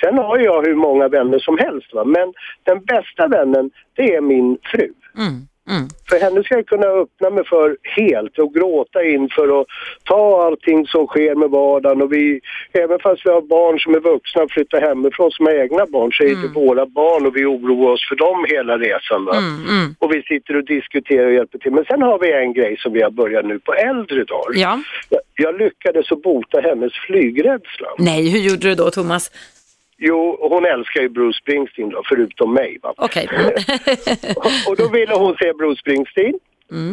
[0.00, 2.04] Sen har jag hur många vänner som helst va?
[2.04, 2.32] men
[2.62, 4.92] den bästa vännen det är min fru.
[5.18, 5.40] Mm.
[5.70, 5.88] Mm.
[6.08, 9.66] För henne ska jag kunna öppna mig för helt och gråta inför och
[10.04, 12.02] ta allting som sker med vardagen.
[12.02, 12.40] Och vi,
[12.72, 16.12] även fast vi har barn som är vuxna och flyttar hemifrån som har egna barn
[16.12, 19.28] så är det våra barn och vi oroar oss för dem hela resan.
[19.28, 19.68] Mm.
[19.68, 19.94] Mm.
[19.98, 21.72] Och vi sitter och diskuterar och hjälper till.
[21.72, 24.52] Men sen har vi en grej som vi har börjat nu på äldre dagar.
[24.54, 24.80] Ja.
[25.08, 27.88] Jag, jag lyckades att bota hennes flygrädsla.
[27.98, 29.30] Nej, hur gjorde du då Thomas?
[29.98, 32.78] Jo, hon älskar ju Bruce Springsteen då, förutom mig.
[32.82, 32.94] Va?
[32.98, 33.52] Mm.
[34.68, 36.34] Och då ville hon se Bruce Springsteen.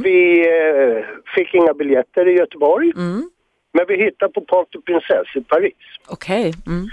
[0.03, 2.91] Vi eh, fick inga biljetter i Göteborg.
[2.95, 3.29] Mm.
[3.73, 5.73] Men vi hittade på Parc des Princesses i Paris.
[6.07, 6.53] Okej.
[6.67, 6.87] Mm.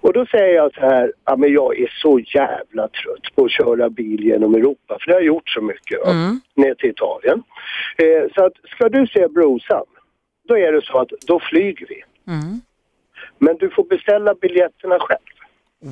[0.00, 3.50] Och då säger jag så här, ja men jag är så jävla trött på att
[3.50, 4.98] köra bil genom Europa.
[5.00, 6.10] För det har jag gjort så mycket, va?
[6.10, 6.40] Mm.
[6.54, 7.42] ner till Italien.
[7.96, 9.86] Eh, så att ska du se Brucean,
[10.48, 12.02] då är det så att då flyger vi.
[12.32, 12.60] Mm.
[13.38, 15.35] Men du får beställa biljetterna själv.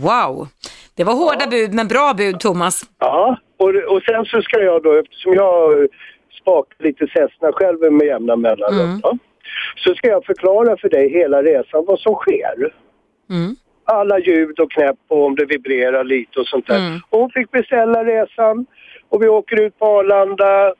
[0.02, 0.48] Wow.
[0.96, 2.82] Det var hårda bud, men bra bud Thomas.
[2.98, 5.88] Ja, och, och sen så ska jag då, eftersom jag
[6.40, 9.18] spakar lite Cessna själv med jämna mellanrum, Mm.
[9.76, 12.72] så ska jag förklara för dig hela resan vad som sker.
[13.30, 13.56] Mm.
[13.84, 16.78] Alla ljud och knäpp och om det vibrerar lite och sånt där.
[16.78, 17.00] Mm.
[17.10, 18.66] Och hon fick beställa resan
[19.08, 20.74] och vi åker ut på Arlanda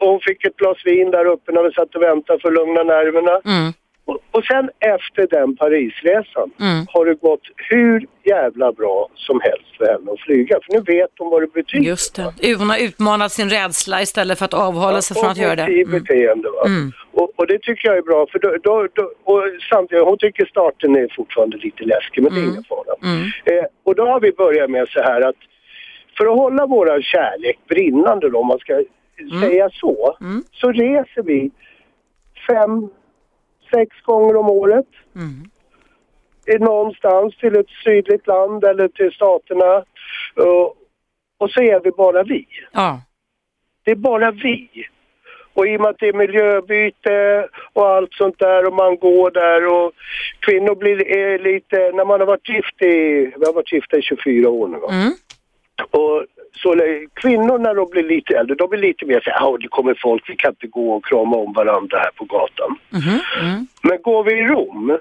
[0.00, 2.54] och hon fick ett glas vin där uppe när vi satt och väntade för att
[2.54, 3.40] lugna nerverna.
[3.44, 3.72] Mm.
[4.10, 6.86] Och, och sen efter den Parisresan Mm.
[6.92, 10.58] har det gått hur jävla bra som helst för henne att flyga.
[10.64, 11.84] För nu vet hon vad det betyder.
[11.86, 12.54] Just det.
[12.58, 15.62] Hon har utmanat sin rädsla istället för att avhålla sig från att göra det.
[15.62, 15.90] Mm.
[15.90, 16.62] beteende va.
[16.66, 16.92] Mm.
[17.12, 20.44] Och, och det tycker jag är bra för då, då, då, och samtidigt, hon tycker
[20.46, 22.50] starten är fortfarande lite läskig men det är Mm.
[22.52, 22.94] ingen fara.
[23.02, 23.22] Mm.
[23.44, 25.36] Eh, och då har vi börjat med så här att
[26.18, 28.82] för att hålla våran kärlek brinnande då, om man ska
[29.42, 30.42] säga så, Mm.
[30.52, 31.50] så reser vi
[32.48, 32.88] fem,
[33.74, 35.50] sex gånger om året Mm.
[36.46, 39.84] eh, någonstans till ett sydligt land eller till staterna.
[41.38, 42.46] Och, så är vi bara vi.
[42.72, 43.00] Ja.
[43.84, 44.68] Det är bara vi.
[45.54, 49.30] Och i och med att det är miljöbyte och allt sånt där och man går
[49.30, 49.92] där och
[50.40, 54.02] kvinnor blir är lite, när man har varit gift i, vi har varit gifta i
[54.02, 54.88] 24 år nu va?
[54.92, 55.12] Mm.
[55.90, 56.24] Och
[56.54, 60.30] så när de blir lite äldre, de blir lite mer såhär, ja det kommer folk,
[60.30, 62.78] vi kan inte gå och krama om varandra här på gatan.
[62.92, 63.66] Mm.
[63.82, 64.98] Men går vi i Rom,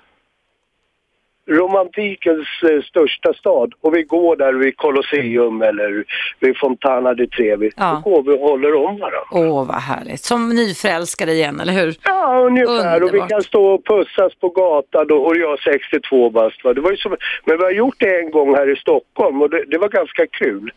[1.50, 6.06] romantikens eh, största stad och vi går där vid Colosseum eller
[6.40, 7.72] vid Fontana di Trevi.
[7.76, 8.02] Ja.
[8.06, 9.24] Då går vi och håller om varandra.
[9.32, 10.20] Åh, vad härligt.
[10.20, 11.96] Som nyförälskade igen, eller hur?
[12.04, 12.96] Ja, ungefär.
[12.96, 13.30] Och vi Underbart.
[13.30, 16.64] kan stå och pussas på gatan och, och jag är 62 bast.
[16.64, 16.74] Va?
[16.74, 19.50] Det var ju som, men vi har gjort det en gång här i Stockholm och
[19.50, 20.72] det, det var ganska kul.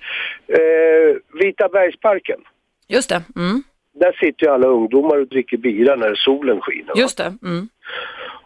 [0.48, 2.40] Eh, Vita bergsparken.
[2.88, 3.22] Just det.
[3.36, 3.62] Mm.
[3.94, 6.86] Där sitter ju alla ungdomar och dricker bira när solen skiner.
[6.86, 6.92] Va?
[6.96, 7.34] Just det.
[7.42, 7.68] Mm.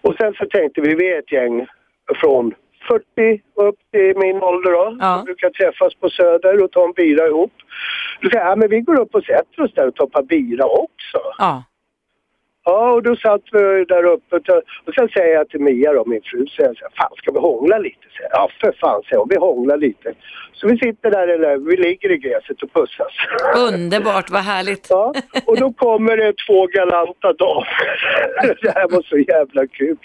[0.00, 1.66] Och sen så tänkte vi, vi är ett gäng
[2.14, 2.54] från
[2.88, 4.96] 40 upp till min ålder då.
[5.00, 5.16] Ja.
[5.16, 7.52] Som brukar träffas på Söder och ta en bira ihop.
[8.20, 10.12] Då säger jag, ja men vi går upp och sätter oss där och tar ett
[10.12, 11.18] par bira också.
[11.38, 11.64] Ja.
[12.68, 16.20] Ja, och då satt vi där uppe och- sen säger jag till Mia då, min
[16.24, 18.06] fru, jag så här, fan ska vi hångla lite?
[18.16, 18.38] Säger jag.
[18.40, 20.12] Ja för fan, säger hon, vi hånglar lite.
[20.52, 23.12] Så vi sitter där, eller vi ligger i gräset och pussas.
[23.68, 24.86] Underbart, vad härligt.
[24.90, 25.14] Ja,
[25.46, 27.78] och då kommer det två galanta damer.
[28.62, 29.96] Det här var så jävla kul.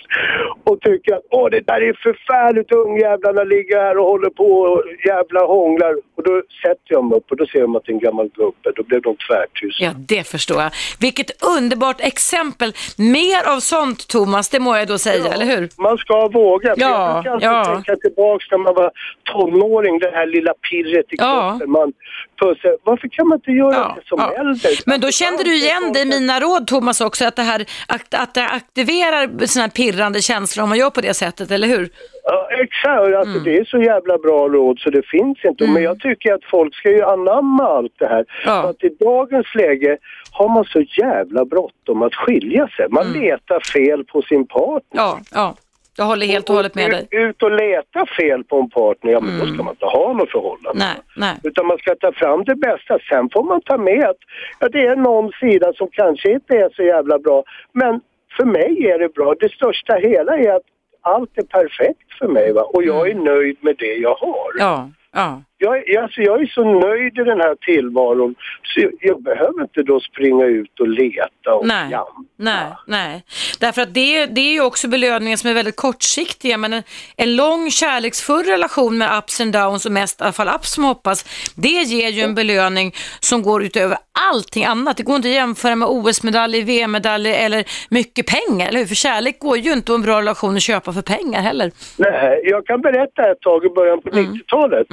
[0.63, 4.83] Och tycker att åh det där är förfärligt, ungjävlarna ligger här och håller på och
[5.05, 5.93] jävla hånglar.
[6.17, 8.29] Och då sätter jag mig upp och då ser de att det är en gammal
[8.35, 8.71] gubbe.
[8.75, 9.83] Då blev de tvärtysta.
[9.83, 10.71] Ja, det förstår jag.
[10.99, 12.50] Vilket underbart exempel.
[12.97, 15.69] Mer av sånt, Thomas, det må jag då säga, eller hur?
[15.77, 16.73] Man ska våga.
[16.77, 17.65] Ja, jag alltid ja.
[17.65, 18.91] tänka tillbaks när man var
[19.31, 21.49] tonåring, det här lilla pirret i Ja.
[21.49, 21.71] kroppen.
[21.71, 21.93] Man
[22.41, 22.77] pussar.
[22.83, 24.39] Varför kan man inte göra Ja, det som ja.
[24.41, 24.69] äldre?
[24.85, 28.13] Men då kände du igen det i mina råd, Thomas, också, att det här att,
[28.13, 31.89] att det aktiverar såna här pirrande känslor om man gör på det sättet, eller hur?
[32.23, 33.15] Ja, exakt.
[33.15, 33.43] Alltså, Mm.
[33.43, 35.67] Det är så jävla bra råd så det finns inte.
[35.67, 38.25] Men jag tycker att folk ska ju anamma allt det här.
[38.45, 38.61] Ja.
[38.61, 39.97] För att i dagens läge
[40.31, 42.85] har man så jävla bråttom att skilja sig.
[42.89, 43.21] Man Mm.
[43.21, 44.81] letar fel på sin partner.
[44.91, 45.55] Ja, ja.
[45.97, 47.07] Jag håller helt och hållet med dig.
[47.11, 47.29] Mm.
[47.29, 50.31] Ut och leta fel på en partner, ja men då ska man inte ha något
[50.31, 50.79] förhållande.
[50.79, 51.35] Nej, nej.
[51.43, 52.97] Utan man ska ta fram det bästa.
[53.09, 54.17] Sen får man ta med att
[54.59, 57.43] ja, det är någon sida som kanske inte är så jävla bra.
[57.73, 58.01] Men
[58.37, 59.35] för mig är det bra.
[59.39, 60.63] Det största hela är att
[61.01, 62.61] allt är perfekt för mig va?
[62.61, 64.51] och jag är nöjd med det jag har.
[64.59, 64.67] Mm.
[64.67, 65.41] Ja, ja.
[65.63, 69.99] Jag, alltså, jag är så nöjd i den här tillvaron så jag, behöver inte då
[69.99, 72.11] springa ut och leta och Nej, jampa.
[72.35, 73.23] nej, nej.
[73.59, 76.57] Därför att det, det är ju också belöningar som är väldigt kortsiktiga.
[76.57, 76.83] Men en,
[77.17, 80.83] en lång kärleksfull relation med ups and downs och mest i alla fall ups som
[80.83, 83.97] hoppas, det ger ju en belöning som går utöver
[84.31, 84.97] allting annat.
[84.97, 88.85] Det går inte att jämföra med OS-medaljer, VM-medaljer eller mycket pengar, eller hur?
[88.85, 91.71] För kärlek går ju inte och en bra relation att köpa för pengar heller.
[91.97, 94.33] Nej, jag kan berätta ett tag i början på Mm.
[94.33, 94.87] 90-talet.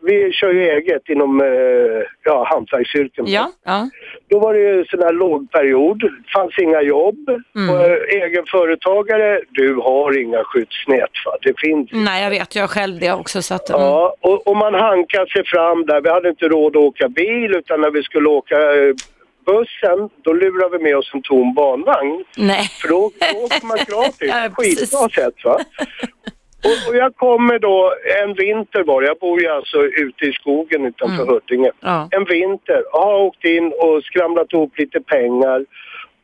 [0.00, 1.46] Vi kör ju eget inom eh,
[2.24, 3.24] ja, hantverksyrken.
[3.26, 3.90] Ja, ja.
[4.28, 6.02] Då var det ju sån här lågperiod,
[6.34, 7.28] fanns inga jobb.
[7.56, 7.70] Mm.
[7.70, 11.32] Och, eh, egenföretagare, du har inga skyddsnät va?
[11.42, 13.42] Det finns Nej, jag vet, jag själv det också.
[13.42, 13.80] Så att, mm.
[13.80, 16.00] Ja, och, och man hankar sig fram där.
[16.00, 18.94] Vi hade inte råd att åka bil utan när vi skulle åka eh,
[19.46, 22.24] bussen, då lurade vi med oss en tom barnvagn.
[22.36, 22.68] Nej.
[22.80, 24.16] För då, då åker man gratis.
[24.30, 24.50] Ja.
[24.56, 25.58] Skitbra sätt va.
[26.64, 27.92] Och, och jag kommer då
[28.22, 31.70] en vinter bara, jag bor ju alltså ute i skogen utanför Huddinge.
[31.82, 31.94] Mm.
[31.94, 32.08] Ja.
[32.10, 35.64] En vinter, jag har åkt in och skramlat ihop lite pengar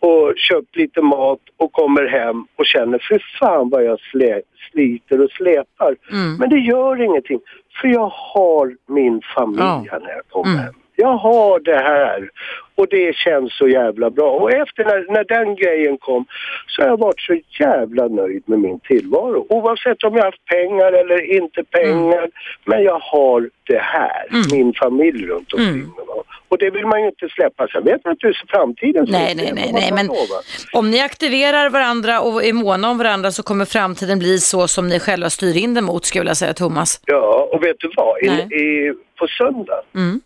[0.01, 5.25] och köpt lite mat och kommer hem och känner för fan vad jag slä, sliter
[5.25, 5.97] och släpar.
[6.13, 6.37] Mm.
[6.37, 7.41] Men det gör ingenting
[7.81, 9.99] för jag har min familj Ja.
[10.03, 10.65] när jag kommer Mm.
[10.65, 10.75] hem.
[10.97, 12.31] Jag har det här
[12.75, 14.31] och det känns så jävla bra.
[14.31, 16.25] Och efter när, när den grejen kom
[16.67, 19.47] så har jag varit så jävla nöjd med min tillvaro.
[19.49, 22.29] Oavsett om jag har haft pengar eller inte pengar.
[22.65, 25.81] Men jag har det här, min familj runt omkring Mm.
[25.81, 26.07] mig.
[26.49, 27.69] Och det vill man ju inte släppa.
[27.69, 29.37] Sen vet man inte hur framtiden ser Nej, ut.
[29.37, 30.39] nej, nej, man nej, men lova.
[30.73, 34.89] om ni aktiverar varandra och är måna om varandra så kommer framtiden bli så som
[34.89, 37.01] ni själva styr in den mot, skulle jag säga, Thomas.
[37.07, 38.23] Ja, och vet du vad?
[38.23, 38.41] I, Nej.
[38.63, 40.21] i, på söndag, Mm.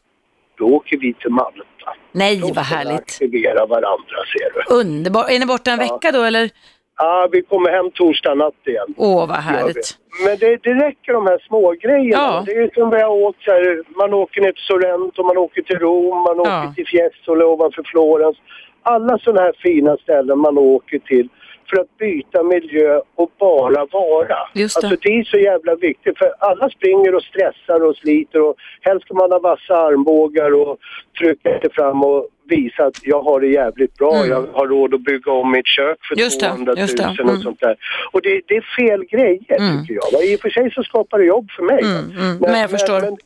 [0.60, 1.88] Då åker vi till Malta.
[2.12, 3.00] Nej, Då vad härligt.
[3.00, 4.74] aktivera varandra, ser du.
[4.80, 5.30] Underbart.
[5.30, 6.50] Är ni borta en vecka då, eller?
[6.98, 8.94] Ja, vi kommer hem torsdag natt igen.
[8.96, 9.98] Åh, vad härligt.
[10.24, 12.22] Men det, det räcker de här små grejerna.
[12.22, 12.42] Ja.
[12.46, 15.78] Det är som vi har åkt här, man åker ner till Sorrento, man åker till
[15.78, 16.42] Rom, man Ja.
[16.64, 18.36] åker till Fiesole ovanför Florens.
[18.82, 21.28] Alla sådana här fina ställen man åker till
[21.70, 24.36] för att byta miljö och bara vara.
[24.54, 24.86] Just det.
[24.86, 29.04] Alltså det är så jävla viktigt för alla springer och stressar och sliter och helst
[29.06, 30.78] ska man ha vassa armbågar och
[31.18, 34.14] trycka sig fram och visa att jag har det jävligt bra.
[34.16, 34.28] Mm.
[34.30, 37.04] Jag har råd att bygga om mitt kök för Just det, 200 000 just det.
[37.08, 37.36] och Mm.
[37.42, 37.76] sånt där.
[38.12, 39.80] Och det, det är fel grejer Mm.
[39.86, 40.24] tycker jag.
[40.24, 41.80] I och för sig så skapar det jobb för mig.
[41.82, 43.00] Mm, mm, men jag förstår.
[43.00, 43.16] Men,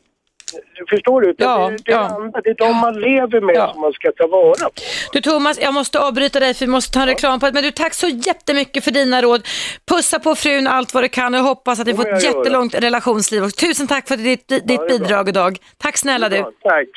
[0.89, 1.35] förstår du?
[1.37, 2.01] Ja, det, det, är ja.
[2.01, 3.71] andra, det är de man lever med Ja.
[3.73, 4.71] som man ska ta vara på.
[5.13, 7.51] Du Thomas, jag måste avbryta dig för vi måste ta en reklam på det.
[7.53, 9.47] Men du, tack så jättemycket för dina råd.
[9.91, 12.37] Pussa på frun allt vad du kan och hoppas att ni får ett jag göra.
[12.37, 13.43] jättelångt relationsliv.
[13.43, 14.87] Och tusen tack för ditt, ditt det är bra.
[14.87, 15.57] bidrag idag.
[15.77, 16.37] Tack snälla du.
[16.37, 16.53] Tack.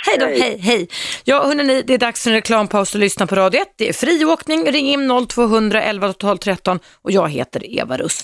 [0.06, 0.40] Hej då, Hej.
[0.40, 0.88] hej, hej.
[1.24, 3.68] Ja, hörni, det är dags för en reklampaus och lyssna på Radio 1.
[3.76, 8.20] Det är friåkning, ring in 0200 11 12 13 och jag heter Eva Russ.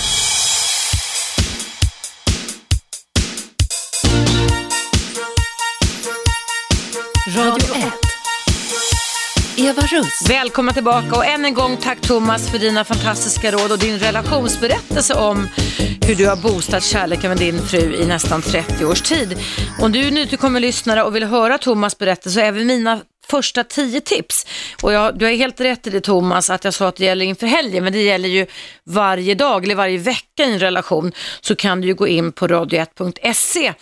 [7.36, 7.92] Radio 1.
[9.56, 10.28] Eva Russ.
[10.28, 15.14] Välkomna tillbaka och än en gång tack Thomas för dina fantastiska råd och din relationsberättelse
[15.14, 15.48] om
[16.06, 19.38] hur du har boostat kärleken med din fru i nästan 30 års tid.
[19.80, 23.64] Om du är nytillkommen lyssnare och vill höra Thomas berättelse så är även mina första
[23.64, 24.46] tio tips.
[24.82, 27.24] Och jag, du har helt rätt i det Thomas, att jag sa att det gäller
[27.24, 28.46] inför helgen, men det gäller ju
[28.84, 31.12] varje dag eller varje vecka i en relation.
[31.40, 33.72] Så kan du ju gå in på radio1.se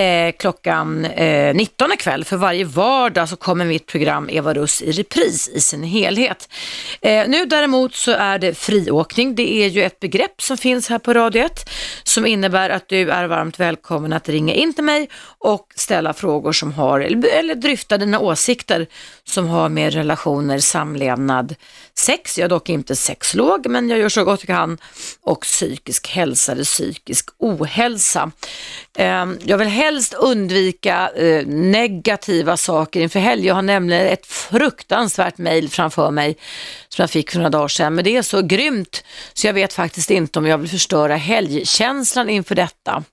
[0.00, 2.24] eh, klockan eh, 19 ikväll.
[2.24, 6.48] För varje vardag så kommer mitt program Eva Russ i repris i sin helhet.
[7.00, 9.34] Eh, nu däremot så är det friåkning.
[9.34, 11.70] Det är ju ett begrepp som finns här på Radio 1
[12.02, 16.52] som innebär att du är varmt välkommen att ringa in till mig och ställa frågor
[16.52, 18.83] som har, eller, eller dryfta dina åsikter
[19.24, 21.54] som har med relationer, samlevnad,
[21.98, 24.78] sex, jag är dock inte sexolog men jag gör så gott jag kan
[25.22, 28.30] och psykisk hälsa eller psykisk ohälsa.
[28.98, 33.46] Ehm, jag vill helst undvika eh, negativa saker inför helg.
[33.46, 36.36] Jag har nämligen ett fruktansvärt mejl framför mig
[36.88, 39.72] som jag fick för några dagar sedan men det är så grymt så jag vet
[39.72, 43.04] faktiskt inte om jag vill förstöra helgkänslan inför detta.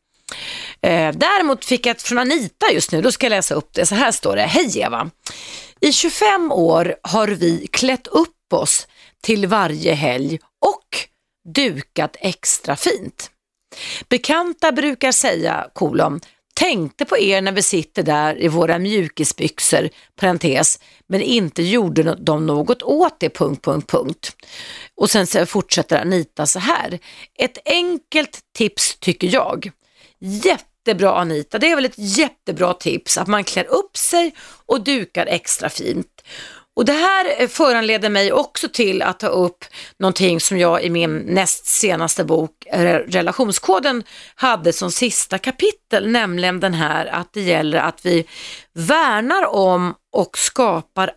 [0.81, 3.85] Eh, däremot fick jag ett från Anita just nu, då ska jag läsa upp det.
[3.85, 4.41] Så här står det.
[4.41, 5.09] Hej Eva!
[5.79, 8.87] I 25 år har vi klätt upp oss
[9.23, 11.07] till varje helg och
[11.53, 13.31] dukat extra fint.
[14.09, 16.21] Bekanta brukar säga, kolon,
[16.53, 22.45] tänkte på er när vi sitter där i våra mjukisbyxor, parentes, men inte gjorde de
[22.45, 24.35] något åt det, punkt, punkt, punkt.
[24.95, 26.99] Och sen fortsätter Anita så här.
[27.39, 29.71] Ett enkelt tips tycker jag.
[30.21, 35.25] Jättebra Anita, det är väl ett jättebra tips att man klär upp sig och dukar
[35.25, 36.23] extra fint.
[36.75, 39.65] Och det här eh, föranleder mig också till att ta upp
[39.99, 44.03] någonting som jag i min näst senaste bok, eh, Relationskoden,
[44.35, 48.25] hade som sista kapitel, nämligen den här att det gäller att vi
[48.73, 51.11] värnar om och skapar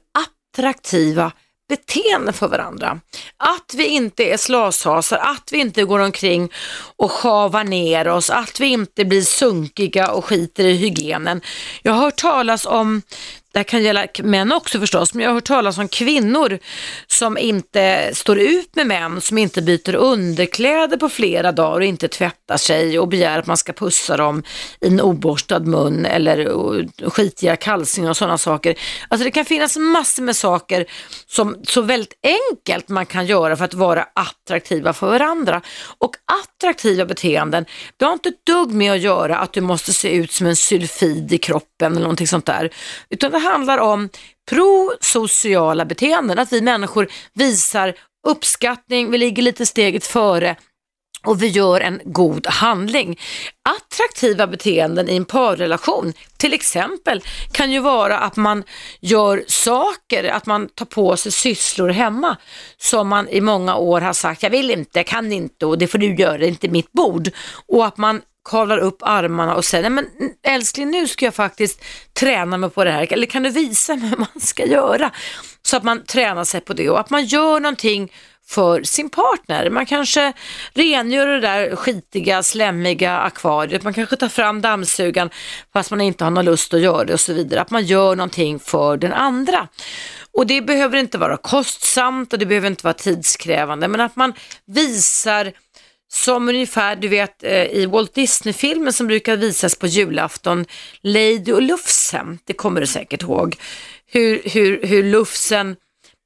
[0.52, 1.32] attraktiva
[1.68, 3.00] beteende för varandra.
[3.36, 6.52] Att vi inte är slashasar, att vi inte går omkring
[6.96, 11.40] och sjavar ner oss, att vi inte blir sunkiga och skiter i hygienen.
[11.82, 13.02] Jag har hört talas om
[13.54, 16.58] det här kan gälla män också förstås, men jag har hört talas om kvinnor
[17.06, 22.08] som inte står ut med män som inte byter underkläder på flera dagar och inte
[22.08, 24.42] tvättar sig och begär att man ska pussa dem
[24.80, 28.74] i en oborstad mun eller eh, skitiga kalsingar och sådana saker.
[29.08, 30.86] Alltså det kan finnas massor med saker
[31.26, 35.60] som så väldigt enkelt man kan göra för att vara attraktiva för varandra.
[35.98, 37.64] Och attraktiva beteenden,
[37.96, 40.56] det har inte ett dugg med att göra att du måste se ut som en
[40.56, 42.70] sylfid i kroppen eller någonting sånt där,
[43.10, 44.08] utan det handlar om
[44.50, 47.94] prosociala beteenden, att vi människor visar
[48.26, 50.56] uppskattning, vi ligger lite steget före
[51.24, 53.20] och vi gör en god handling.
[53.62, 57.22] Attraktiva beteenden i en parrelation, till exempel,
[57.52, 58.64] kan ju vara att man
[59.00, 62.36] gör saker, att man tar på sig sysslor hemma
[62.76, 65.86] som man i många år har sagt, jag vill inte, jag kan inte och det
[65.86, 67.30] får du göra, det är inte mitt bord.
[67.66, 71.84] Och att man kavlar upp armarna och säger, nej men älskling nu ska jag faktiskt
[72.12, 75.10] träna mig på det här, eller kan du visa mig hur man ska göra?
[75.62, 78.12] Så att man tränar sig på det och att man gör någonting
[78.46, 79.70] för sin partner.
[79.70, 80.32] Man kanske
[80.74, 85.30] rengör det där skitiga, slemmiga akvariet, man kanske tar fram dammsugaren
[85.72, 87.60] fast man inte har någon lust att göra det och så vidare.
[87.60, 89.68] Att man gör någonting för den andra.
[90.32, 94.32] Och det behöver inte vara kostsamt och det behöver inte vara tidskrävande, men att man
[94.66, 95.52] visar
[96.14, 100.64] som ungefär, du vet eh, i Walt Disney-filmen som brukar visas på julafton,
[101.00, 103.56] Lady och Lufsen, det kommer du säkert ihåg,
[104.06, 105.76] hur, hur, hur Lufsen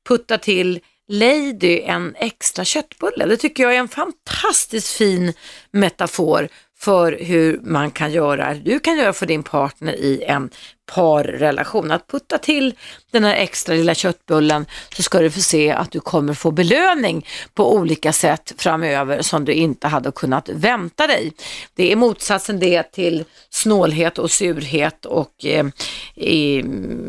[0.09, 3.27] puttar till Lady en extra köttbulle.
[3.27, 5.33] Det tycker jag är en fantastiskt fin
[5.71, 10.51] metafor för hur man kan göra, du kan göra för din partner i en
[10.95, 11.91] parrelation.
[11.91, 12.75] Att putta till
[13.11, 14.67] den här extra lilla köttbullen
[14.97, 19.45] så ska du få se att du kommer få belöning på olika sätt framöver som
[19.45, 21.33] du inte hade kunnat vänta dig.
[21.75, 25.67] Det är motsatsen det till snålhet och surhet och eh,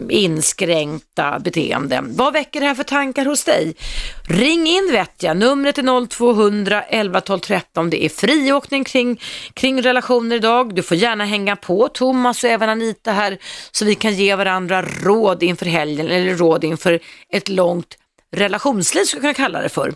[0.09, 2.15] inskränkta beteenden.
[2.15, 3.75] Vad väcker det här för tankar hos dig?
[4.27, 7.89] Ring in vet jag, numret är 0200 11 12 13.
[7.89, 9.21] Det är friåkning kring,
[9.53, 10.75] kring relationer idag.
[10.75, 13.37] Du får gärna hänga på Thomas och även Anita här
[13.71, 16.99] så vi kan ge varandra råd inför helgen eller råd inför
[17.33, 17.97] ett långt
[18.35, 19.93] relationsliv skulle jag kunna kalla det för.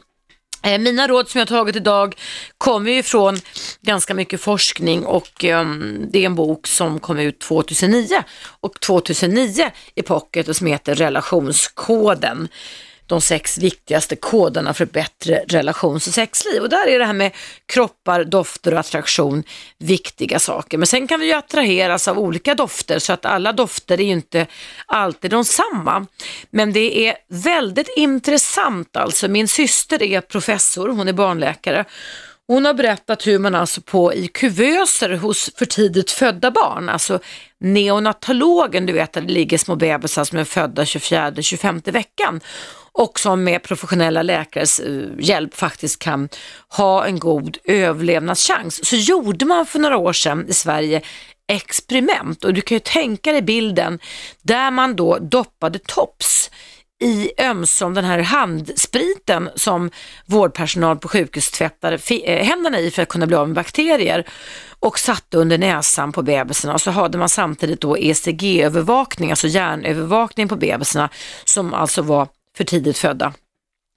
[0.64, 2.16] Eh, mina råd som jag tagit idag
[2.58, 3.38] kommer ju från
[3.82, 8.24] ganska mycket forskning och um, det är en bok som kom ut 2009
[8.60, 12.48] och 2009 i pocket och som heter Relationskoden
[13.08, 16.62] de sex viktigaste koderna för ett bättre relations och sexliv.
[16.62, 17.32] Och där är det här med
[17.66, 19.44] kroppar, dofter och attraktion
[19.78, 20.78] viktiga saker.
[20.78, 24.12] Men sen kan vi ju attraheras av olika dofter så att alla dofter är ju
[24.12, 24.48] inte
[24.86, 26.06] alltid de samma.
[26.50, 29.28] Men det är väldigt intressant alltså.
[29.28, 31.86] Min syster är professor, hon är barnläkare
[32.48, 37.20] hon har berättat hur man alltså på i kuvöser hos för tidigt födda barn, alltså
[37.60, 42.42] neonatologen, du vet där det ligger små bebisar som är födda 24-25 veckan
[42.94, 46.30] och som med professionella läkares eh, hjälp faktiskt kan
[46.70, 48.86] ha en god överlevnadschans.
[48.86, 51.02] Så gjorde man för några år sedan i Sverige
[51.48, 54.00] experiment och du kan ju tänka dig bilden
[54.42, 56.50] där man då doppade tops
[57.04, 59.92] i ömsom den här handspriten som
[60.26, 64.28] vårdpersonal på sjukhus tvättade eh, händerna i för att kunna bli av med bakterier
[64.80, 70.48] och satte under näsan på bebisarna och så hade man samtidigt då ECG-övervakning, alltså hjärnövervakning
[70.48, 71.10] på bebisarna
[71.46, 72.28] som alltså var
[72.58, 73.34] för tidigt födda.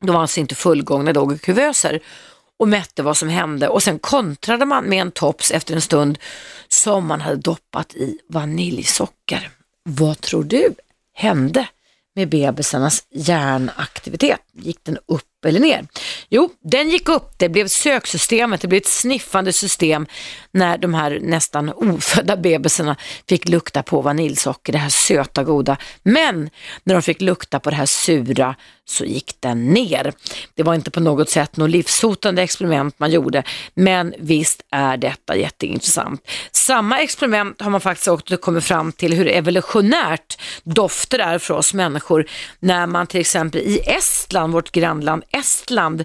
[0.05, 2.01] De var alltså inte fullgångna, låg i kuvöser
[2.59, 6.19] och mätte vad som hände och sen kontrade man med en tops efter en stund
[6.69, 9.51] som man hade doppat i vaniljsocker.
[9.83, 10.75] Vad tror du
[11.15, 11.69] hände
[12.15, 14.41] med bebisarnas hjärnaktivitet?
[14.59, 15.87] Gick den upp eller ner?
[16.29, 17.33] Jo, den gick upp.
[17.37, 20.07] Det blev söksystemet, det blev ett sniffande system
[20.53, 22.97] när de här nästan ofödda bebisarna
[23.29, 25.77] fick lukta på vaniljsocker, det här söta goda.
[26.03, 26.51] Men
[26.85, 28.55] när de fick lukta på det här sura
[28.89, 30.13] så gick den ner.
[30.55, 33.43] Det var inte på något sätt något livshotande experiment man gjorde,
[33.75, 36.29] men visst är detta jätteintressant.
[36.53, 41.75] Samma experiment har man faktiskt också kommit fram till hur evolutionärt dofter är för oss
[41.75, 42.27] människor
[42.61, 46.05] när man till exempel i Estland, vårt grannland Estland,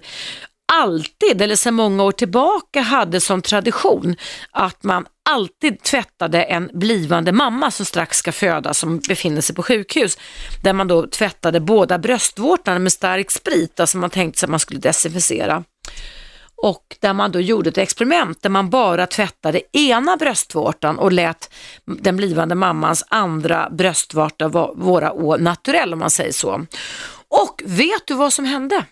[0.72, 4.16] alltid, eller sedan många år tillbaka, hade som tradition
[4.50, 9.62] att man alltid tvättade en blivande mamma som strax ska föda, som befinner sig på
[9.62, 10.18] sjukhus,
[10.62, 14.60] där man då tvättade båda bröstvårtorna med stark sprit, alltså man tänkte sig att man
[14.60, 15.64] skulle desinficera.
[16.64, 21.50] Och där man då gjorde ett experiment där man bara tvättade ena bröstvårtan och lät
[21.84, 26.66] den blivande mammans andra bröstvårta vara å naturell om man säger så.
[27.32, 28.84] Och vet du vad som hände?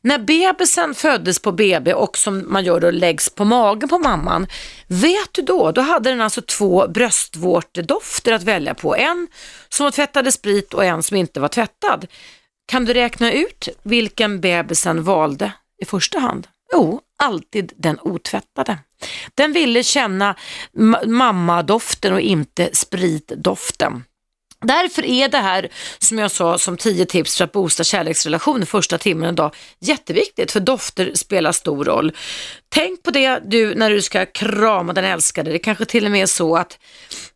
[0.00, 4.46] När bebisen föddes på BB och som man gör då läggs på magen på mamman,
[4.86, 8.96] vet du då, då hade den alltså två bröstvårtedofter att välja på.
[8.96, 9.28] En
[9.68, 12.06] som var tvättade sprit och en som inte var tvättad.
[12.66, 16.46] Kan du räkna ut vilken bebisen valde i första hand?
[16.72, 18.78] Jo, alltid den otvättade.
[19.34, 20.34] Den ville känna
[21.06, 24.04] mammadoften och inte spritdoften.
[24.60, 28.98] Därför är det här, som jag sa, som tio tips för att boosta kärleksrelationer första
[28.98, 32.12] timmen en dag jätteviktigt, för dofter spelar stor roll.
[32.68, 35.52] Tänk på det du när du ska krama den älskade.
[35.52, 36.78] Det kanske till och med är så att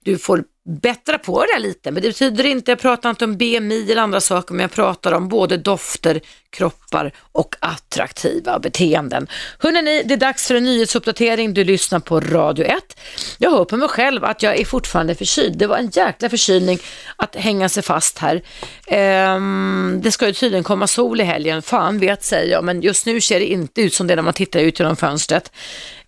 [0.05, 3.93] du får bättra på det lite, men det betyder inte, jag pratar inte om BMI
[3.93, 6.20] eller andra saker, men jag pratar om både dofter,
[6.53, 9.26] kroppar och attraktiva beteenden.
[9.59, 11.55] Hörrni, det är dags för en nyhetsuppdatering.
[11.55, 12.98] Du lyssnar på Radio 1.
[13.38, 15.59] Jag hör på mig själv att jag är fortfarande förkyld.
[15.59, 16.78] Det var en jäkla förkylning
[17.16, 18.42] att hänga sig fast här.
[18.86, 23.07] Ehm, det ska ju tydligen komma sol i helgen, fan vet säger jag, men just
[23.07, 25.53] nu ser det inte ut som det när man tittar ut genom fönstret.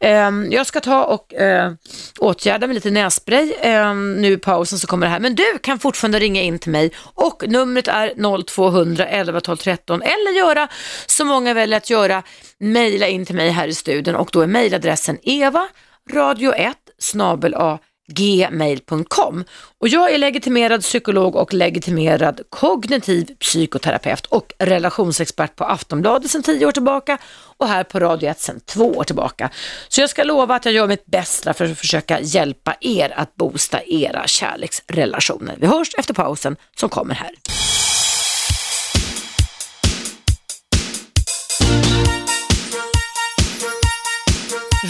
[0.00, 1.72] Ehm, jag ska ta och eh,
[2.18, 5.20] åtgärda med lite nässpray ehm, nu i pausen så kommer det här.
[5.20, 10.02] Men du kan fortfarande ringa in till mig och numret är 0200 11 12 13
[10.02, 10.68] eller göra
[11.06, 12.22] som många väljer att göra,
[12.58, 15.68] mejla in till mig här i studion och då är mejladressen eva
[16.12, 17.78] radio1 snabel a
[18.08, 19.44] gmail.com.
[19.80, 26.66] Och jag är legitimerad psykolog och legitimerad kognitiv psykoterapeut och relationsexpert på Aftonbladet sedan tio
[26.66, 27.18] år tillbaka
[27.56, 29.50] och här på Radio 1 sedan två år tillbaka.
[29.88, 33.34] Så jag ska lova att jag gör mitt bästa för att försöka hjälpa er att
[33.34, 35.56] boosta era kärleksrelationer.
[35.58, 37.30] Vi hörs efter pausen som kommer här.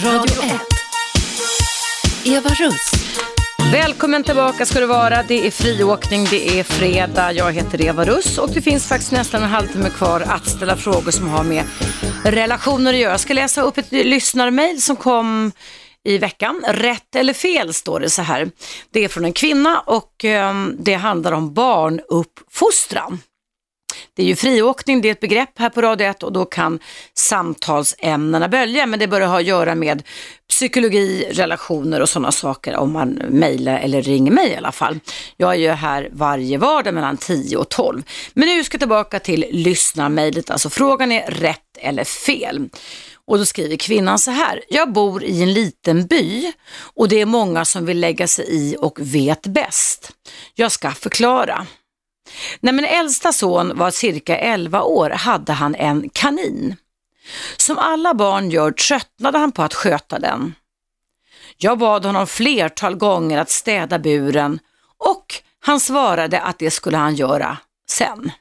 [0.03, 0.59] Radio 1.
[2.25, 2.91] Eva Russ.
[3.71, 5.23] Välkommen tillbaka ska du vara.
[5.23, 7.31] Det är friåkning, det är fredag.
[7.31, 11.11] Jag heter Eva Russ och det finns faktiskt nästan en halvtimme kvar att ställa frågor
[11.11, 11.63] som har med
[12.23, 13.11] relationer att göra.
[13.11, 15.51] Jag ska läsa upp ett lyssnarmail som kom
[16.03, 16.63] i veckan.
[16.67, 18.51] Rätt eller fel står det så här.
[18.91, 23.19] Det är från en kvinna och ehm, det handlar om barnuppfostran.
[24.15, 26.79] Det är ju friåkning, det är ett begrepp här på Radio 1 och då kan
[27.13, 30.03] samtalsämnena bölja, men det bör ha att göra med
[30.49, 34.99] psykologi, relationer och sådana saker om man mejlar eller ringer mig i alla fall.
[35.37, 38.03] Jag är ju här varje vardag mellan 10 och 12.
[38.33, 42.69] Men nu ska jag tillbaka till lyssnarmejlet, alltså frågan är rätt eller fel.
[43.27, 47.25] Och då skriver kvinnan så här, jag bor i en liten by och det är
[47.25, 50.11] många som vill lägga sig i och vet bäst.
[50.53, 51.67] Jag ska förklara.
[52.59, 56.75] När min äldsta son var cirka 11 år hade han en kanin.
[57.57, 60.55] Som alla barn gör tröttnade han på att sköta den.
[61.57, 64.59] Jag bad honom flertal gånger att städa buren
[64.97, 65.25] och
[65.59, 67.57] han svarade att det skulle han göra
[67.89, 68.31] sen.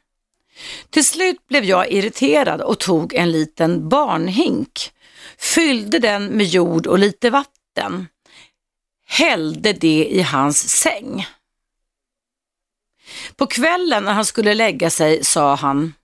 [0.91, 4.91] Till slut blev jag irriterad och tog en liten barnhink,
[5.39, 8.09] fyllde den med jord och lite vatten,
[9.07, 11.27] hällde det i hans säng.
[13.37, 15.95] På kvällen när han skulle lägga sig sa han,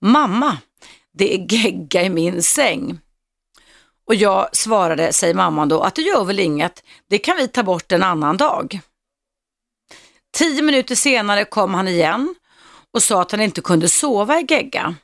[0.00, 0.58] Mamma,
[1.12, 3.00] det är gegga i min säng.
[4.06, 7.62] Och jag svarade, säger mamman då, att det gör väl inget, det kan vi ta
[7.62, 8.80] bort en annan dag.
[10.32, 12.34] Tio minuter senare kom han igen
[12.94, 14.94] och sa att han inte kunde sova i gegga.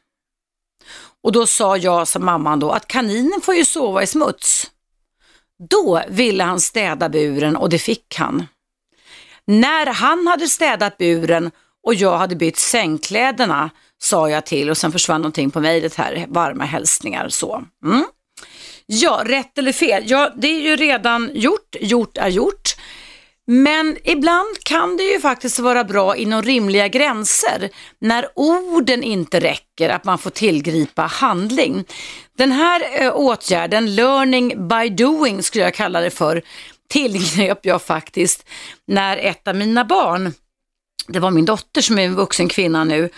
[1.22, 4.70] Och då sa jag som mamman då att kaninen får ju sova i smuts.
[5.70, 8.46] Då ville han städa buren och det fick han.
[9.46, 11.50] När han hade städat buren
[11.86, 16.26] och jag hade bytt sängkläderna sa jag till och sen försvann någonting på mejlet här,
[16.28, 17.64] varma hälsningar så.
[17.84, 18.04] Mm.
[18.86, 20.02] Ja, rätt eller fel?
[20.06, 22.74] Ja, det är ju redan gjort, gjort är gjort.
[23.46, 29.88] Men ibland kan det ju faktiskt vara bra inom rimliga gränser när orden inte räcker,
[29.88, 31.84] att man får tillgripa handling.
[32.38, 36.42] Den här eh, åtgärden, learning by doing skulle jag kalla det för,
[36.94, 38.46] tillgrep jag faktiskt
[38.86, 40.32] när ett av mina barn,
[41.08, 43.10] det var min dotter som är en vuxen kvinna nu,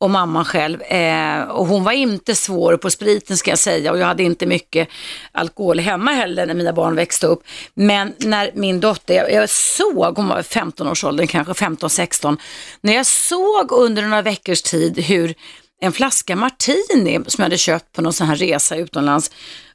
[0.00, 0.82] och mamman själv.
[0.82, 4.46] Eh, och hon var inte svår på spriten ska jag säga och jag hade inte
[4.46, 4.88] mycket
[5.32, 7.42] alkohol hemma heller när mina barn växte upp.
[7.74, 12.36] Men när min dotter, jag, jag såg, hon var 15-årsåldern kanske 15-16,
[12.80, 15.34] när jag såg under några veckors tid hur
[15.80, 19.30] en flaska martini som jag hade köpt på någon sån här resa utomlands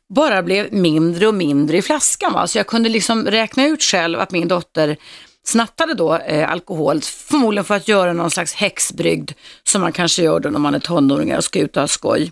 [0.09, 2.33] bara blev mindre och mindre i flaskan.
[2.33, 2.47] Va?
[2.47, 4.97] Så jag kunde liksom räkna ut själv att min dotter
[5.43, 9.31] snattade då eh, alkohol, förmodligen för att göra någon slags häxbrygd
[9.63, 12.31] som man kanske gör då när man är tonåringar och ska ut och ha skoj.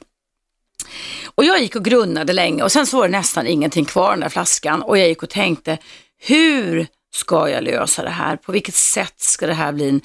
[1.36, 4.14] Och jag gick och grunnade länge och sen så var det nästan ingenting kvar i
[4.14, 5.78] den där flaskan och jag gick och tänkte,
[6.18, 8.36] hur ska jag lösa det här?
[8.36, 10.02] På vilket sätt ska det här bli en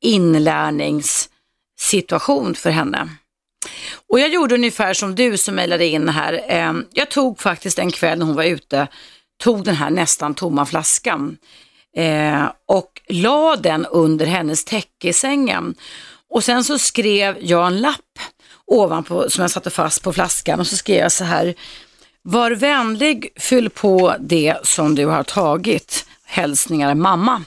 [0.00, 3.08] inlärningssituation för henne?
[4.08, 6.44] Och jag gjorde ungefär som du som mejlade in här.
[6.48, 8.88] Ehm, jag tog faktiskt en kväll när hon var ute,
[9.42, 11.36] tog den här nästan tomma flaskan
[11.96, 15.74] eh, och la den under hennes täcke i sängen.
[16.30, 18.18] Och sen så skrev jag en lapp
[18.66, 21.54] ovanpå som jag satte fast på flaskan och så skrev jag så här.
[22.24, 27.42] Var vänlig, fyll på det som du har tagit hälsningar mamma.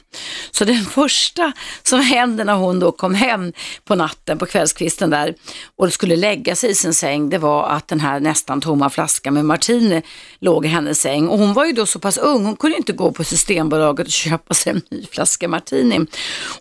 [0.51, 1.51] Så den första
[1.83, 3.53] som hände när hon då kom hem
[3.83, 5.35] på natten, på kvällskvisten där
[5.77, 9.33] och skulle lägga sig i sin säng, det var att den här nästan tomma flaskan
[9.33, 10.01] med martini
[10.39, 11.27] låg i hennes säng.
[11.27, 14.13] Och hon var ju då så pass ung, hon kunde inte gå på Systembolaget och
[14.13, 15.99] köpa sig en ny flaska martini.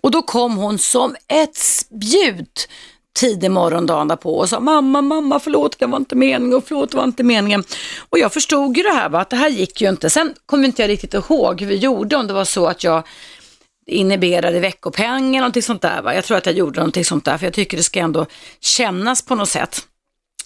[0.01, 2.69] Och då kom hon som ett spjut
[3.15, 6.91] tidig morgon dagen därpå och sa mamma, mamma, förlåt, det var inte meningen och förlåt,
[6.91, 7.65] det var inte meningen.
[8.11, 10.11] Och jag förstod ju det här, va, att det här gick ju inte.
[10.11, 13.03] Sen kommer inte jag riktigt ihåg hur vi gjorde, om det var så att jag
[13.87, 16.03] inhiberade veckopengen, någonting sånt där.
[16.03, 16.15] Va?
[16.15, 18.27] Jag tror att jag gjorde någonting sånt där, för jag tycker det ska ändå
[18.61, 19.87] kännas på något sätt.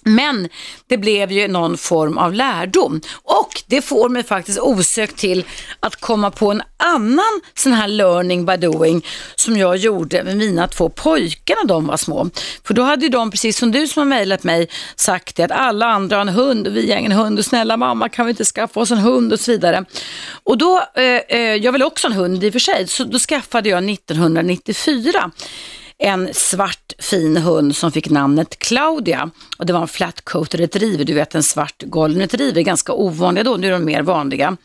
[0.03, 0.49] Men
[0.87, 5.45] det blev ju någon form av lärdom och det får mig faktiskt osökt till
[5.79, 9.05] att komma på en annan sån här learning by doing
[9.35, 12.29] som jag gjorde med mina två pojkar när de var små.
[12.63, 15.85] För då hade de, precis som du som har mejlat mig, sagt det att alla
[15.85, 18.45] andra har en hund och vi har ingen hund och snälla mamma kan vi inte
[18.45, 19.85] skaffa oss en hund och så vidare.
[20.43, 23.19] Och då, eh, eh jag vill också en hund i och för sig, så då
[23.19, 25.31] skaffade jag 1994
[25.99, 29.29] en svart fin hund som fick namnet Claudia.
[29.57, 33.57] Och det var en flatcoat retriever, du vet en svart golden retriever, ganska ovanliga då,
[33.57, 34.57] nu är de mer vanliga.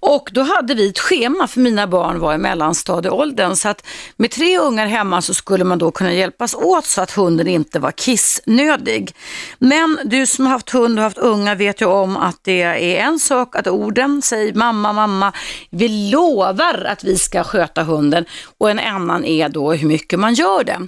[0.00, 4.30] Och då hade vi ett schema för mina barn var i mellanstadieåldern så att med
[4.30, 7.90] tre ungar hemma så skulle man då kunna hjälpas åt så att hunden inte var
[7.90, 9.14] kissnödig.
[9.58, 13.06] Men du som har haft hund och haft ungar vet ju om att det är
[13.06, 15.32] en sak att orden säger mamma, mamma,
[15.70, 18.24] vi lovar att vi ska sköta hunden
[18.58, 20.78] och en annan är då hur mycket man gör det.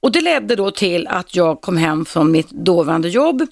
[0.00, 3.46] Och det ledde då till att jag kom hem från mitt dåvarande jobb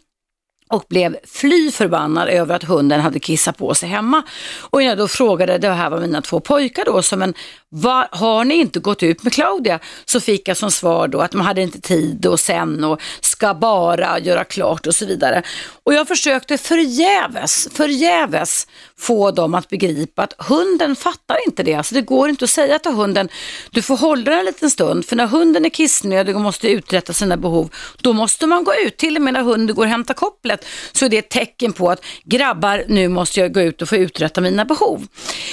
[0.71, 4.23] och blev fly förbannad över att hunden hade kissat på sig hemma.
[4.61, 7.35] Och jag då frågade, det här var mina två pojkar då, som en
[7.73, 9.79] var, har ni inte gått ut med Claudia?
[10.05, 13.55] Så fick jag som svar då att man hade inte tid och sen och ska
[13.55, 15.43] bara göra klart och så vidare.
[15.83, 18.67] Och jag försökte förgäves, förgäves
[18.99, 21.75] få dem att begripa att hunden fattar inte det.
[21.75, 23.29] Alltså det går inte att säga till hunden,
[23.71, 27.13] du får hålla den en liten stund, för när hunden är kissnödig och måste uträtta
[27.13, 27.71] sina behov,
[28.01, 28.97] då måste man gå ut.
[28.97, 31.91] Till och med när hunden går och hämtar kopplet så är det ett tecken på
[31.91, 35.07] att grabbar, nu måste jag gå ut och få uträtta mina behov.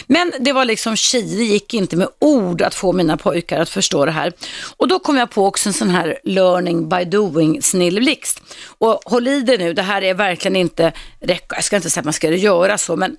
[0.07, 3.59] Men det var liksom tji, det gick inte med med ord att få mina pojkar
[3.59, 4.33] att förstå det här.
[4.77, 8.41] Och då kom jag på också en sån här learning by doing snilleblixt.
[8.77, 10.93] Och håll i det nu, det här är verkligen inte,
[11.49, 13.17] jag ska inte säga att man ska göra så, men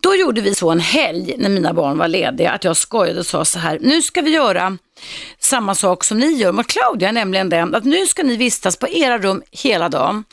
[0.00, 3.26] då gjorde vi så en helg när mina barn var lediga att jag skojade och
[3.26, 4.78] sa så här, nu ska vi göra
[5.38, 8.88] samma sak som ni gör mot Claudia, nämligen den att nu ska ni vistas på
[8.88, 10.24] era rum hela dagen.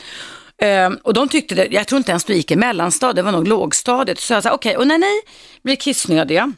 [0.64, 3.32] Um, och de tyckte det, jag tror inte ens de gick i mellanstadiet, det var
[3.32, 4.20] nog lågstadiet.
[4.20, 5.22] Så jag sa, okej, okay, och när ni
[5.64, 6.53] blir kissnödiga,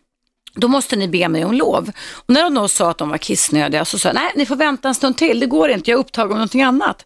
[0.55, 1.91] då måste ni be mig om lov.
[2.11, 4.55] Och när de då sa att de var kissnödiga så sa jag, nej ni får
[4.55, 7.05] vänta en stund till, det går inte, jag är upptagen med någonting annat.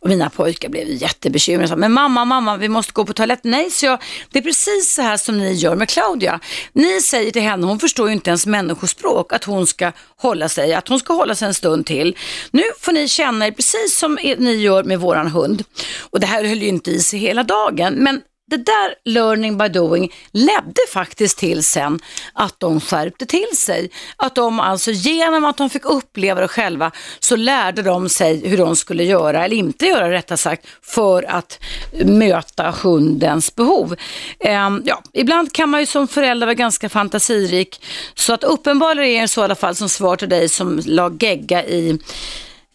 [0.00, 3.50] Och mina pojkar blev jättebekymrade, men mamma, mamma, vi måste gå på toaletten.
[3.50, 3.98] Nej, så jag,
[4.30, 6.40] det är precis så här som ni gör med Claudia.
[6.72, 10.74] Ni säger till henne, hon förstår ju inte ens människospråk, att hon ska hålla sig,
[10.74, 12.16] att hon ska hålla sig en stund till.
[12.50, 15.64] Nu får ni känna er precis som ni gör med våran hund.
[16.00, 18.20] Och det här höll ju inte i sig hela dagen, men
[18.50, 21.98] det där learning by doing ledde faktiskt till sen
[22.32, 23.90] att de skärpte till sig.
[24.16, 26.90] Att de alltså genom att de fick uppleva det själva
[27.20, 31.58] så lärde de sig hur de skulle göra, eller inte göra rättare sagt, för att
[32.04, 33.96] möta hundens behov.
[34.40, 39.20] Ehm, ja, ibland kan man ju som förälder vara ganska fantasirik, så att uppenbarligen är
[39.22, 41.98] det så i alla fall som svar till dig som la gegga i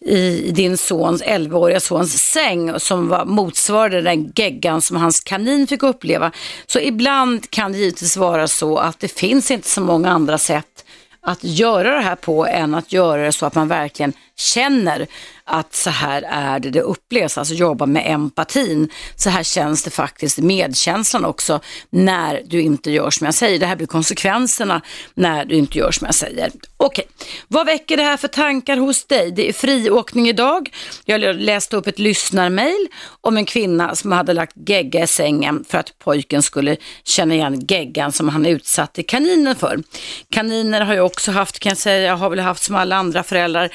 [0.06, 5.82] i din sons, 11-åriga sons säng som var, motsvarade den geggan som hans kanin fick
[5.82, 6.32] uppleva.
[6.66, 10.84] Så ibland kan det givetvis vara så att det finns inte så många andra sätt
[11.20, 15.06] att göra det här på än att göra det så att man verkligen känner
[15.44, 18.90] att så här är det det upplevs, alltså jobba med empatin.
[19.16, 21.60] Så här känns det faktiskt, medkänslan också,
[21.90, 23.58] när du inte gör som jag säger.
[23.58, 24.80] Det här blir konsekvenserna
[25.14, 26.50] när du inte gör som jag säger.
[26.76, 27.06] Okej,
[27.48, 29.30] vad väcker det här för tankar hos dig?
[29.30, 30.70] Det är friåkning idag.
[31.04, 32.86] Jag läste upp ett lyssnarmail
[33.20, 37.60] om en kvinna som hade lagt gegga i sängen för att pojken skulle känna igen
[37.68, 39.82] geggan som han utsatte kaninen för.
[40.30, 43.22] Kaniner har jag också haft, kan jag säga, jag har väl haft som alla andra
[43.22, 43.70] föräldrar,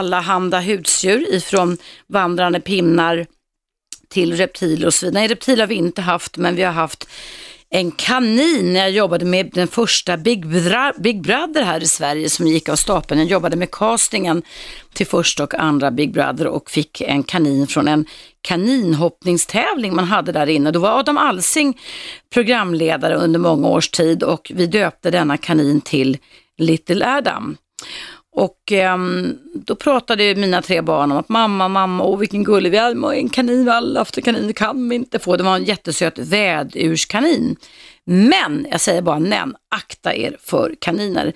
[0.00, 3.26] alla handa husdjur ifrån vandrande pinnar
[4.08, 5.20] till reptiler och så vidare.
[5.20, 7.08] Nej, reptiler har vi inte haft, men vi har haft
[7.70, 12.30] en kanin när jag jobbade med den första Big, Bra Big Brother här i Sverige
[12.30, 13.20] som gick av stapeln.
[13.20, 14.42] Jag jobbade med castingen
[14.92, 18.06] till första och andra Big Brother och fick en kanin från en
[18.40, 20.70] kaninhoppningstävling man hade där inne.
[20.70, 21.80] Då var Adam Alsing
[22.34, 26.18] programledare under många års tid och vi döpte denna kanin till
[26.58, 27.56] Little Adam.
[28.40, 28.98] Och eh,
[29.54, 33.28] då pratade mina tre barn om att mamma, mamma, åh vilken gullig vi är, en
[33.28, 35.36] kanin, vi har alla haft en kanin, det kan vi inte få.
[35.36, 37.56] Det var en jättesöt vädurskanin.
[38.04, 41.32] Men, jag säger bara men, akta er för kaniner.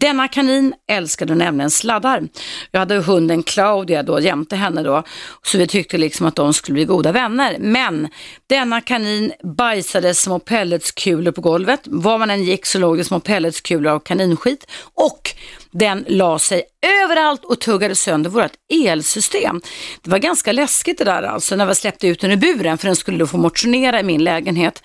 [0.00, 2.22] Denna kanin älskade nämligen sladdar.
[2.70, 5.02] Jag hade hunden Claudia då jämte henne då,
[5.42, 7.56] så vi tyckte liksom att de skulle bli goda vänner.
[7.58, 8.08] Men
[8.46, 11.80] denna kanin bajsade små pelletskulor på golvet.
[11.84, 15.34] Var man än gick så låg det små pelletskulor av kaninskit och
[15.70, 16.62] den la sig
[17.02, 19.60] överallt och tuggade sönder vårt elsystem.
[20.02, 22.86] Det var ganska läskigt det där alltså när vi släppte ut den i buren för
[22.86, 24.82] den skulle då få motionera i min lägenhet.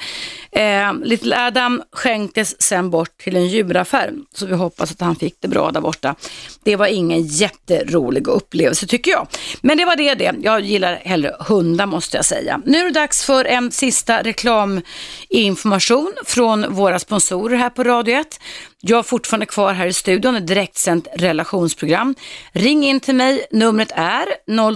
[0.52, 5.36] Eh, Little Adam skänktes sen bort till en djuraffär så vi hoppas att han fick
[5.40, 6.16] det bra där borta.
[6.64, 9.28] Det var ingen jätterolig upplevelse tycker jag.
[9.62, 10.36] Men det var det det.
[10.42, 12.62] Jag gillar hellre hundar måste jag säga.
[12.66, 18.40] Nu är det dags för en sista reklaminformation från våra sponsorer här på Radio 1.
[18.82, 22.16] Jag är fortfarande kvar här i studion, ett direktsänt relationsprogram.
[22.52, 24.26] Ring in till mig, numret är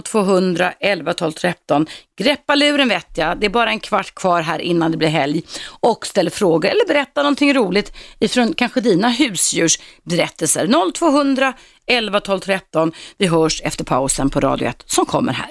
[0.02, 1.86] 0200 11 12 13.
[2.18, 5.42] Greppa luren vet jag, det är bara en kvart kvar här innan det blir helg.
[5.80, 10.92] Och ställ frågor eller berätta någonting roligt ifrån kanske dina husdjursberättelser.
[10.92, 11.52] 0200
[11.86, 12.92] 11 12 13.
[13.18, 15.50] Vi hörs efter pausen på Radio 1 som kommer här.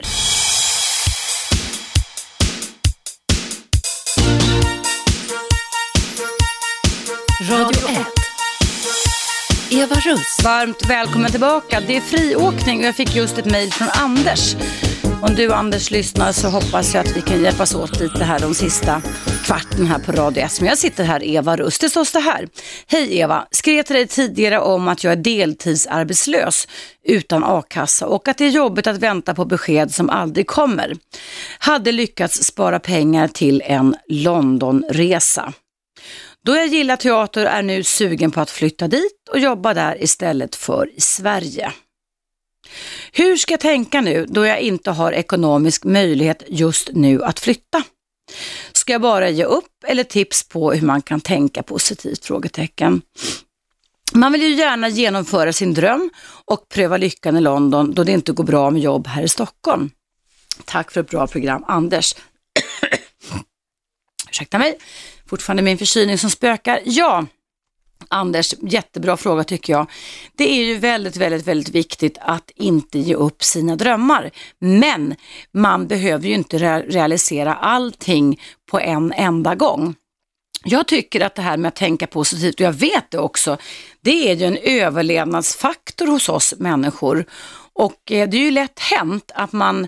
[7.49, 7.82] Radio
[9.75, 10.39] Eva Russ.
[10.43, 11.81] Varmt välkommen tillbaka.
[11.87, 14.55] Det är friåkning och jag fick just ett mejl från Anders.
[15.21, 18.53] Om du Anders lyssnar så hoppas jag att vi kan hjälpas åt lite här de
[18.53, 19.01] sista
[19.45, 20.61] kvarten här på Radio S.
[20.61, 21.81] Men jag sitter här, Eva Rust.
[21.81, 22.47] Det står så här.
[22.87, 26.67] Hej Eva, skrev till dig tidigare om att jag är deltidsarbetslös
[27.07, 30.95] utan a-kassa och att det är jobbigt att vänta på besked som aldrig kommer.
[31.59, 35.53] Hade lyckats spara pengar till en Londonresa.
[36.45, 40.55] Då jag gillar teater är nu sugen på att flytta dit och jobba där istället
[40.55, 41.73] för i Sverige.
[43.11, 47.83] Hur ska jag tänka nu då jag inte har ekonomisk möjlighet just nu att flytta?
[48.71, 52.25] Ska jag bara ge upp eller tips på hur man kan tänka positivt?
[52.25, 53.01] Frågetecken.
[54.13, 56.09] Man vill ju gärna genomföra sin dröm
[56.45, 59.89] och pröva lyckan i London då det inte går bra med jobb här i Stockholm.
[60.65, 62.15] Tack för ett bra program, Anders.
[64.29, 64.77] Ursäkta mig,
[65.33, 66.79] fortfarande min förkylning som spökar.
[66.85, 67.25] Ja,
[68.09, 69.89] Anders, jättebra fråga tycker jag.
[70.37, 74.31] Det är ju väldigt, väldigt, väldigt viktigt att inte ge upp sina drömmar.
[74.59, 75.15] Men
[75.53, 78.41] man behöver ju inte realisera allting
[78.71, 79.95] på en enda gång.
[80.63, 83.57] Jag tycker att det här med att tänka positivt, och jag vet det också,
[84.01, 87.25] det är ju en överlevnadsfaktor hos oss människor.
[87.73, 89.87] Och eh, det är ju lätt hänt att man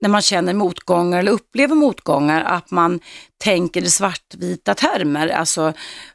[0.00, 3.00] när man känner motgångar eller upplever motgångar, att man
[3.38, 5.28] tänker i svartvita termer.
[5.28, 5.72] Alltså,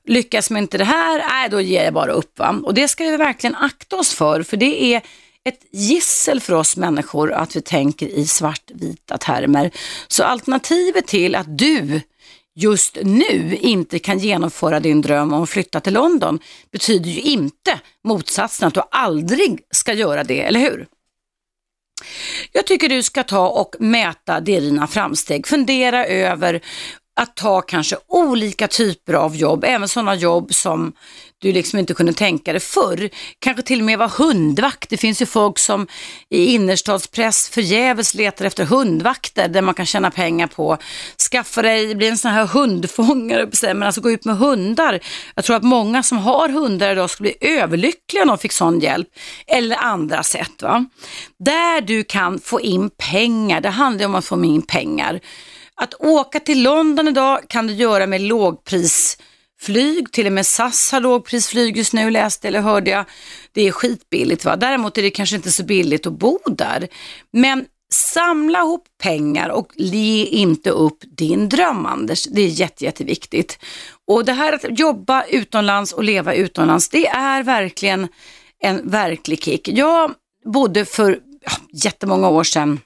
[0.08, 2.40] lyckas man inte det här, nej då ger jag bara upp.
[2.40, 2.62] Va?
[2.64, 5.02] Och det ska vi verkligen akta oss för, för det är
[5.44, 9.72] ett gissel för oss människor att vi tänker i svartvita termer.
[10.08, 12.02] Så alternativet till att du
[12.56, 16.40] just nu inte kan genomföra din dröm om att flytta till London
[16.72, 20.88] betyder ju inte motsatsen att du aldrig ska göra det, eller hur?
[22.52, 25.48] Jag tycker du ska ta och mäta dina framsteg.
[25.48, 26.62] Fundera över
[27.22, 30.94] att ta kanske olika typer av jobb, även sådana jobb som
[31.42, 33.10] du liksom inte kunde tänka dig förr.
[33.40, 34.90] Kanske till och med vara hundvakt.
[34.90, 35.88] Det finns ju folk som
[36.30, 40.78] i innerstadspress förgäves letar efter hundvakter där man kan tjäna pengar på.
[41.32, 45.00] Skaffa dig, bli en sån här hundfångare, men alltså gå ut med hundar.
[45.36, 48.80] Jag tror att många som har hundar idag skulle bli överlyckliga om de fick sån
[48.80, 49.08] hjälp.
[49.48, 50.62] Eller andra sätt.
[50.62, 50.86] Va?
[51.40, 55.20] Där du kan få in pengar, det handlar om att få in pengar.
[55.82, 61.00] Att åka till London idag kan du göra med lågprisflyg, till och med SAS har
[61.00, 63.06] lågprisflyg just nu läste eller hörde jag.
[63.52, 64.56] Det är skitbilligt va.
[64.56, 66.88] Däremot är det kanske inte så billigt att bo där.
[67.34, 72.24] Men samla ihop pengar och ge inte upp din dröm Anders.
[72.24, 73.60] Det är jätte, jätteviktigt.
[74.08, 78.08] Och det här att jobba utomlands och leva utomlands, det är verkligen
[78.60, 79.68] en verklig kick.
[79.68, 80.14] Jag
[80.54, 82.80] bodde för ja, jättemånga år sedan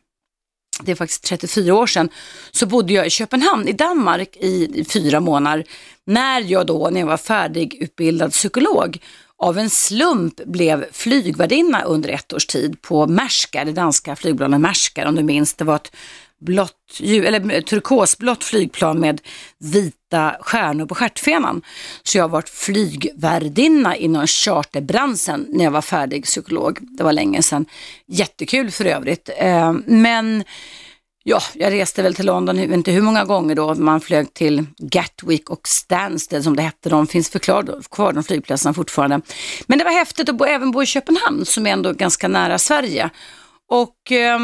[0.81, 2.10] det är faktiskt 34 år sedan,
[2.52, 5.65] så bodde jag i Köpenhamn i Danmark i fyra månader.
[6.06, 8.99] När jag då, när jag var färdigutbildad psykolog,
[9.38, 15.07] av en slump blev flygvärdinna under ett års tid på Märska, det danska flygbolaget Märska
[15.07, 15.53] om du minns.
[15.53, 15.91] Det var ett
[16.45, 19.22] blått, eller eh, turkosblått flygplan med
[19.59, 21.61] vita stjärnor på stjärtfenan.
[22.03, 26.80] Så jag har varit flygvärdinna inom charterbranschen när jag var färdig psykolog.
[26.81, 27.65] Det var länge sedan.
[28.07, 29.30] Jättekul för övrigt.
[29.38, 30.43] Eh, men
[31.27, 34.34] Ja, jag reste väl till London, jag vet inte hur många gånger då, man flög
[34.34, 39.22] till Gatwick och Stansted som det hette, de finns förklar, kvar de flygplatserna fortfarande.
[39.67, 42.59] Men det var häftigt att bo, även bo i Köpenhamn som är ändå ganska nära
[42.59, 43.09] Sverige.
[43.69, 44.39] Och eh,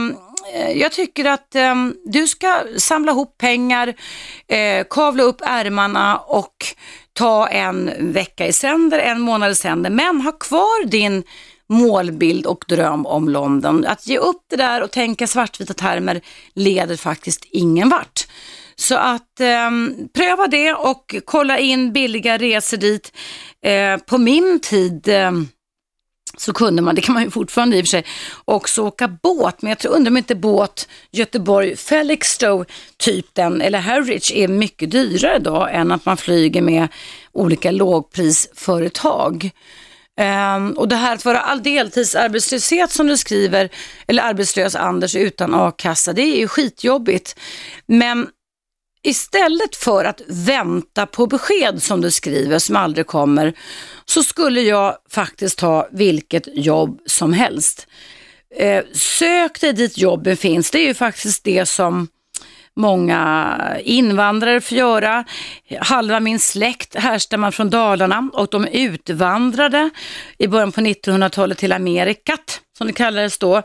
[0.54, 3.94] Eh, jag tycker att eh, du ska samla ihop pengar,
[4.48, 6.56] eh, kavla upp ärmarna och
[7.14, 11.24] ta en vecka i sänder, en månad i sänder, men ha kvar din
[11.70, 13.86] målbild och dröm om London.
[13.86, 16.22] Att ge upp det där och tänka svartvita termer
[16.54, 18.28] leder faktiskt ingen vart.
[18.76, 19.72] Så att eh,
[20.14, 23.18] pröva det och kolla in billiga resor dit.
[23.66, 25.32] Eh, på min tid eh,
[26.42, 28.06] så kunde man, det kan man ju fortfarande i och för sig,
[28.46, 29.62] också åka båt.
[29.62, 32.66] Men jag tror, undrar om inte båt Göteborg Felixstowe,
[32.98, 36.88] typ den, eller Harwich är mycket dyrare då än att man flyger med
[37.32, 39.52] olika lågprisföretag.
[40.22, 43.70] Um, och det här att vara all deltidsarbetslöshet som du skriver,
[44.08, 47.40] eller arbetslös Anders utan a-kassa, det är ju skitjobbigt.
[47.86, 48.28] Men
[49.04, 53.54] istället för att vänta på besked som du skriver som aldrig kommer,
[54.06, 57.88] så skulle jag faktiskt ta vilket jobb som helst.
[58.56, 60.72] Eh, sök dig dit jobben finns.
[60.72, 62.08] Det är ju faktiskt det som
[62.76, 65.26] många invandrare får göra.
[65.80, 69.90] Halva min släkt härstammar från Dalarna och de utvandrade
[70.38, 73.62] i början på 1900-talet till Amerikat, som det kallades då.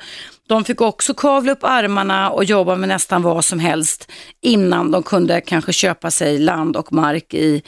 [0.48, 4.10] De fick också kavla upp armarna och jobba med nästan vad som helst
[4.42, 7.62] innan de kunde kanske köpa sig land och mark i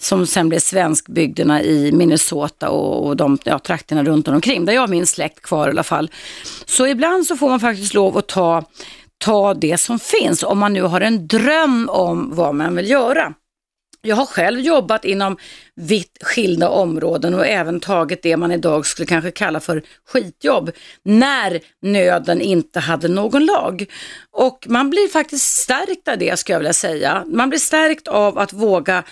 [0.00, 4.80] som sen blev svenskbygderna i Minnesota och, och de ja, trakterna runt omkring, där jag
[4.80, 6.10] har min släkt kvar i alla fall.
[6.66, 8.64] Så ibland så får man faktiskt lov att ta
[9.18, 13.34] ta det som finns om man nu har en dröm om vad man vill göra.
[14.04, 15.36] Jag har själv jobbat inom
[15.74, 20.70] vitt skilda områden och även tagit det man idag skulle kanske kalla för skitjobb
[21.02, 23.86] när nöden inte hade någon lag.
[24.30, 27.24] Och man blir faktiskt stärkt av det skulle jag vilja säga.
[27.26, 29.04] Man blir stärkt av att våga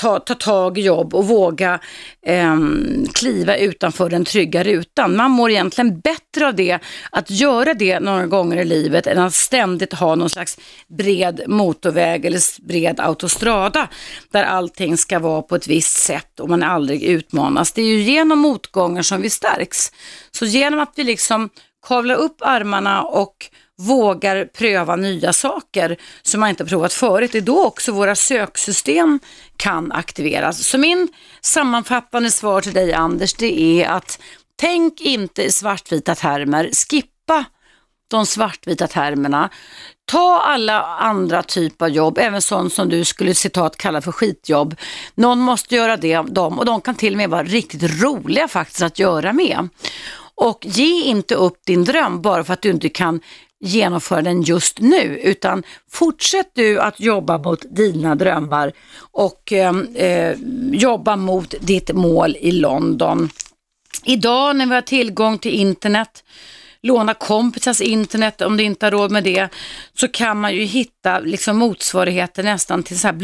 [0.00, 1.80] ta, ta tag i jobb och våga
[2.26, 2.56] eh,
[3.14, 5.16] kliva utanför den trygga rutan.
[5.16, 6.78] Man mår egentligen bättre av det,
[7.10, 10.58] att göra det några gånger i livet än att ständigt ha någon slags
[10.88, 13.88] bred motorväg eller bred autostrada
[14.32, 17.72] där allting ska vara på ett visst sätt och man aldrig utmanas.
[17.72, 19.92] Det är ju genom motgångar som vi stärks.
[20.30, 21.50] Så genom att vi liksom
[21.84, 27.32] kavlar upp armarna och vågar pröva nya saker som man inte provat förut.
[27.32, 29.20] Det är då också våra söksystem
[29.56, 30.66] kan aktiveras.
[30.66, 31.08] Så min
[31.40, 34.18] sammanfattande svar till dig Anders, det är att
[34.56, 37.44] tänk inte i svartvita termer, skippa
[38.08, 39.50] de svartvita termerna.
[40.06, 44.76] Ta alla andra typer av jobb, även sånt som du skulle citat kalla för skitjobb.
[45.14, 48.82] Någon måste göra det, dem och de kan till och med vara riktigt roliga faktiskt
[48.82, 49.68] att göra med.
[50.36, 53.20] Och ge inte upp din dröm bara för att du inte kan
[53.60, 60.36] genomföra den just nu, utan fortsätt du att jobba mot dina drömmar och ehm, eh,
[60.72, 63.30] jobba mot ditt mål i London.
[64.04, 66.24] Idag när vi har tillgång till internet
[66.84, 69.48] låna kompisars internet om du inte har råd med det,
[69.94, 73.14] så kan man ju hitta liksom motsvarigheter nästan till så här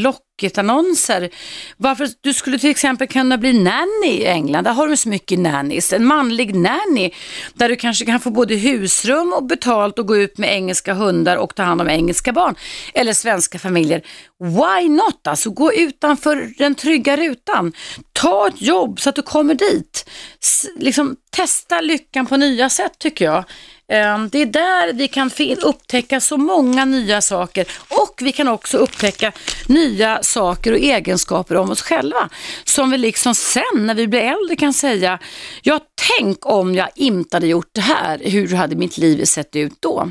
[0.40, 1.30] Blocket-annonser.
[1.76, 5.38] Varför du skulle till exempel kunna bli nanny i England, där har de så mycket
[5.38, 5.92] nannies.
[5.92, 7.10] En manlig nanny
[7.54, 11.36] där du kanske kan få både husrum och betalt och gå ut med engelska hundar
[11.36, 12.54] och ta hand om engelska barn.
[12.94, 14.02] Eller svenska familjer.
[14.40, 15.26] Why not?
[15.26, 17.72] Alltså gå utanför den trygga rutan.
[18.12, 20.10] Ta ett jobb så att du kommer dit.
[20.42, 23.44] S liksom, testa lyckan på nya sätt tycker jag.
[23.90, 25.30] Ehm, det är där vi kan
[25.62, 29.32] upptäcka så många nya saker och vi kan också upptäcka
[29.66, 32.28] nya saker och egenskaper om oss själva
[32.64, 35.18] som vi liksom sen när vi blir äldre kan säga,
[35.62, 35.80] ja
[36.18, 40.10] tänk om jag inte hade gjort det här, hur hade mitt liv sett ut då?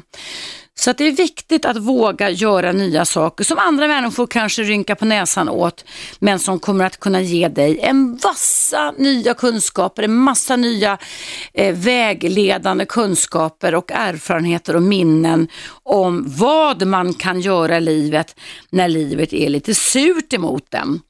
[0.79, 4.95] Så att det är viktigt att våga göra nya saker som andra människor kanske rynkar
[4.95, 5.85] på näsan åt,
[6.19, 10.97] men som kommer att kunna ge dig en massa nya kunskaper, en massa nya
[11.53, 15.47] eh, vägledande kunskaper och erfarenheter och minnen
[15.83, 18.35] om vad man kan göra i livet
[18.69, 21.01] när livet är lite surt emot den.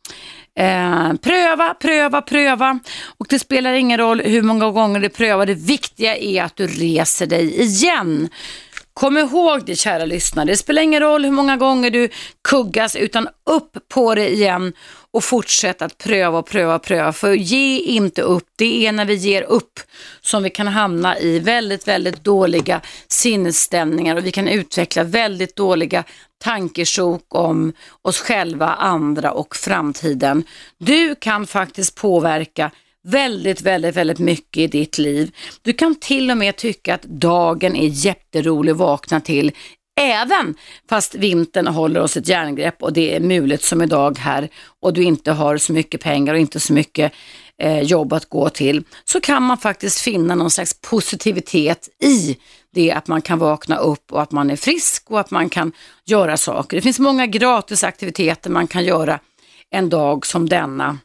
[0.56, 2.80] Eh, pröva, pröva, pröva
[3.18, 5.46] och det spelar ingen roll hur många gånger du prövar.
[5.46, 8.30] Det viktiga är att du reser dig igen.
[9.00, 12.10] Kom ihåg det kära lyssnare, det spelar ingen roll hur många gånger du
[12.44, 14.74] kuggas utan upp på det igen
[15.12, 17.14] och fortsätt att pröva och pröva och pröva.
[17.14, 19.80] För ge inte upp, det är när vi ger upp
[20.22, 26.04] som vi kan hamna i väldigt, väldigt dåliga sinnesstämningar och vi kan utveckla väldigt dåliga
[26.44, 30.44] tankesjok om oss själva, andra och framtiden.
[30.78, 32.72] Du kan faktiskt påverka
[33.08, 35.32] väldigt, väldigt, väldigt mycket i ditt liv.
[35.62, 39.52] Du kan till och med tycka att dagen är jätterolig att vakna till
[40.00, 40.56] även
[40.90, 44.50] fast vintern håller oss ett järngrepp och det är mulet som idag här
[44.82, 47.12] och du inte har så mycket pengar och inte så mycket
[47.58, 52.38] eh, jobb att gå till, så kan man faktiskt finna någon slags positivitet i
[52.74, 55.72] det att man kan vakna upp och att man är frisk och att man kan
[56.06, 56.78] göra saker.
[56.78, 59.20] Det finns många gratis aktiviteter man kan göra
[59.70, 60.98] en dag som denna.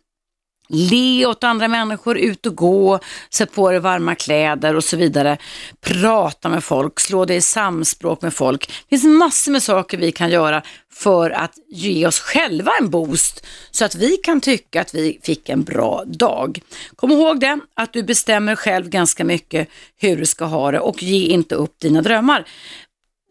[0.69, 2.99] Le åt andra människor, ut och gå,
[3.31, 5.39] sätt på dig varma kläder och så vidare.
[5.81, 8.66] Prata med folk, slå dig i samspråk med folk.
[8.66, 10.62] Det finns massor med saker vi kan göra
[10.95, 15.49] för att ge oss själva en boost så att vi kan tycka att vi fick
[15.49, 16.61] en bra dag.
[16.97, 21.03] Kom ihåg det, att du bestämmer själv ganska mycket hur du ska ha det och
[21.03, 22.45] ge inte upp dina drömmar.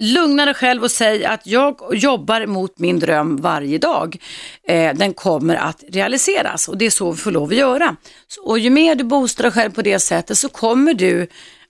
[0.03, 4.17] Lugna dig själv och säg att jag jobbar mot min dröm varje dag.
[4.67, 7.95] Eh, den kommer att realiseras och det är så vi får lov att göra.
[8.43, 11.27] Och ju mer du boostar dig själv på det sättet så kommer du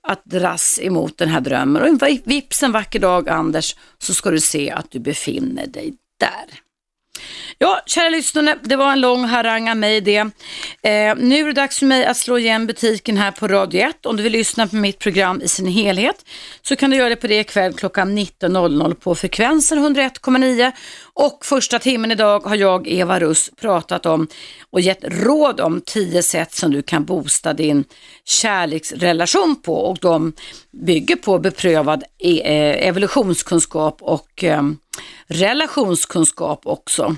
[0.07, 1.81] att dras emot den här drömmen.
[1.81, 6.62] Och vips en vacker dag Anders så ska du se att du befinner dig där.
[7.57, 10.17] Ja, kära lyssnare, det var en lång harang av mig det.
[10.17, 14.05] Eh, nu är det dags för mig att slå igen butiken här på Radio 1.
[14.05, 16.25] Om du vill lyssna på mitt program i sin helhet
[16.61, 20.71] så kan du göra det på det ikväll klockan 19.00 på frekvensen 101,9.
[21.15, 24.27] Och första timmen idag har jag, Eva Russ, pratat om
[24.69, 27.83] och gett råd om tio sätt som du kan boosta din
[28.25, 30.33] kärleksrelation på och de
[30.71, 34.63] bygger på beprövad eh, eh, evolutionskunskap och eh,
[35.27, 37.15] relationskunskap också.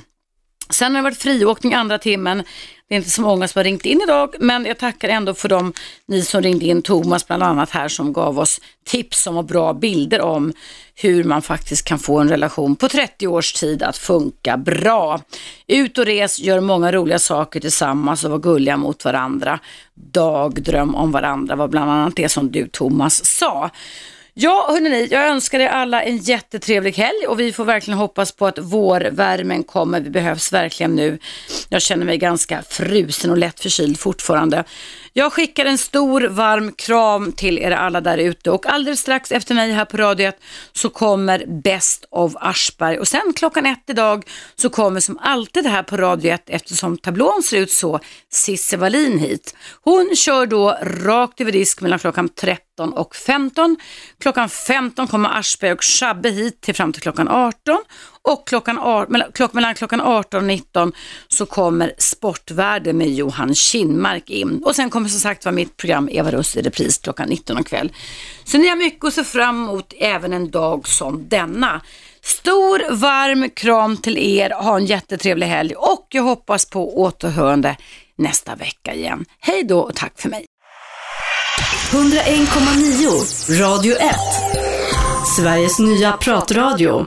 [0.69, 2.43] Sen har det varit friåkning andra timmen.
[2.87, 5.49] Det är inte så många som har ringt in idag, men jag tackar ändå för
[5.49, 5.73] de,
[6.07, 9.73] ni som ringde in, Thomas bland annat här som gav oss tips om och bra
[9.73, 10.53] bilder om
[10.95, 15.21] hur man faktiskt kan få en relation på 30 års tid att funka bra.
[15.67, 19.59] Ut och res, gör många roliga saker tillsammans och var gulliga mot varandra.
[19.93, 23.69] Dagdröm om varandra var bland annat det som du Thomas sa.
[24.37, 28.47] Ja, hörni, jag önskar er alla en jättetrevlig helg och vi får verkligen hoppas på
[28.47, 30.01] att vårvärmen kommer.
[30.01, 31.19] Vi behövs verkligen nu.
[31.69, 34.63] Jag känner mig ganska frusen och lätt förkyld fortfarande.
[35.17, 39.55] Jag skickar en stor varm kram till er alla där ute och alldeles strax efter
[39.55, 40.35] mig här på radiot
[40.73, 44.23] så kommer Best of Aschberg och sen klockan ett idag
[44.55, 47.99] så kommer som alltid här på radiot eftersom tablån ser ut så
[48.31, 49.55] Cissi Wallin hit.
[49.81, 53.77] Hon kör då rakt över disk mellan klockan 13 och 15.
[54.19, 57.77] Klockan 15 kommer Aschberg och Shabbe hit till fram till klockan 18
[58.25, 59.05] och klockan,
[59.51, 60.91] mellan klockan 18 och 19
[61.27, 64.63] så kommer Sportvärlden med Johan Kinnmark in.
[64.65, 67.91] Och sen kommer som sagt vara mitt program Eva Russ i repris klockan 19 kväll.
[68.43, 71.81] Så ni har mycket att se fram emot även en dag som denna.
[72.23, 77.77] Stor varm kram till er, ha en jättetrevlig helg och jag hoppas på återhörande
[78.17, 79.25] nästa vecka igen.
[79.39, 80.45] Hej då och tack för mig.
[81.91, 84.15] 101,9 Radio 1
[85.35, 87.03] Sveriges nya pratradio